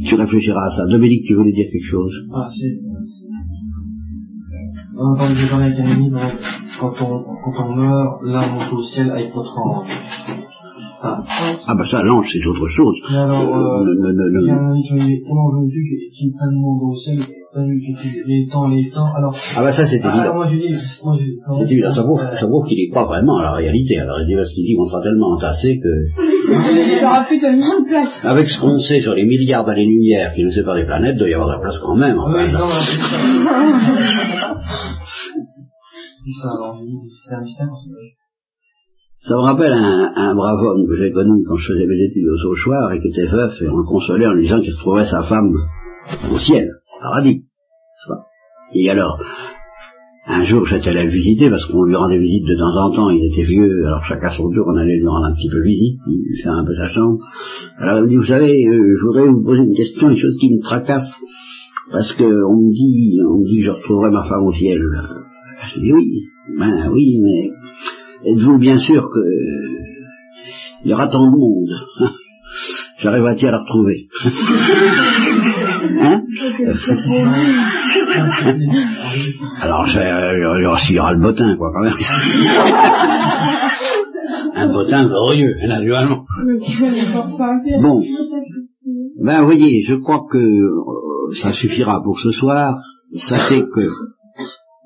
Tu 0.07 0.15
réfléchiras 0.17 0.67
à 0.67 0.71
ça. 0.71 0.87
Dominique, 0.91 1.25
tu 1.27 1.35
voulais 1.35 1.53
dire 1.53 1.67
quelque 1.73 1.91
chose? 1.91 2.13
Ah, 2.35 2.47
si. 2.49 2.65
Avec 4.99 5.79
un 5.79 5.91
ami, 5.91 6.11
quand 6.81 6.93
on, 7.01 7.23
quand 7.23 7.71
on 7.71 7.77
meurt, 7.77 8.23
l'âme 8.25 8.51
monte 8.55 8.73
au 8.73 8.83
ciel 8.83 9.11
avec 9.11 9.35
votre 9.35 9.57
ange. 9.59 9.89
Ah, 11.07 11.25
ah 11.67 11.75
bah 11.77 11.85
ça, 11.91 12.03
l'ange, 12.03 12.29
c'est 12.33 12.45
autre 12.47 12.69
chose. 12.69 12.97
Mais 13.11 13.19
alors, 13.19 13.43
euh, 13.43 13.85
il 13.85 14.47
y 14.47 14.51
a 14.51 14.55
un 14.55 14.73
ami 14.73 14.83
qui 14.83 15.23
aujourd'hui 15.25 16.11
qui 16.13 16.33
prend 16.37 16.47
le 16.47 16.57
monde 16.57 16.83
au 16.91 16.97
ciel, 16.97 17.19
les 18.27 18.47
temps, 18.47 18.69
les 18.69 18.91
temps, 18.91 19.13
alors... 19.17 19.35
Ah 19.57 19.63
bah 19.63 19.73
ça, 19.73 19.87
c'est 19.87 19.97
évident. 19.97 20.11
Alors 20.11 20.35
moi 20.35 20.47
je 20.47 20.57
dis, 20.57 20.75
moi 21.05 21.15
je... 21.19 21.25
C'est 21.67 21.73
évident, 21.73 21.93
ça 21.93 22.03
vaut, 22.03 22.19
ça 22.19 22.47
vaut 22.47 22.63
qu'il 22.65 22.77
n'est 22.77 22.93
pas 22.93 23.07
vraiment 23.07 23.39
à 23.39 23.43
la 23.43 23.53
réalité. 23.53 23.99
Alors 23.99 24.21
il 24.21 24.27
dit 24.27 24.37
parce 24.37 24.51
qu'il 24.53 24.65
dit 24.65 24.77
qu'on 24.77 24.87
sera 24.87 25.03
tellement 25.03 25.33
entassé 25.33 25.81
que... 25.81 25.89
Il 26.19 27.05
aura 27.05 27.25
plus 27.25 27.39
tellement 27.39 27.81
de 27.81 27.89
place. 27.89 28.21
Avec 28.25 28.49
ce 28.49 28.61
qu'on 28.61 28.79
sait 28.79 29.01
sur 29.01 29.15
les 29.15 29.25
milliards 29.25 29.65
d'années-lumière 29.65 30.35
qui 30.35 30.45
nous 30.45 30.53
séparent 30.53 30.77
des 30.77 30.85
planètes, 30.87 31.15
il 31.17 31.19
doit 31.19 31.31
y 31.31 31.35
avoir 31.35 31.49
de 31.49 31.55
la 31.55 31.61
place 31.61 31.79
quand 31.79 31.97
même. 31.97 32.19
Enfin, 32.19 32.45
oui, 32.45 32.53
non, 32.53 32.67
c'est 36.27 37.35
un 37.35 37.41
mystère. 37.43 37.69
Ça 39.27 39.35
me 39.35 39.41
rappelle 39.41 39.73
un, 39.73 40.35
brave 40.37 40.63
homme 40.63 40.87
que 40.87 40.97
j'ai 40.97 41.11
connu 41.11 41.43
quand 41.49 41.57
je 41.57 41.73
faisais 41.73 41.85
mes 41.85 42.01
études 42.01 42.29
au 42.29 42.39
Sauchoir 42.39 42.93
et 42.93 43.01
qui 43.01 43.09
était 43.09 43.27
veuf 43.27 43.61
et 43.61 43.69
on 43.69 43.79
le 43.79 43.83
consolait 43.83 44.29
en 44.29 44.35
lui 44.35 44.45
disant 44.45 44.61
qu'il 44.61 44.73
retrouvait 44.73 45.05
sa 45.05 45.25
femme 45.25 45.53
au 46.31 46.39
ciel, 46.39 46.69
au 46.95 47.01
paradis. 47.01 47.43
Et 48.73 48.89
alors, 48.89 49.19
un 50.29 50.45
jour 50.45 50.65
j'étais 50.65 50.91
allé 50.91 51.03
le 51.03 51.11
visiter 51.11 51.51
parce 51.51 51.67
qu'on 51.67 51.83
lui 51.83 51.97
rendait 51.97 52.21
visite 52.21 52.47
de 52.47 52.55
temps 52.55 52.77
en 52.77 52.93
temps, 52.95 53.11
il 53.11 53.25
était 53.25 53.43
vieux, 53.43 53.85
alors 53.87 54.05
chacun 54.05 54.31
son 54.31 54.49
tour 54.49 54.65
on 54.69 54.77
allait 54.77 54.97
lui 54.97 55.09
rendre 55.09 55.27
un 55.27 55.35
petit 55.35 55.51
peu 55.51 55.61
visite, 55.61 55.99
lui 56.07 56.41
faire 56.41 56.53
un 56.53 56.65
peu 56.65 56.77
sa 56.77 56.89
chambre. 56.91 57.19
Alors 57.79 57.99
il 57.99 58.03
me 58.05 58.09
dit, 58.09 58.17
vous 58.17 58.23
savez, 58.23 58.65
euh, 58.65 58.97
je 58.97 59.07
voudrais 59.07 59.27
vous 59.27 59.43
poser 59.43 59.63
une 59.63 59.75
question, 59.75 60.09
une 60.09 60.19
chose 60.19 60.37
qui 60.39 60.55
me 60.55 60.63
tracasse, 60.63 61.13
parce 61.91 62.13
que 62.13 62.23
on 62.23 62.57
me 62.59 62.73
dit, 62.73 63.19
on 63.29 63.41
me 63.41 63.45
dit 63.45 63.61
je 63.61 63.71
retrouverai 63.71 64.11
ma 64.13 64.23
femme 64.29 64.45
au 64.45 64.53
ciel. 64.53 64.81
Je 65.75 65.81
dis 65.81 65.93
oui, 65.93 66.29
ben 66.57 66.93
oui, 66.93 67.21
mais 67.21 67.51
êtes-vous 68.25 68.59
bien 68.59 68.79
sûr 68.79 69.09
que 69.13 69.21
il 70.85 70.91
y 70.91 70.95
aura 70.95 71.09
tant 71.09 71.25
de 71.25 71.31
monde 71.31 71.69
J'arriverai-t-il 73.01 73.49
à 73.49 73.53
la 73.53 73.59
retrouver 73.59 74.09
hein? 76.01 76.23
Alors, 79.61 79.87
il 79.87 80.95
y 80.95 80.99
aura 80.99 81.13
le 81.13 81.21
bottin, 81.21 81.57
quoi, 81.57 81.71
quand 81.73 81.83
même. 81.83 81.95
Un 84.55 84.73
bottin 84.73 85.07
glorieux, 85.07 85.55
naturellement. 85.67 86.25
Bon. 87.83 88.03
Ben, 89.23 89.45
voyez, 89.45 89.83
je 89.83 89.95
crois 89.97 90.25
que 90.31 90.39
euh, 90.39 91.35
ça 91.41 91.53
suffira 91.53 92.03
pour 92.03 92.21
ce 92.21 92.31
soir. 92.31 92.77
Sachez 93.29 93.63
que 93.63 93.89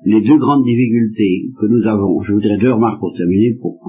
les 0.05 0.21
deux 0.21 0.37
grandes 0.37 0.63
difficultés 0.63 1.51
que 1.59 1.65
nous 1.67 1.87
avons, 1.87 2.21
je 2.21 2.33
voudrais 2.33 2.57
deux 2.57 2.73
remarques 2.73 2.99
pour 2.99 3.13
terminer, 3.15 3.55
pour, 3.61 3.79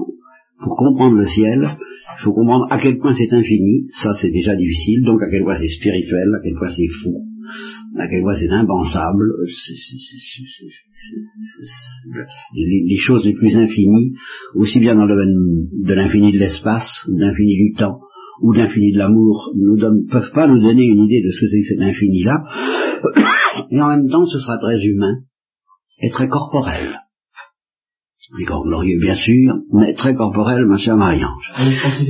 comprendre 0.77 1.17
le 1.17 1.25
ciel, 1.25 1.59
il 1.61 2.23
faut 2.23 2.33
comprendre 2.33 2.65
à 2.69 2.79
quel 2.79 2.97
point 2.97 3.13
c'est 3.13 3.33
infini, 3.33 3.87
ça 4.01 4.13
c'est 4.13 4.31
déjà 4.31 4.55
difficile, 4.55 5.03
donc 5.03 5.21
à 5.21 5.29
quel 5.29 5.43
point 5.43 5.57
c'est 5.59 5.67
spirituel, 5.67 6.29
à 6.37 6.41
quel 6.43 6.53
point 6.53 6.69
c'est 6.69 6.87
fou, 6.87 7.25
à 7.97 8.07
quel 8.07 8.21
point 8.21 8.35
c'est 8.35 8.49
impensable, 8.49 9.25
les, 12.55 12.97
choses 12.97 13.25
les 13.25 13.33
plus 13.33 13.57
infinies, 13.57 14.13
aussi 14.55 14.79
bien 14.79 14.95
dans 14.95 15.05
le 15.05 15.15
domaine 15.15 15.35
de 15.83 15.93
l'infini 15.93 16.31
de 16.31 16.39
l'espace, 16.39 16.89
de 17.07 17.19
l'infini 17.19 17.55
du 17.55 17.73
temps, 17.73 17.99
ou 18.41 18.53
de 18.53 18.59
l'infini 18.59 18.93
de 18.93 18.99
l'amour, 18.99 19.51
ne 19.55 20.09
peuvent 20.09 20.31
pas 20.33 20.47
nous 20.47 20.61
donner 20.61 20.85
une 20.85 21.03
idée 21.03 21.21
de 21.21 21.29
ce 21.29 21.41
que 21.41 21.47
c'est 21.47 21.59
que 21.59 21.67
cet 21.67 21.81
infini-là, 21.81 22.41
et 23.71 23.81
en 23.81 23.89
même 23.89 24.09
temps 24.09 24.25
ce 24.25 24.39
sera 24.39 24.57
très 24.59 24.81
humain, 24.81 25.23
est 26.03 26.11
très 26.11 26.27
corporel. 26.27 26.99
Des 28.37 28.45
corps 28.45 28.63
glorieux, 28.63 28.97
bien 28.99 29.15
sûr, 29.15 29.55
mais 29.73 29.93
très 29.93 30.15
corporel, 30.15 30.65
ma 30.65 30.77
chère 30.77 30.95
Marie-Ange. 30.95 31.49
Ah, 31.55 31.69
je 31.69 31.81
pensais 31.81 32.05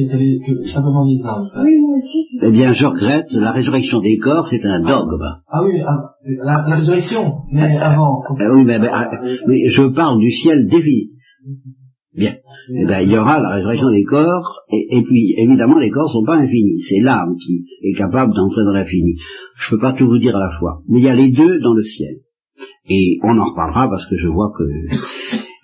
que 0.45 0.67
simplement 0.67 1.05
des 1.05 1.19
âmes. 1.25 1.49
Oui, 1.63 1.77
moi 1.79 1.95
aussi. 1.95 2.25
Eh 2.41 2.51
bien, 2.51 2.73
je 2.73 2.85
regrette, 2.85 3.31
la 3.33 3.51
résurrection 3.51 3.99
des 3.99 4.17
corps, 4.17 4.47
c'est 4.47 4.63
un 4.63 4.79
dogme. 4.81 5.23
Ah 5.51 5.63
oui, 5.63 5.81
ah, 5.85 6.13
la, 6.43 6.75
résurrection, 6.75 7.33
mais 7.51 7.77
avant. 7.77 8.21
Eh 8.29 8.55
oui, 8.55 8.63
mais, 8.65 8.77
ah, 8.91 9.09
mais, 9.47 9.67
je 9.69 9.83
parle 9.87 10.19
du 10.19 10.29
ciel 10.29 10.67
défini. 10.67 11.09
Bien. 12.15 12.35
Eh 12.69 12.85
bien, 12.85 13.01
il 13.01 13.09
y 13.09 13.17
aura 13.17 13.39
la 13.39 13.55
résurrection 13.55 13.89
des 13.89 14.03
corps, 14.03 14.61
et, 14.71 14.97
et 14.97 15.03
puis, 15.03 15.33
évidemment, 15.37 15.79
les 15.79 15.89
corps 15.89 16.09
ne 16.09 16.13
sont 16.13 16.25
pas 16.25 16.35
infinis. 16.35 16.79
C'est 16.87 17.01
l'âme 17.01 17.35
qui 17.43 17.65
est 17.81 17.97
capable 17.97 18.33
d'entrer 18.35 18.63
dans 18.63 18.73
l'infini. 18.73 19.15
Je 19.57 19.73
ne 19.73 19.77
peux 19.77 19.81
pas 19.81 19.93
tout 19.93 20.07
vous 20.07 20.19
dire 20.19 20.35
à 20.35 20.39
la 20.39 20.51
fois. 20.51 20.83
Mais 20.87 20.99
il 20.99 21.03
y 21.03 21.09
a 21.09 21.15
les 21.15 21.31
deux 21.31 21.59
dans 21.59 21.73
le 21.73 21.81
ciel. 21.81 22.17
Et 22.89 23.17
on 23.23 23.37
en 23.39 23.45
reparlera 23.45 23.89
parce 23.89 24.05
que 24.07 24.17
je 24.17 24.27
vois 24.27 24.51
que 24.57 24.63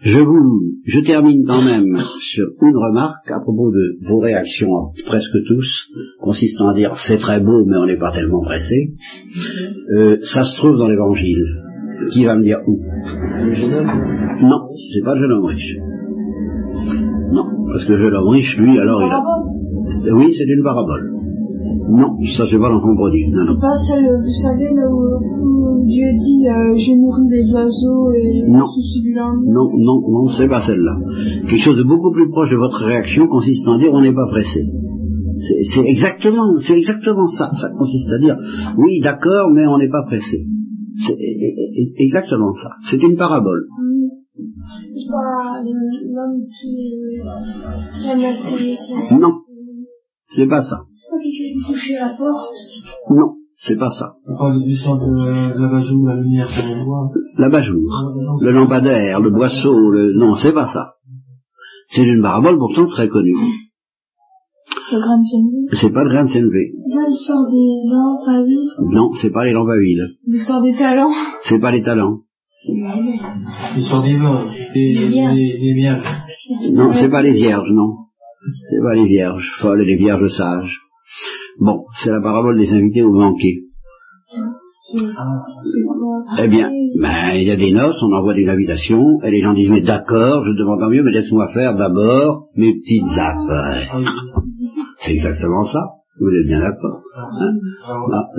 je 0.01 0.20
vous, 0.20 0.61
je 0.86 1.01
termine 1.01 1.43
quand 1.45 1.61
même 1.61 1.97
sur 2.22 2.45
une 2.61 2.78
remarque 2.78 3.30
à 3.30 3.39
propos 3.41 3.72
de 3.72 4.07
vos 4.07 4.20
réactions, 4.20 4.93
presque 5.05 5.38
tous, 5.45 5.88
consistant 6.22 6.70
à 6.70 6.74
dire 6.74 6.95
c'est 7.05 7.17
très 7.17 7.41
beau 7.41 7.65
mais 7.65 7.76
on 7.78 7.86
n'est 7.86 7.99
pas 7.99 8.13
tellement 8.13 8.41
pressé. 8.41 8.93
Euh, 9.93 10.17
ça 10.24 10.45
se 10.45 10.55
trouve 10.57 10.78
dans 10.78 10.88
l'évangile. 10.88 11.43
Qui 12.13 12.24
va 12.24 12.36
me 12.38 12.41
dire 12.41 12.59
où? 12.65 12.80
Le 13.43 13.51
jeune 13.51 13.74
homme? 13.74 13.88
Non, 14.41 14.70
c'est 14.93 15.03
pas 15.03 15.15
le 15.15 15.22
jeune 15.22 15.32
homme 15.34 15.45
riche. 15.45 15.76
Non, 17.34 17.45
Parce 17.74 17.86
que 17.86 17.91
l'homme 17.91 18.30
riche, 18.30 18.57
lui, 18.57 18.80
alors 18.80 19.03
il 19.03 19.11
a... 19.11 19.22
Oui, 20.15 20.34
c'est 20.38 20.45
une 20.45 20.63
parabole. 20.63 21.18
Non, 21.90 22.16
ça 22.38 22.46
c'est 22.50 22.60
pas 22.60 22.70
l'enfant 22.70 22.96
prodigue. 22.96 23.34
Non, 23.34 23.46
non. 23.46 23.54
C'est 23.54 23.62
pas 23.62 23.76
celle, 23.88 24.06
vous 24.06 24.38
savez, 24.44 24.70
là 24.74 24.86
où, 24.90 25.02
où 25.18 25.86
Dieu 25.86 26.06
dit 26.18 26.48
euh, 26.48 26.76
J'ai 26.78 26.96
nourri 26.96 27.24
les 27.30 27.52
oiseaux 27.52 28.12
et 28.14 28.44
Non. 28.48 28.68
souci 28.68 29.02
du 29.02 29.14
lundi. 29.14 29.48
Non, 29.48 29.70
non, 29.74 30.02
non, 30.10 30.28
c'est 30.28 30.48
pas 30.48 30.62
celle-là. 30.62 30.96
Quelque 31.50 31.64
chose 31.64 31.78
de 31.78 31.84
beaucoup 31.84 32.12
plus 32.12 32.30
proche 32.30 32.52
de 32.52 32.58
votre 32.58 32.84
réaction 32.86 33.28
consiste 33.28 33.68
à 33.68 33.78
dire 33.78 33.90
on 33.94 34.02
n'est 34.02 34.14
pas 34.14 34.28
pressé. 34.30 34.66
C'est 35.40 35.64
c'est 35.74 35.88
exactement, 35.88 36.58
c'est 36.60 36.78
exactement 36.78 37.28
ça. 37.28 37.50
Ça 37.60 37.70
consiste 37.78 38.12
à 38.12 38.20
dire 38.20 38.38
oui, 38.78 39.00
d'accord, 39.02 39.50
mais 39.54 39.66
on 39.68 39.78
n'est 39.78 39.90
pas 39.90 40.04
pressé. 40.06 40.46
C'est 41.06 41.14
e- 41.14 41.16
e- 41.16 41.56
e- 41.80 41.94
exactement 42.04 42.54
ça. 42.54 42.70
C'est 42.90 43.02
une 43.02 43.16
parabole. 43.16 43.66
C'est 44.36 45.10
pas 45.10 45.60
euh, 45.60 45.72
l'homme 46.14 46.42
qui, 46.48 47.20
euh, 47.20 48.02
qui 48.02 48.10
a 48.10 48.16
maté, 48.16 48.78
qui 48.78 49.14
a 49.14 49.18
Non, 49.18 49.34
c'est 50.26 50.48
pas 50.48 50.62
ça. 50.62 50.82
À 51.97 52.07
la 52.07 52.13
porte. 52.17 52.55
Non, 53.09 53.36
c'est 53.53 53.77
pas 53.77 53.89
ça. 53.89 54.15
C'est 54.25 54.38
pas 54.38 54.53
l'histoire 54.53 54.97
de, 54.97 55.57
de 55.57 55.61
la 55.61 55.67
bajou, 55.69 56.05
la 56.05 56.15
lumière 56.15 56.47
qu'on 56.47 56.86
voit. 56.86 57.11
L'abat-jour, 57.38 57.91
le 58.41 58.51
lampadaire, 58.51 59.19
le 59.19 59.32
boisseau, 59.32 59.89
le... 59.89 60.13
non, 60.13 60.36
c'est 60.36 60.53
pas 60.53 60.67
ça. 60.67 60.93
C'est 61.89 62.03
une 62.03 62.21
parabole 62.21 62.57
pourtant 62.57 62.86
très 62.86 63.07
connue. 63.09 63.36
Le 64.91 64.99
grain 64.99 65.19
de 65.19 65.25
sénévé. 65.25 65.67
C'est 65.73 65.91
pas 65.91 66.03
le 66.03 66.09
grain 66.09 66.23
de 66.23 66.30
CNV. 66.30 66.57
L'histoire 67.07 67.45
des 67.47 67.89
lampes 67.89 68.27
à 68.27 68.43
huile. 68.43 68.69
Non, 68.91 69.11
c'est 69.13 69.32
pas 69.32 69.45
les 69.45 69.53
lampes 69.53 69.69
à 69.69 69.75
huile. 69.75 70.17
L'histoire 70.27 70.61
des 70.61 70.75
talents. 70.75 71.13
C'est 71.43 71.59
pas 71.59 71.71
les 71.71 71.82
talents. 71.82 72.19
L'histoire 73.75 74.03
des 74.03 74.17
vins, 74.17 74.45
des 74.73 75.73
vierges. 75.75 76.05
Non, 76.73 76.91
c'est 76.91 77.09
pas 77.09 77.21
les 77.21 77.34
vierges, 77.34 77.69
non. 77.71 77.97
C'est 78.69 78.82
pas 78.82 78.95
les 78.95 79.05
vierges 79.05 79.51
folles 79.59 79.82
et 79.82 79.86
les 79.86 79.95
vierges 79.95 80.27
sages. 80.30 80.80
Bon, 81.60 81.86
c'est 82.01 82.12
la 82.12 82.22
parabole 82.22 82.57
des 82.57 82.72
invités 82.72 83.03
au 83.03 83.14
banquet. 83.14 83.57
Eh 86.41 86.47
bien, 86.47 86.70
ben, 86.99 87.32
il 87.36 87.43
y 87.43 87.51
a 87.51 87.55
des 87.55 87.72
noces, 87.72 88.01
on 88.01 88.12
envoie 88.14 88.34
des 88.34 88.47
invitations, 88.47 89.22
et 89.24 89.32
les 89.32 89.41
gens 89.41 89.53
disent, 89.53 89.70
mais 89.70 89.82
d'accord, 89.82 90.43
je 90.45 90.57
demande 90.57 90.80
tant 90.80 90.89
mieux, 90.89 91.03
mais 91.03 91.12
laisse-moi 91.12 91.47
faire 91.53 91.76
d'abord 91.76 92.47
mes 92.55 92.74
petites 92.74 93.18
affaires. 93.18 94.01
C'est 94.99 95.14
exactement 95.14 95.64
ça. 95.64 95.99
Vous 96.20 96.30
êtes 96.30 96.47
bien 96.47 96.59
d'accord 96.59 97.01
hein 97.15 97.51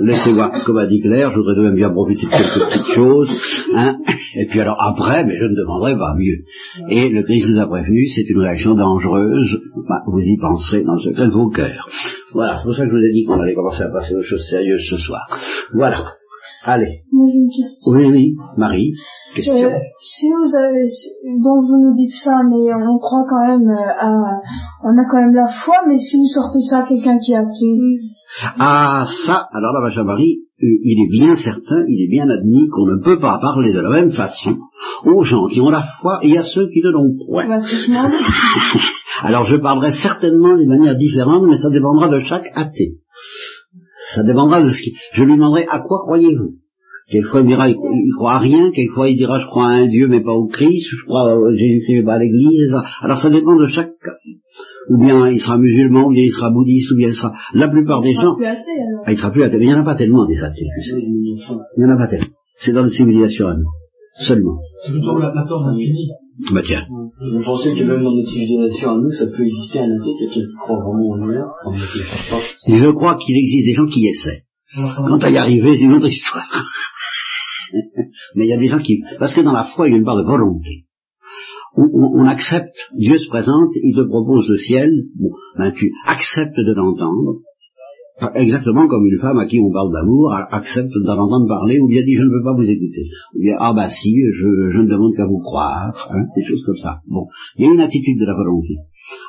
Laissez 0.03 0.31
voir, 0.33 0.51
comme 0.63 0.77
a 0.77 0.87
dit 0.87 1.01
Claire, 1.01 1.31
je 1.31 1.37
voudrais 1.37 1.55
de 1.55 1.61
même 1.61 1.75
bien 1.75 1.89
profiter 1.89 2.27
de 2.27 2.31
quelques 2.31 2.69
petites 2.69 2.95
choses. 2.95 3.29
Hein 3.75 3.97
et 4.35 4.45
puis 4.45 4.59
alors 4.59 4.77
après, 4.79 5.25
mais 5.25 5.35
je 5.37 5.45
ne 5.45 5.55
demanderai 5.55 5.97
pas 5.97 6.15
mieux. 6.15 6.43
Et 6.89 7.09
le 7.09 7.23
Christ 7.23 7.49
nous 7.49 7.59
a 7.59 7.67
prévenu, 7.67 8.07
c'est 8.07 8.29
une 8.29 8.39
réaction 8.39 8.75
dangereuse. 8.75 9.59
Bah, 9.89 10.03
vous 10.07 10.19
y 10.19 10.37
penserez 10.37 10.83
dans 10.83 10.93
le 10.93 10.99
secret 10.99 11.25
de 11.25 11.31
vos 11.31 11.49
cœurs. 11.49 11.89
Voilà, 12.33 12.57
c'est 12.57 12.63
pour 12.63 12.75
ça 12.75 12.83
que 12.83 12.91
je 12.91 12.95
vous 12.95 13.03
ai 13.03 13.11
dit 13.11 13.25
qu'on 13.25 13.39
allait 13.39 13.55
commencer 13.55 13.83
à 13.83 13.89
passer 13.89 14.15
aux 14.15 14.23
choses 14.23 14.47
sérieuses 14.47 14.87
ce 14.89 14.97
soir. 14.97 15.27
Voilà. 15.73 16.05
Allez. 16.63 17.01
J'ai 17.11 17.37
une 17.37 17.49
question. 17.49 17.91
Oui, 17.91 18.05
oui, 18.11 18.35
Marie, 18.57 18.93
question. 19.35 19.69
Euh, 19.69 19.79
si 19.99 20.27
vous 20.29 20.55
avez, 20.57 20.85
bon 21.39 21.61
vous 21.65 21.77
nous 21.87 21.93
dites 21.93 22.13
ça, 22.23 22.35
mais 22.47 22.71
on 22.73 22.99
croit 22.99 23.25
quand 23.27 23.47
même 23.47 23.67
euh, 23.67 23.99
à, 23.99 24.09
on 24.83 24.97
a 24.97 25.05
quand 25.09 25.21
même 25.21 25.33
la 25.33 25.47
foi, 25.47 25.75
mais 25.87 25.97
si 25.97 26.17
vous 26.17 26.27
sortez 26.27 26.61
ça 26.61 26.79
à 26.79 26.83
quelqu'un 26.87 27.17
qui 27.17 27.33
est 27.33 27.37
athée, 27.37 27.79
Ah, 28.59 29.05
ça, 29.25 29.47
alors 29.51 29.73
là, 29.73 29.79
ma 29.81 29.91
chère 29.91 30.05
Marie, 30.05 30.37
euh, 30.61 30.67
il 30.83 31.03
est 31.03 31.09
bien 31.11 31.35
certain, 31.35 31.83
il 31.87 32.05
est 32.05 32.09
bien 32.09 32.29
admis 32.29 32.67
qu'on 32.69 32.85
ne 32.85 33.01
peut 33.03 33.19
pas 33.19 33.39
parler 33.41 33.73
de 33.73 33.79
la 33.79 33.89
même 33.89 34.11
façon 34.11 34.57
aux 35.05 35.23
gens 35.23 35.47
qui 35.47 35.59
ont 35.61 35.71
la 35.71 35.83
foi 35.99 36.19
et 36.21 36.37
à 36.37 36.43
ceux 36.43 36.67
qui 36.69 36.81
ne 36.83 36.91
l'ont 36.91 37.15
point. 37.27 37.45
demander. 37.45 38.17
Alors 39.23 39.45
je 39.45 39.55
parlerai 39.57 39.91
certainement 39.91 40.55
d'une 40.55 40.69
manière 40.69 40.95
différente, 40.95 41.43
mais 41.47 41.57
ça 41.57 41.69
dépendra 41.71 42.09
de 42.09 42.19
chaque 42.19 42.49
athée. 42.55 42.97
Ça 44.15 44.23
dépendra 44.23 44.61
de 44.61 44.69
ce 44.69 44.81
qui... 44.81 44.93
Je 45.13 45.23
lui 45.23 45.33
demanderai 45.33 45.65
à 45.69 45.79
quoi 45.81 45.99
croyez-vous? 46.05 46.55
Quelquefois 47.09 47.41
il 47.41 47.47
dira 47.47 47.69
il, 47.69 47.75
il 47.75 48.13
croit 48.15 48.33
à 48.33 48.39
rien, 48.39 48.71
quelquefois 48.71 49.09
il 49.09 49.17
dira 49.17 49.39
je 49.39 49.45
crois 49.47 49.67
à 49.67 49.71
un 49.71 49.87
Dieu 49.87 50.07
mais 50.07 50.23
pas 50.23 50.31
au 50.31 50.47
Christ, 50.47 50.87
je 50.89 51.05
crois 51.05 51.31
à 51.31 51.35
Jésus-Christ 51.57 51.95
mais 51.97 52.03
pas 52.05 52.13
à 52.13 52.19
l'Église. 52.19 52.61
etc. 52.69 52.77
Alors 53.01 53.17
ça 53.17 53.29
dépend 53.29 53.55
de 53.57 53.67
chaque 53.67 53.91
cas. 54.03 54.15
Ou 54.89 54.97
bien 54.97 55.29
il 55.29 55.39
sera 55.39 55.57
musulman, 55.57 56.07
ou 56.07 56.11
bien 56.11 56.23
il 56.23 56.31
sera 56.31 56.49
bouddhiste, 56.49 56.91
ou 56.91 56.97
bien 56.97 57.09
il 57.09 57.15
sera... 57.15 57.33
La 57.53 57.67
plupart 57.67 58.01
des 58.01 58.13
gens... 58.13 58.35
plus 58.35 58.45
athée 58.45 58.59
alors. 58.71 59.03
Ah, 59.05 59.11
il 59.11 59.17
sera 59.17 59.31
plus 59.31 59.43
athée. 59.43 59.57
Mais 59.57 59.65
il 59.65 59.67
n'y 59.67 59.75
en 59.75 59.81
a 59.81 59.83
pas 59.83 59.95
tellement 59.95 60.25
des 60.25 60.39
athées. 60.41 60.65
tu 60.83 60.89
sais. 60.89 60.99
Il 60.99 61.35
n'y 61.77 61.85
en 61.85 61.95
a 61.95 61.97
pas 61.97 62.07
tellement. 62.07 62.25
C'est 62.55 62.73
dans 62.73 62.83
les 62.83 62.89
civilisations 62.89 63.47
à 63.47 63.55
nous. 63.55 63.67
Seulement. 64.19 64.59
C'est 64.85 64.91
plutôt 64.91 65.17
la. 65.17 65.31
Bah 66.53 66.61
tiens. 66.65 66.85
Vous 66.89 67.43
pensez 67.43 67.73
que 67.75 67.83
même 67.83 68.03
dans 68.03 68.13
notre 68.15 68.27
civilisation 68.29 68.91
à 68.91 68.97
nous, 68.97 69.11
ça 69.11 69.25
peut 69.27 69.43
exister 69.45 69.79
un 69.79 69.91
athée, 69.91 70.11
quelqu'un 70.19 70.41
qui 70.41 70.55
croit 70.59 70.77
vraiment 70.83 71.09
en 71.11 71.27
pas 72.29 72.39
Je 72.67 72.91
crois 72.91 73.15
qu'il 73.15 73.37
existe 73.37 73.65
des 73.67 73.73
gens 73.73 73.85
qui 73.87 74.05
essaient. 74.07 74.43
Quant 75.07 75.17
à 75.17 75.29
y 75.29 75.37
arriver, 75.37 75.77
c'est 75.77 75.83
une 75.85 75.93
autre 75.93 76.07
histoire. 76.07 76.65
Mais 78.35 78.45
il 78.45 78.49
y 78.49 78.53
a 78.53 78.57
des 78.57 78.67
gens 78.67 78.79
qui... 78.79 79.01
Parce 79.19 79.33
que 79.33 79.41
dans 79.41 79.51
la 79.53 79.63
foi, 79.63 79.87
il 79.87 79.91
y 79.91 79.95
a 79.95 79.97
une 79.97 80.05
part 80.05 80.17
de 80.17 80.23
volonté. 80.23 80.85
On, 81.75 81.83
on- 81.83 82.21
on 82.21 82.25
accepte, 82.27 82.75
Dieu 82.99 83.17
se 83.17 83.29
présente, 83.29 83.69
il 83.81 83.95
te 83.95 84.01
propose 84.01 84.49
le 84.49 84.57
ciel, 84.57 84.89
bon, 85.17 85.29
ben 85.57 85.71
tu 85.71 85.89
acceptes 86.05 86.57
de 86.57 86.73
l'entendre, 86.75 87.39
exactement 88.35 88.87
comme 88.87 89.05
une 89.05 89.19
femme 89.19 89.37
à 89.39 89.45
qui 89.45 89.59
on 89.59 89.71
parle 89.71 89.91
d'amour 89.93 90.33
accepte 90.33 90.93
d'en 91.05 91.17
entendre 91.17 91.47
parler, 91.47 91.79
ou 91.79 91.87
bien 91.87 92.03
dit 92.03 92.15
je 92.15 92.23
ne 92.23 92.29
veux 92.29 92.43
pas 92.43 92.53
vous 92.53 92.69
écouter, 92.69 93.03
ou 93.35 93.41
bien 93.41 93.55
ah 93.59 93.73
bah 93.73 93.89
si, 93.89 94.15
je, 94.33 94.71
je 94.71 94.77
ne 94.77 94.87
demande 94.87 95.15
qu'à 95.15 95.25
vous 95.25 95.39
croire, 95.39 96.09
hein, 96.11 96.25
des 96.35 96.43
choses 96.43 96.63
comme 96.65 96.77
ça. 96.77 97.01
Bon, 97.07 97.25
il 97.57 97.65
y 97.65 97.67
a 97.67 97.73
une 97.73 97.81
attitude 97.81 98.19
de 98.19 98.25
la 98.25 98.35
volonté. 98.35 98.77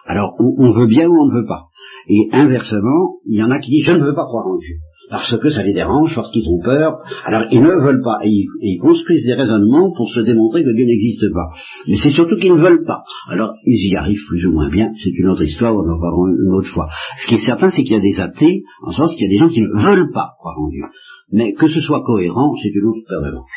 Alors 0.07 0.35
on, 0.39 0.55
on 0.59 0.71
veut 0.71 0.87
bien 0.87 1.09
ou 1.09 1.15
on 1.15 1.27
ne 1.27 1.41
veut 1.41 1.47
pas. 1.47 1.69
Et 2.09 2.29
inversement, 2.33 3.17
il 3.27 3.39
y 3.39 3.43
en 3.43 3.51
a 3.51 3.59
qui 3.59 3.71
disent 3.71 3.87
je 3.87 3.93
ne 3.93 4.05
veux 4.05 4.15
pas 4.15 4.27
croire 4.27 4.47
en 4.47 4.59
Dieu 4.59 4.77
parce 5.13 5.37
que 5.37 5.51
ça 5.51 5.63
les 5.63 5.75
dérange, 5.75 6.15
parce 6.15 6.33
qu'ils 6.33 6.49
ont 6.49 6.59
peur. 6.65 7.01
Alors 7.27 7.45
ils 7.51 7.63
ne 7.63 7.75
veulent 7.85 8.03
pas, 8.03 8.21
et 8.25 8.31
ils, 8.31 8.49
et 8.63 8.71
ils 8.73 8.79
construisent 8.79 9.27
des 9.27 9.35
raisonnements 9.35 9.93
pour 9.95 10.09
se 10.09 10.21
démontrer 10.21 10.65
que 10.65 10.75
Dieu 10.75 10.87
n'existe 10.87 11.31
pas. 11.35 11.51
Mais 11.87 11.97
c'est 11.97 12.11
surtout 12.11 12.37
qu'ils 12.37 12.55
ne 12.55 12.63
veulent 12.63 12.85
pas. 12.85 13.05
Alors 13.29 13.53
ils 13.67 13.93
y 13.93 13.97
arrivent 13.97 14.25
plus 14.27 14.47
ou 14.47 14.53
moins 14.53 14.71
bien, 14.71 14.91
c'est 14.97 15.11
une 15.11 15.29
autre 15.29 15.43
histoire, 15.43 15.75
on 15.75 15.81
en 15.81 16.01
parlera 16.01 16.31
une 16.31 16.55
autre 16.55 16.69
fois. 16.69 16.89
Ce 17.19 17.27
qui 17.27 17.35
est 17.35 17.45
certain, 17.45 17.71
c'est 17.71 17.83
qu'il 17.83 17.93
y 17.93 17.99
a 17.99 18.01
des 18.01 18.19
athées, 18.21 18.63
en 18.83 18.91
sens 18.91 19.15
qu'il 19.15 19.25
y 19.25 19.27
a 19.27 19.31
des 19.31 19.37
gens 19.37 19.51
qui 19.51 19.61
ne 19.61 19.69
veulent 19.69 20.11
pas 20.13 20.31
croire 20.39 20.59
en 20.59 20.71
Dieu. 20.71 20.85
Mais 21.31 21.53
que 21.53 21.67
ce 21.69 21.81
soit 21.81 22.03
cohérent, 22.03 22.55
c'est 22.63 22.71
une 22.71 22.87
autre 22.87 23.01
paire 23.07 23.21
de 23.21 23.37
manches. 23.37 23.51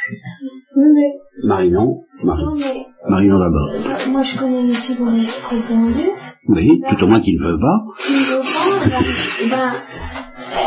Oui, 0.76 0.84
mais, 0.94 1.48
Marie 1.48 1.72
non, 1.72 2.02
Marie. 2.22 2.44
non, 2.44 2.56
mais, 2.56 2.86
Marie 3.10 3.30
non 3.30 3.40
d'abord. 3.40 3.72
moi 4.10 4.24
je 4.24 4.38
connais 4.38 4.62
une 4.68 4.74
fille 4.74 4.98
dont 4.98 5.06
je 5.06 5.42
crois 5.42 5.78
en 5.78 5.90
Dieu. 5.90 6.12
Oui, 6.50 6.82
tout 6.90 7.04
au 7.04 7.08
moins 7.08 7.22
qui 7.22 7.34
ne 7.34 7.40
veut 7.40 7.58
pas. 7.58 7.86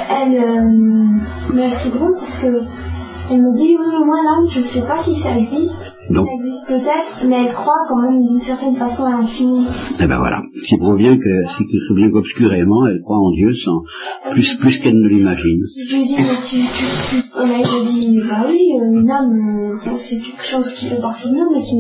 Ne 0.09 0.15
elle, 0.15 0.37
euh, 0.43 1.55
mais 1.55 1.71
c'est 1.83 1.91
drôle 1.91 2.15
parce 2.19 2.39
que 2.41 2.65
elle 3.31 3.43
me 3.43 3.55
dit, 3.55 3.77
oui, 3.79 3.87
mais 3.93 4.07
moi 4.07 4.17
là, 4.25 4.41
je 4.49 4.61
sais 4.61 4.81
pas 4.81 5.03
si 5.05 5.21
ça 5.21 5.37
existe. 5.37 5.75
Ça 6.09 6.33
existe 6.33 6.67
peut-être, 6.67 7.27
mais 7.29 7.45
elle 7.45 7.53
croit 7.53 7.85
quand 7.87 8.01
même 8.01 8.23
d'une 8.23 8.41
certaine 8.41 8.77
façon 8.77 9.05
à 9.05 9.11
l'infini. 9.11 9.67
eh 10.01 10.07
ben 10.07 10.17
voilà. 10.17 10.43
Ce 10.55 10.69
qui 10.69 10.79
prouve 10.79 10.97
bien 10.97 11.19
que, 11.19 11.95
bien 11.95 12.11
qu'obscurément, 12.11 12.87
elle 12.87 13.03
croit 13.03 13.19
en 13.19 13.31
Dieu 13.33 13.51
sans, 13.63 13.83
plus, 14.31 14.57
plus 14.57 14.79
qu'elle 14.79 14.99
ne 14.99 15.09
l'imagine. 15.09 15.61
Je 15.77 15.97
lui 15.97 16.05
dis, 16.05 16.15
mais 16.17 16.39
tu, 16.49 16.57
tu, 16.57 16.85
tu, 17.11 17.25
elle 17.39 17.49
me 17.49 18.01
dit, 18.01 18.21
bah 18.27 18.47
oui, 18.49 18.81
euh, 18.81 19.01
une 19.03 19.11
âme, 19.11 19.79
euh, 19.87 19.97
c'est 19.99 20.17
quelque 20.17 20.45
chose 20.45 20.73
qui 20.73 20.87
fait 20.87 21.01
partie 21.01 21.29
de 21.29 21.35
nous, 21.35 21.55
mais 21.55 21.63
qui 21.63 21.77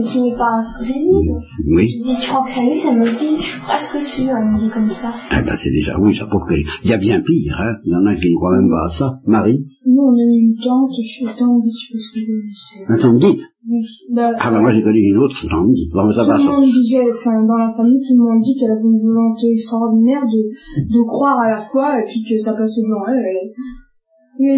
qui 0.00 0.20
n'est 0.22 0.36
pas 0.36 0.64
visible. 0.80 1.36
Oui. 1.68 1.86
Je 1.92 2.04
dis, 2.08 2.16
tu 2.22 2.28
crois 2.30 2.44
que 2.46 2.52
ça 2.54 2.60
existe 2.64 2.86
Elle 2.88 2.98
me 2.98 3.10
dit, 3.18 3.36
je 3.36 3.46
suis 3.52 3.60
presque 3.60 3.98
sûre, 4.14 4.32
elle 4.32 4.48
me 4.52 4.58
dit 4.64 4.70
comme 4.72 4.88
ça. 4.90 5.10
Eh 5.32 5.42
ben 5.44 5.54
c'est 5.60 5.70
déjà, 5.70 5.98
oui, 6.00 6.16
ça 6.16 6.26
prouve 6.26 6.46
qu'il 6.48 6.64
y 6.88 6.92
a 6.92 6.98
bien 6.98 7.20
pire, 7.20 7.56
hein. 7.60 7.74
Il 7.84 7.92
y 7.92 7.96
en 7.96 8.06
a 8.06 8.14
qui 8.16 8.30
ne 8.32 8.36
croient 8.36 8.56
même 8.56 8.70
pas 8.70 8.84
à 8.86 8.90
ça. 8.90 9.06
Marie? 9.26 9.60
Nous, 9.86 10.00
on 10.02 10.14
a 10.14 10.24
eu 10.24 10.38
une 10.48 10.56
tante, 10.62 10.90
je 10.96 11.08
suis 11.08 11.26
tante, 11.26 11.64
je 11.66 11.84
fais 11.92 11.98
ce 11.98 12.08
que 12.14 12.20
je 12.22 12.30
veux. 12.32 12.86
Un 12.88 12.96
temps 12.96 13.16
guide? 13.18 13.42
Oui. 13.68 13.82
Bah, 14.14 14.32
Ah 14.38 14.50
ben 14.50 14.60
moi 14.60 14.72
j'ai 14.74 14.82
connu 14.82 14.98
une 14.98 15.18
autre, 15.18 15.38
temps 15.48 15.66
guide. 15.66 15.90
Bon, 15.94 16.10
ça 16.10 16.22
tout 16.24 16.30
va, 16.30 16.36
le 16.38 16.42
ça. 16.42 16.52
monde 16.52 16.64
disait, 16.66 17.06
enfin, 17.12 17.44
dans 17.46 17.58
la 17.58 17.70
famille, 17.70 18.00
tout 18.02 18.14
le 18.16 18.22
monde 18.22 18.42
dit 18.42 18.54
qu'elle 18.58 18.72
avait 18.72 18.82
une 18.88 19.02
volonté 19.02 19.52
extraordinaire 19.52 20.22
de, 20.26 20.42
de 20.82 21.00
croire 21.06 21.38
à 21.38 21.50
la 21.50 21.60
foi 21.70 22.00
et 22.00 22.04
puis 22.10 22.22
que 22.26 22.38
ça 22.42 22.54
passait 22.54 22.82
devant 22.82 23.06
elle. 23.06 23.22
elle- 23.22 23.54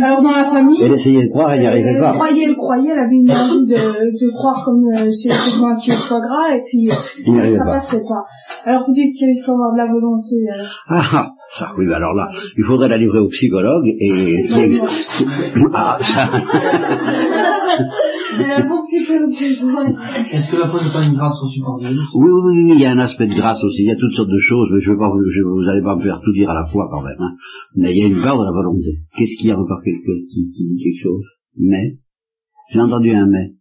Alors 0.02 0.22
dans 0.22 0.30
la 0.30 0.44
famille, 0.50 0.82
Elle 0.82 0.92
essayait 0.92 1.24
de 1.26 1.30
croire, 1.30 1.52
elle 1.52 1.60
n'y 1.60 1.66
arrivait 1.66 1.90
elle 1.94 2.00
pas. 2.00 2.12
croyait, 2.12 2.44
elle 2.44 2.56
croyait, 2.56 2.90
elle 2.92 2.98
avait 2.98 3.16
une 3.16 3.30
envie 3.30 3.66
de, 3.66 3.74
de 3.74 4.30
croire 4.32 4.62
comme 4.64 4.84
euh, 4.94 5.04
un 5.04 5.76
tuyau 5.76 5.96
de 5.96 6.02
foie 6.02 6.20
gras 6.20 6.54
et 6.56 6.62
puis 6.66 6.90
euh, 6.90 7.56
ça 7.58 7.64
pas. 7.64 7.70
passait 7.72 8.00
pas. 8.00 8.24
Alors 8.64 8.84
vous 8.86 8.92
dites 8.94 9.14
qu'il 9.16 9.40
faut 9.44 9.52
avoir 9.52 9.72
de 9.72 9.78
la 9.78 9.86
volonté. 9.86 10.36
euh. 10.48 10.64
Ah, 10.88 11.02
ah, 11.12 11.28
ça, 11.50 11.72
oui, 11.78 11.86
ben 11.86 11.94
alors 11.94 12.14
là, 12.14 12.28
il 12.56 12.64
faudrait 12.64 12.88
la 12.88 12.96
livrer 12.98 13.18
au 13.18 13.28
psychologue 13.28 13.86
et... 13.86 14.42
Ah, 15.74 15.98
ça... 16.00 16.30
Est-ce 20.32 20.50
que 20.50 20.56
la 20.56 20.68
foi 20.70 20.82
n'est 20.82 20.92
pas 20.92 21.06
une 21.06 21.14
grâce 21.14 21.38
reçue 21.42 21.60
par 21.60 21.78
Dieu 21.78 21.88
Oui, 21.90 22.30
oui, 22.30 22.40
oui, 22.44 22.72
il 22.74 22.80
y 22.80 22.86
a 22.86 22.90
un 22.90 22.98
aspect 22.98 23.26
de 23.26 23.34
grâce 23.34 23.62
aussi, 23.62 23.82
il 23.82 23.88
y 23.88 23.92
a 23.92 23.96
toutes 23.96 24.12
sortes 24.12 24.30
de 24.30 24.38
choses, 24.38 24.68
mais 24.72 24.80
je 24.80 24.90
veux 24.90 24.98
pas 24.98 25.08
vous, 25.10 25.22
je, 25.24 25.42
vous 25.42 25.68
allez 25.68 25.82
pas 25.82 25.96
me 25.96 26.02
faire 26.02 26.20
tout 26.24 26.32
dire 26.32 26.50
à 26.50 26.54
la 26.54 26.66
fois 26.66 26.88
quand 26.90 27.02
même, 27.02 27.20
hein. 27.20 27.34
Mais 27.76 27.92
il 27.94 27.98
y 27.98 28.04
a 28.04 28.08
une 28.08 28.22
part 28.22 28.38
de 28.38 28.44
la 28.44 28.52
volonté. 28.52 29.00
Qu'est-ce 29.16 29.36
qu'il 29.38 29.48
y 29.48 29.52
a 29.52 29.58
encore 29.58 29.82
quelqu'un 29.84 30.18
qui, 30.28 30.50
qui 30.52 30.66
dit 30.68 30.80
quelque 30.82 31.02
chose? 31.02 31.24
Mais 31.58 31.98
J'ai 32.72 32.80
entendu 32.80 33.10
un 33.10 33.26
mais. 33.26 33.54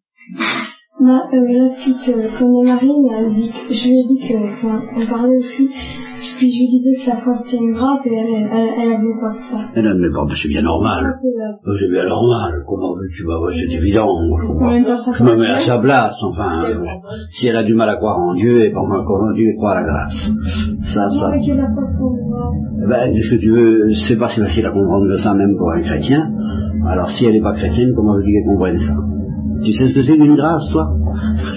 Ma, 0.99 1.25
euh, 1.25 1.41
la 1.49 1.69
que 1.73 2.37
connaît 2.37 2.69
Marine, 2.69 3.07
elle 3.17 3.33
dit, 3.33 3.51
je 3.69 3.87
lui 3.89 3.99
ai 3.99 4.05
dit 4.07 4.19
que, 4.29 4.35
enfin, 4.45 4.79
on 4.95 5.05
parlait 5.09 5.37
aussi, 5.37 5.67
puis 6.37 6.51
je 6.53 6.59
lui 6.61 6.69
disais 6.69 7.03
que 7.03 7.09
la 7.09 7.17
foi 7.17 7.33
c'était 7.33 7.57
une 7.57 7.73
grâce 7.73 8.05
et 8.05 8.13
elle, 8.13 8.29
elle, 8.29 8.69
elle 8.77 8.91
avait 8.93 9.17
pas 9.19 9.33
de 9.33 9.41
ça. 9.41 9.57
Elle 9.75 9.87
a 9.87 9.93
mais 9.95 10.09
bon, 10.13 10.25
ben, 10.25 10.35
c'est 10.39 10.47
bien 10.49 10.61
normal. 10.61 11.03
Euh, 11.05 11.73
C'est 11.79 11.89
bien 11.91 12.05
normal. 12.05 12.61
Comment 12.67 12.93
veux-tu 12.93 13.25
bah, 13.25 13.39
ouais, 13.41 13.53
C'est 13.57 13.73
évident. 13.73 14.07
Je, 14.39 14.47
pas 14.85 15.17
Je 15.17 15.23
me 15.23 15.35
mets 15.35 15.49
à 15.49 15.61
sa 15.61 15.79
place. 15.79 16.15
Enfin, 16.21 16.63
euh, 16.69 16.85
si 17.31 17.47
elle 17.47 17.57
a 17.57 17.63
du 17.63 17.73
mal 17.73 17.89
à 17.89 17.95
croire 17.95 18.19
en 18.19 18.35
Dieu, 18.35 18.63
et 18.63 18.69
pas 18.69 18.83
moi 18.85 19.03
comment 19.03 19.31
Dieu 19.33 19.47
croit 19.57 19.71
à 19.71 19.81
la 19.81 19.87
grâce. 19.87 20.31
Ça, 20.93 21.09
ça. 21.09 21.31
Eh 21.35 22.87
Ben, 22.87 23.13
qu'est-ce 23.13 23.29
que 23.31 23.41
tu 23.41 23.49
veux 23.49 23.93
C'est 23.95 24.17
pas 24.17 24.29
si 24.29 24.39
facile 24.39 24.67
à 24.67 24.71
comprendre 24.71 25.07
que 25.07 25.17
ça, 25.17 25.33
même 25.33 25.57
pour 25.57 25.71
un 25.71 25.81
chrétien. 25.81 26.29
Alors, 26.87 27.09
si 27.09 27.25
elle 27.25 27.33
n'est 27.33 27.41
pas 27.41 27.53
chrétienne, 27.53 27.93
comment 27.95 28.15
veux-tu 28.15 28.31
qu'elle 28.31 28.45
comprenne 28.45 28.77
ça? 28.77 28.93
Tu 29.63 29.73
sais 29.73 29.87
ce 29.87 29.93
que 29.93 30.03
c'est 30.03 30.17
qu'une 30.17 30.35
grâce, 30.35 30.69
toi? 30.71 30.89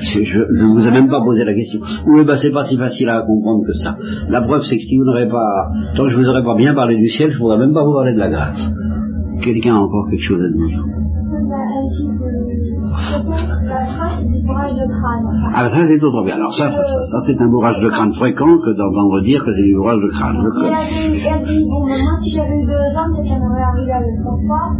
Je 0.00 0.38
ne 0.38 0.66
vous 0.74 0.86
ai 0.86 0.90
même 0.90 1.08
pas 1.08 1.20
posé 1.20 1.44
la 1.44 1.54
question. 1.54 1.80
Oui, 2.06 2.24
ben, 2.24 2.36
c'est 2.36 2.52
pas 2.52 2.64
si 2.64 2.76
facile 2.76 3.08
à 3.08 3.22
comprendre 3.22 3.64
que 3.66 3.72
ça. 3.72 3.96
La 4.28 4.42
preuve, 4.42 4.62
c'est 4.62 4.76
que 4.76 4.82
si 4.82 4.96
vous 4.96 5.04
n'aurez 5.04 5.28
pas, 5.28 5.70
tant 5.96 6.04
que 6.04 6.10
je 6.10 6.18
vous 6.18 6.28
aurais 6.28 6.44
pas 6.44 6.54
bien 6.54 6.74
parlé 6.74 6.96
du 6.96 7.08
ciel, 7.08 7.32
je 7.32 7.38
pourrais 7.38 7.58
même 7.58 7.72
pas 7.72 7.84
vous 7.84 7.94
parler 7.94 8.14
de 8.14 8.18
la 8.18 8.30
grâce. 8.30 8.70
Quelqu'un 9.42 9.74
a 9.74 9.78
encore 9.78 10.06
quelque 10.10 10.22
chose 10.22 10.40
à 10.40 10.48
dire? 10.56 10.84
Elle 11.28 11.90
dit 11.92 12.06
que, 12.06 12.24
de 12.24 12.86
toute 12.86 12.96
façon, 12.96 13.32
la 13.68 13.84
grâce 13.86 14.18
c'est 14.18 14.28
du 14.30 14.46
bourrage 14.46 14.72
de 14.72 14.86
crâne. 14.86 15.26
Ah, 15.52 15.68
ça, 15.68 15.84
c'est 15.86 16.02
autre 16.02 16.24
bien. 16.24 16.36
Alors, 16.36 16.54
ça, 16.54 16.70
ça, 16.70 16.84
ça, 16.84 17.04
ça, 17.04 17.18
c'est 17.26 17.40
un 17.40 17.48
bourrage 17.48 17.80
de 17.80 17.88
crâne 17.88 18.12
fréquent 18.12 18.58
que 18.64 18.70
d'entendre 18.76 19.20
dire 19.22 19.44
que 19.44 19.52
c'est 19.54 19.62
du 19.62 19.74
bourrage 19.76 19.98
de 19.98 20.08
crâne. 20.12 20.36
Je 20.36 21.44
dit, 21.44 21.64
bon, 21.64 21.86
moi, 21.86 22.18
si 22.22 22.30
j'avais 22.30 22.56
eu 22.56 22.66
deux 22.66 22.96
ans, 22.96 23.10
c'est 23.14 23.22
qu'elle 23.28 23.40
m'aurait 23.40 23.62
arrivé 23.62 23.92
avec 23.92 24.16
mon 24.24 24.36
papa. 24.48 24.76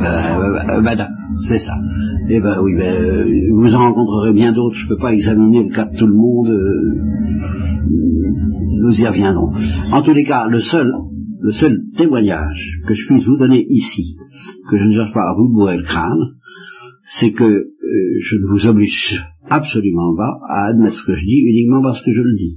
Euh, 0.00 0.82
d'accord, 0.82 1.06
c'est 1.48 1.58
ça. 1.58 1.74
Eh 2.28 2.40
ben 2.40 2.60
oui, 2.62 2.74
ben, 2.76 3.02
euh, 3.02 3.24
vous 3.54 3.74
en 3.74 3.78
rencontrerez 3.78 4.32
bien 4.32 4.52
d'autres. 4.52 4.76
Je 4.76 4.88
peux 4.88 4.96
pas 4.96 5.12
examiner 5.12 5.64
le 5.68 5.74
cas 5.74 5.86
de 5.86 5.96
tout 5.96 6.06
le 6.06 6.14
monde. 6.14 6.48
euh, 6.48 6.94
nous 8.84 9.00
y 9.00 9.06
reviendrons. 9.06 9.52
En 9.92 10.02
tous 10.02 10.12
les 10.12 10.24
cas, 10.24 10.46
le 10.48 10.60
seul, 10.60 10.92
le 11.40 11.52
seul 11.52 11.78
témoignage 11.96 12.80
que 12.86 12.94
je 12.94 13.06
puisse 13.06 13.24
vous 13.26 13.38
donner 13.38 13.64
ici, 13.68 14.16
que 14.70 14.76
je 14.78 14.84
ne 14.84 14.92
cherche 14.94 15.14
pas 15.14 15.30
à 15.30 15.34
vous 15.36 15.48
bourrer 15.52 15.78
le 15.78 15.84
crâne, 15.84 16.20
c'est 17.18 17.32
que 17.32 17.44
euh, 17.44 17.66
je 18.20 18.36
ne 18.36 18.46
vous 18.50 18.66
oblige 18.66 19.24
absolument 19.48 20.14
pas 20.16 20.38
à 20.48 20.68
admettre 20.68 20.94
ce 20.96 21.06
que 21.06 21.14
je 21.16 21.24
dis 21.24 21.40
uniquement 21.44 21.82
parce 21.82 22.02
que 22.02 22.12
je 22.12 22.20
le 22.20 22.36
dis. 22.36 22.54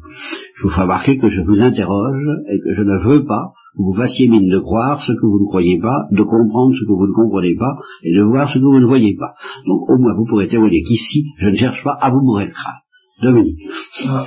Je 0.58 0.64
vous 0.64 0.70
fais 0.70 0.82
remarquer 0.82 1.18
que 1.18 1.30
je 1.30 1.42
vous 1.42 1.62
interroge 1.62 2.26
et 2.50 2.60
que 2.60 2.74
je 2.76 2.82
ne 2.82 2.98
veux 3.08 3.26
pas 3.26 3.54
que 3.78 3.84
vous 3.84 3.94
fassiez 3.94 4.28
mine 4.28 4.50
de 4.50 4.60
croire 4.60 5.02
ce 5.02 5.12
que 5.12 5.26
vous 5.26 5.40
ne 5.40 5.48
croyez 5.48 5.80
pas, 5.80 6.08
de 6.12 6.24
comprendre 6.24 6.74
ce 6.74 6.86
que 6.86 6.92
vous 6.92 7.08
ne 7.08 7.14
comprenez 7.14 7.56
pas 7.56 7.76
et 8.04 8.16
de 8.16 8.24
voir 8.24 8.50
ce 8.50 8.58
que 8.58 8.64
vous 8.64 8.80
ne 8.80 8.88
voyez 8.88 9.16
pas. 9.18 9.34
Donc 9.68 9.90
au 9.90 9.98
moins 9.98 10.16
vous 10.18 10.26
pourrez 10.26 10.48
témoigner 10.48 10.82
qu'ici, 10.82 11.26
je 11.40 11.50
ne 11.50 11.56
cherche 11.56 11.84
pas 11.84 11.96
à 12.00 12.10
vous 12.10 12.22
bourrer 12.22 12.48
le 12.48 12.52
crâne. 12.52 12.82
Dominique. 13.22 13.60
Ah, 14.08 14.26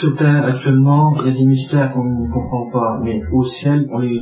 sur 0.00 0.16
Terre, 0.16 0.44
actuellement, 0.44 1.14
il 1.20 1.28
y 1.28 1.30
a 1.30 1.32
des 1.32 1.44
mystères 1.44 1.92
qu'on 1.92 2.02
ne 2.02 2.32
comprend 2.32 2.68
pas, 2.72 3.00
mais 3.04 3.20
au 3.32 3.44
ciel, 3.44 3.86
on 3.92 4.00
les, 4.00 4.20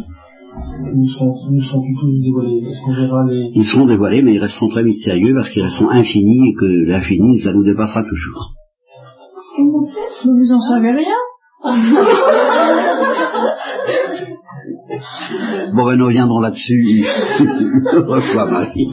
nous 0.94 1.08
sont, 1.08 1.32
nous 1.50 1.62
sont 1.62 1.80
tous 1.80 2.20
dévoilés. 2.22 2.58
Est-ce 2.58 2.84
qu'on 2.84 2.94
verra 2.94 3.24
les, 3.28 3.50
Ils 3.54 3.64
seront 3.64 3.86
dévoilés, 3.86 4.20
mais 4.22 4.34
ils 4.34 4.40
resteront 4.40 4.68
très 4.68 4.82
mystérieux 4.82 5.34
parce 5.34 5.48
qu'ils 5.48 5.62
resteront 5.62 5.88
infinis 5.88 6.50
et 6.50 6.54
que 6.54 6.66
l'infini, 6.90 7.40
ça 7.40 7.52
nous 7.52 7.64
dépassera 7.64 8.02
toujours. 8.02 8.50
Mais 9.58 9.64
vous 9.64 10.52
en 10.52 10.60
savez 10.60 10.90
rien? 10.90 11.16
Bon, 15.74 15.84
ben 15.86 15.96
nous 15.96 16.06
reviendrons 16.06 16.40
là-dessus 16.40 17.04
fois, 18.32 18.46
Marie. 18.50 18.86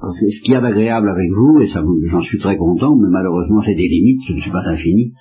Parce 0.00 0.20
que 0.20 0.28
ce 0.28 0.42
qu'il 0.42 0.52
y 0.52 0.56
a 0.56 0.60
d'agréable 0.60 1.08
avec 1.08 1.30
vous, 1.30 1.60
et 1.62 1.68
ça 1.68 1.80
j'en 2.10 2.20
suis 2.20 2.38
très 2.38 2.56
content, 2.56 2.96
mais 2.96 3.08
malheureusement 3.10 3.62
j'ai 3.62 3.74
des 3.74 3.88
limites, 3.88 4.20
je 4.28 4.34
ne 4.34 4.40
suis 4.40 4.50
pas 4.50 4.68
infini, 4.68 5.12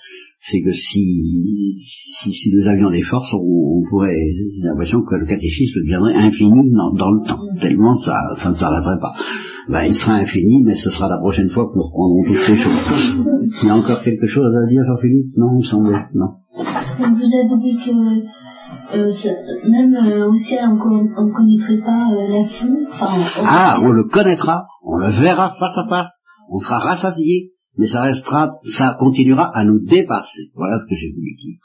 c'est 0.41 0.61
que 0.61 0.73
si, 0.73 1.75
si, 1.77 2.33
si 2.33 2.53
nous 2.53 2.67
avions 2.67 2.89
des 2.89 3.01
forces, 3.01 3.33
on, 3.33 3.83
pourrait, 3.89 4.13
j'ai 4.13 4.67
l'impression 4.67 5.01
que 5.03 5.15
le 5.15 5.25
catéchisme 5.25 5.79
deviendrait 5.79 6.15
infini 6.15 6.73
dans, 6.73 7.11
le 7.11 7.25
temps, 7.25 7.39
tellement 7.61 7.93
ça, 7.93 8.15
ça 8.37 8.49
ne 8.49 8.55
s'arrêterait 8.55 8.99
pas. 8.99 9.13
Ben, 9.69 9.85
il 9.85 9.93
sera 9.93 10.15
infini, 10.15 10.63
mais 10.65 10.75
ce 10.75 10.89
sera 10.89 11.07
la 11.07 11.17
prochaine 11.19 11.49
fois 11.49 11.65
que 11.67 11.77
nous 11.77 11.83
reprendrons 11.83 12.23
toutes 12.27 12.43
ces 12.43 12.55
choses. 12.55 13.23
Il 13.61 13.67
y 13.67 13.71
a 13.71 13.75
encore 13.75 14.01
quelque 14.01 14.27
chose 14.27 14.53
à 14.53 14.67
dire, 14.67 14.83
Jean-Philippe? 14.85 15.37
Non, 15.37 15.47
il 15.53 15.57
me 15.59 15.63
semblait, 15.63 16.05
non. 16.13 16.42
Vous 16.97 17.03
avez 17.03 17.57
dit 17.57 17.77
que 17.83 18.95
euh, 18.97 19.11
ça- 19.11 19.69
même 19.69 19.95
euh, 19.95 20.29
au 20.29 20.35
ciel 20.35 20.61
on 20.69 20.75
ne 20.75 21.33
connaîtrait 21.33 21.83
pas 21.83 22.07
euh, 22.11 22.27
l'infini. 22.29 22.85
Enfin, 22.91 23.07
on- 23.19 23.43
Ah, 23.45 23.79
on 23.81 23.89
le 23.89 24.03
connaîtra, 24.05 24.65
on 24.83 24.97
le 24.97 25.09
verra 25.09 25.55
face 25.59 25.77
à 25.77 25.87
face, 25.87 26.23
on 26.49 26.59
sera 26.59 26.79
rassasié, 26.79 27.51
mais 27.77 27.87
ça 27.87 28.01
restera, 28.01 28.51
ça 28.77 28.95
continuera 28.99 29.49
à 29.53 29.65
nous 29.65 29.79
dépasser. 29.83 30.51
Voilà 30.55 30.77
ce 30.79 30.83
que 30.85 30.95
j'ai 30.95 31.11
voulu 31.13 31.33
dire. 31.35 31.57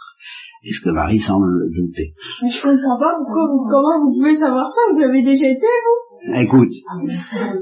Et 0.64 0.72
ce 0.72 0.81
que 0.85 0.91
Marie 0.91 1.20
semble 1.20 1.70
douter. 1.74 2.14
Mais 2.43 2.49
je 2.51 2.61
comprends 2.62 2.99
pas 2.99 3.14
pourquoi, 3.18 3.47
vous- 3.47 3.68
comment 3.70 4.01
vous 4.05 4.12
pouvez 4.18 4.37
savoir 4.37 4.66
ça, 4.70 4.81
vous 4.93 5.01
avez 5.03 5.22
déjà 5.22 5.47
été, 5.47 5.66
vous? 5.66 6.35
Écoute, 6.35 6.72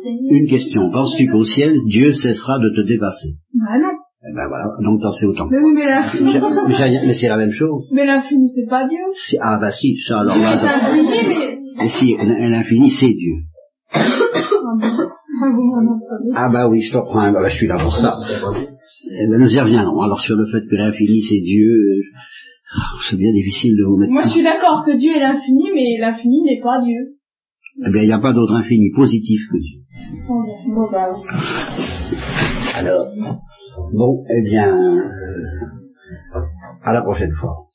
c'est 0.02 0.10
une 0.10 0.48
question. 0.48 0.90
Penses-tu 0.90 1.28
qu'au 1.30 1.44
ciel, 1.44 1.74
Dieu 1.86 2.14
cessera 2.14 2.58
de 2.58 2.70
te 2.74 2.86
dépasser? 2.86 3.34
Bah 3.54 3.78
non. 3.78 3.92
Eh 4.28 4.34
ben 4.34 4.48
voilà, 4.48 4.64
donc 4.82 5.00
sais 5.14 5.26
autant. 5.26 5.46
Mais 5.50 5.58
oui, 5.58 5.72
mais 5.74 5.86
l'infini, 5.86 6.32
Mais, 6.68 7.14
c'est 7.14 7.28
la 7.28 7.36
même 7.36 7.52
chose. 7.52 7.84
mais 7.92 8.04
l'infini, 8.06 8.48
c'est 8.48 8.68
pas 8.68 8.86
Dieu. 8.88 8.98
C'est- 9.12 9.38
Ah 9.40 9.58
bah 9.60 9.70
si, 9.72 9.96
ça 10.08 10.20
alors 10.20 10.36
là. 10.36 10.58
C'est 10.60 10.68
infini, 10.90 11.28
mais... 11.28 11.84
Et 11.84 11.88
si, 11.88 12.16
l'infini 12.16 12.90
c'est 12.90 13.12
Dieu. 13.12 13.34
Ah. 13.92 14.04
Ah 16.34 16.48
bah 16.50 16.66
oui, 16.68 16.80
je 16.80 16.92
te 16.92 16.96
reprends, 16.96 17.30
bah, 17.30 17.48
je 17.48 17.54
suis 17.56 17.66
là 17.66 17.76
pour 17.78 17.94
ça. 17.96 18.14
Eh 18.18 19.30
ben, 19.30 19.38
nous 19.38 19.54
y 19.54 19.60
reviendrons. 19.60 20.00
Alors 20.00 20.20
sur 20.20 20.34
le 20.34 20.46
fait 20.46 20.66
que 20.68 20.74
l'infini 20.76 21.20
c'est 21.22 21.40
Dieu, 21.40 21.70
euh, 21.70 22.02
c'est 23.08 23.16
bien 23.16 23.30
difficile 23.32 23.76
de 23.76 23.84
vous 23.84 23.96
mettre. 23.98 24.12
Moi, 24.12 24.22
je 24.22 24.30
suis 24.30 24.42
d'accord 24.42 24.84
que 24.84 24.96
Dieu 24.96 25.14
est 25.14 25.20
l'infini, 25.20 25.64
mais 25.74 25.98
l'infini 26.00 26.42
n'est 26.42 26.60
pas 26.62 26.80
Dieu. 26.82 27.16
Eh 27.86 27.90
bien, 27.92 28.02
il 28.02 28.06
n'y 28.06 28.12
a 28.14 28.18
pas 28.18 28.32
d'autre 28.32 28.54
infini 28.54 28.90
positif 28.94 29.40
que 29.52 29.58
Dieu. 29.58 29.80
Bon, 30.26 30.88
bah, 30.90 31.10
Alors, 32.74 33.06
bon, 33.92 34.24
eh 34.28 34.42
bien, 34.42 34.76
euh, 34.76 36.40
à 36.82 36.92
la 36.92 37.02
prochaine 37.02 37.32
fois. 37.32 37.66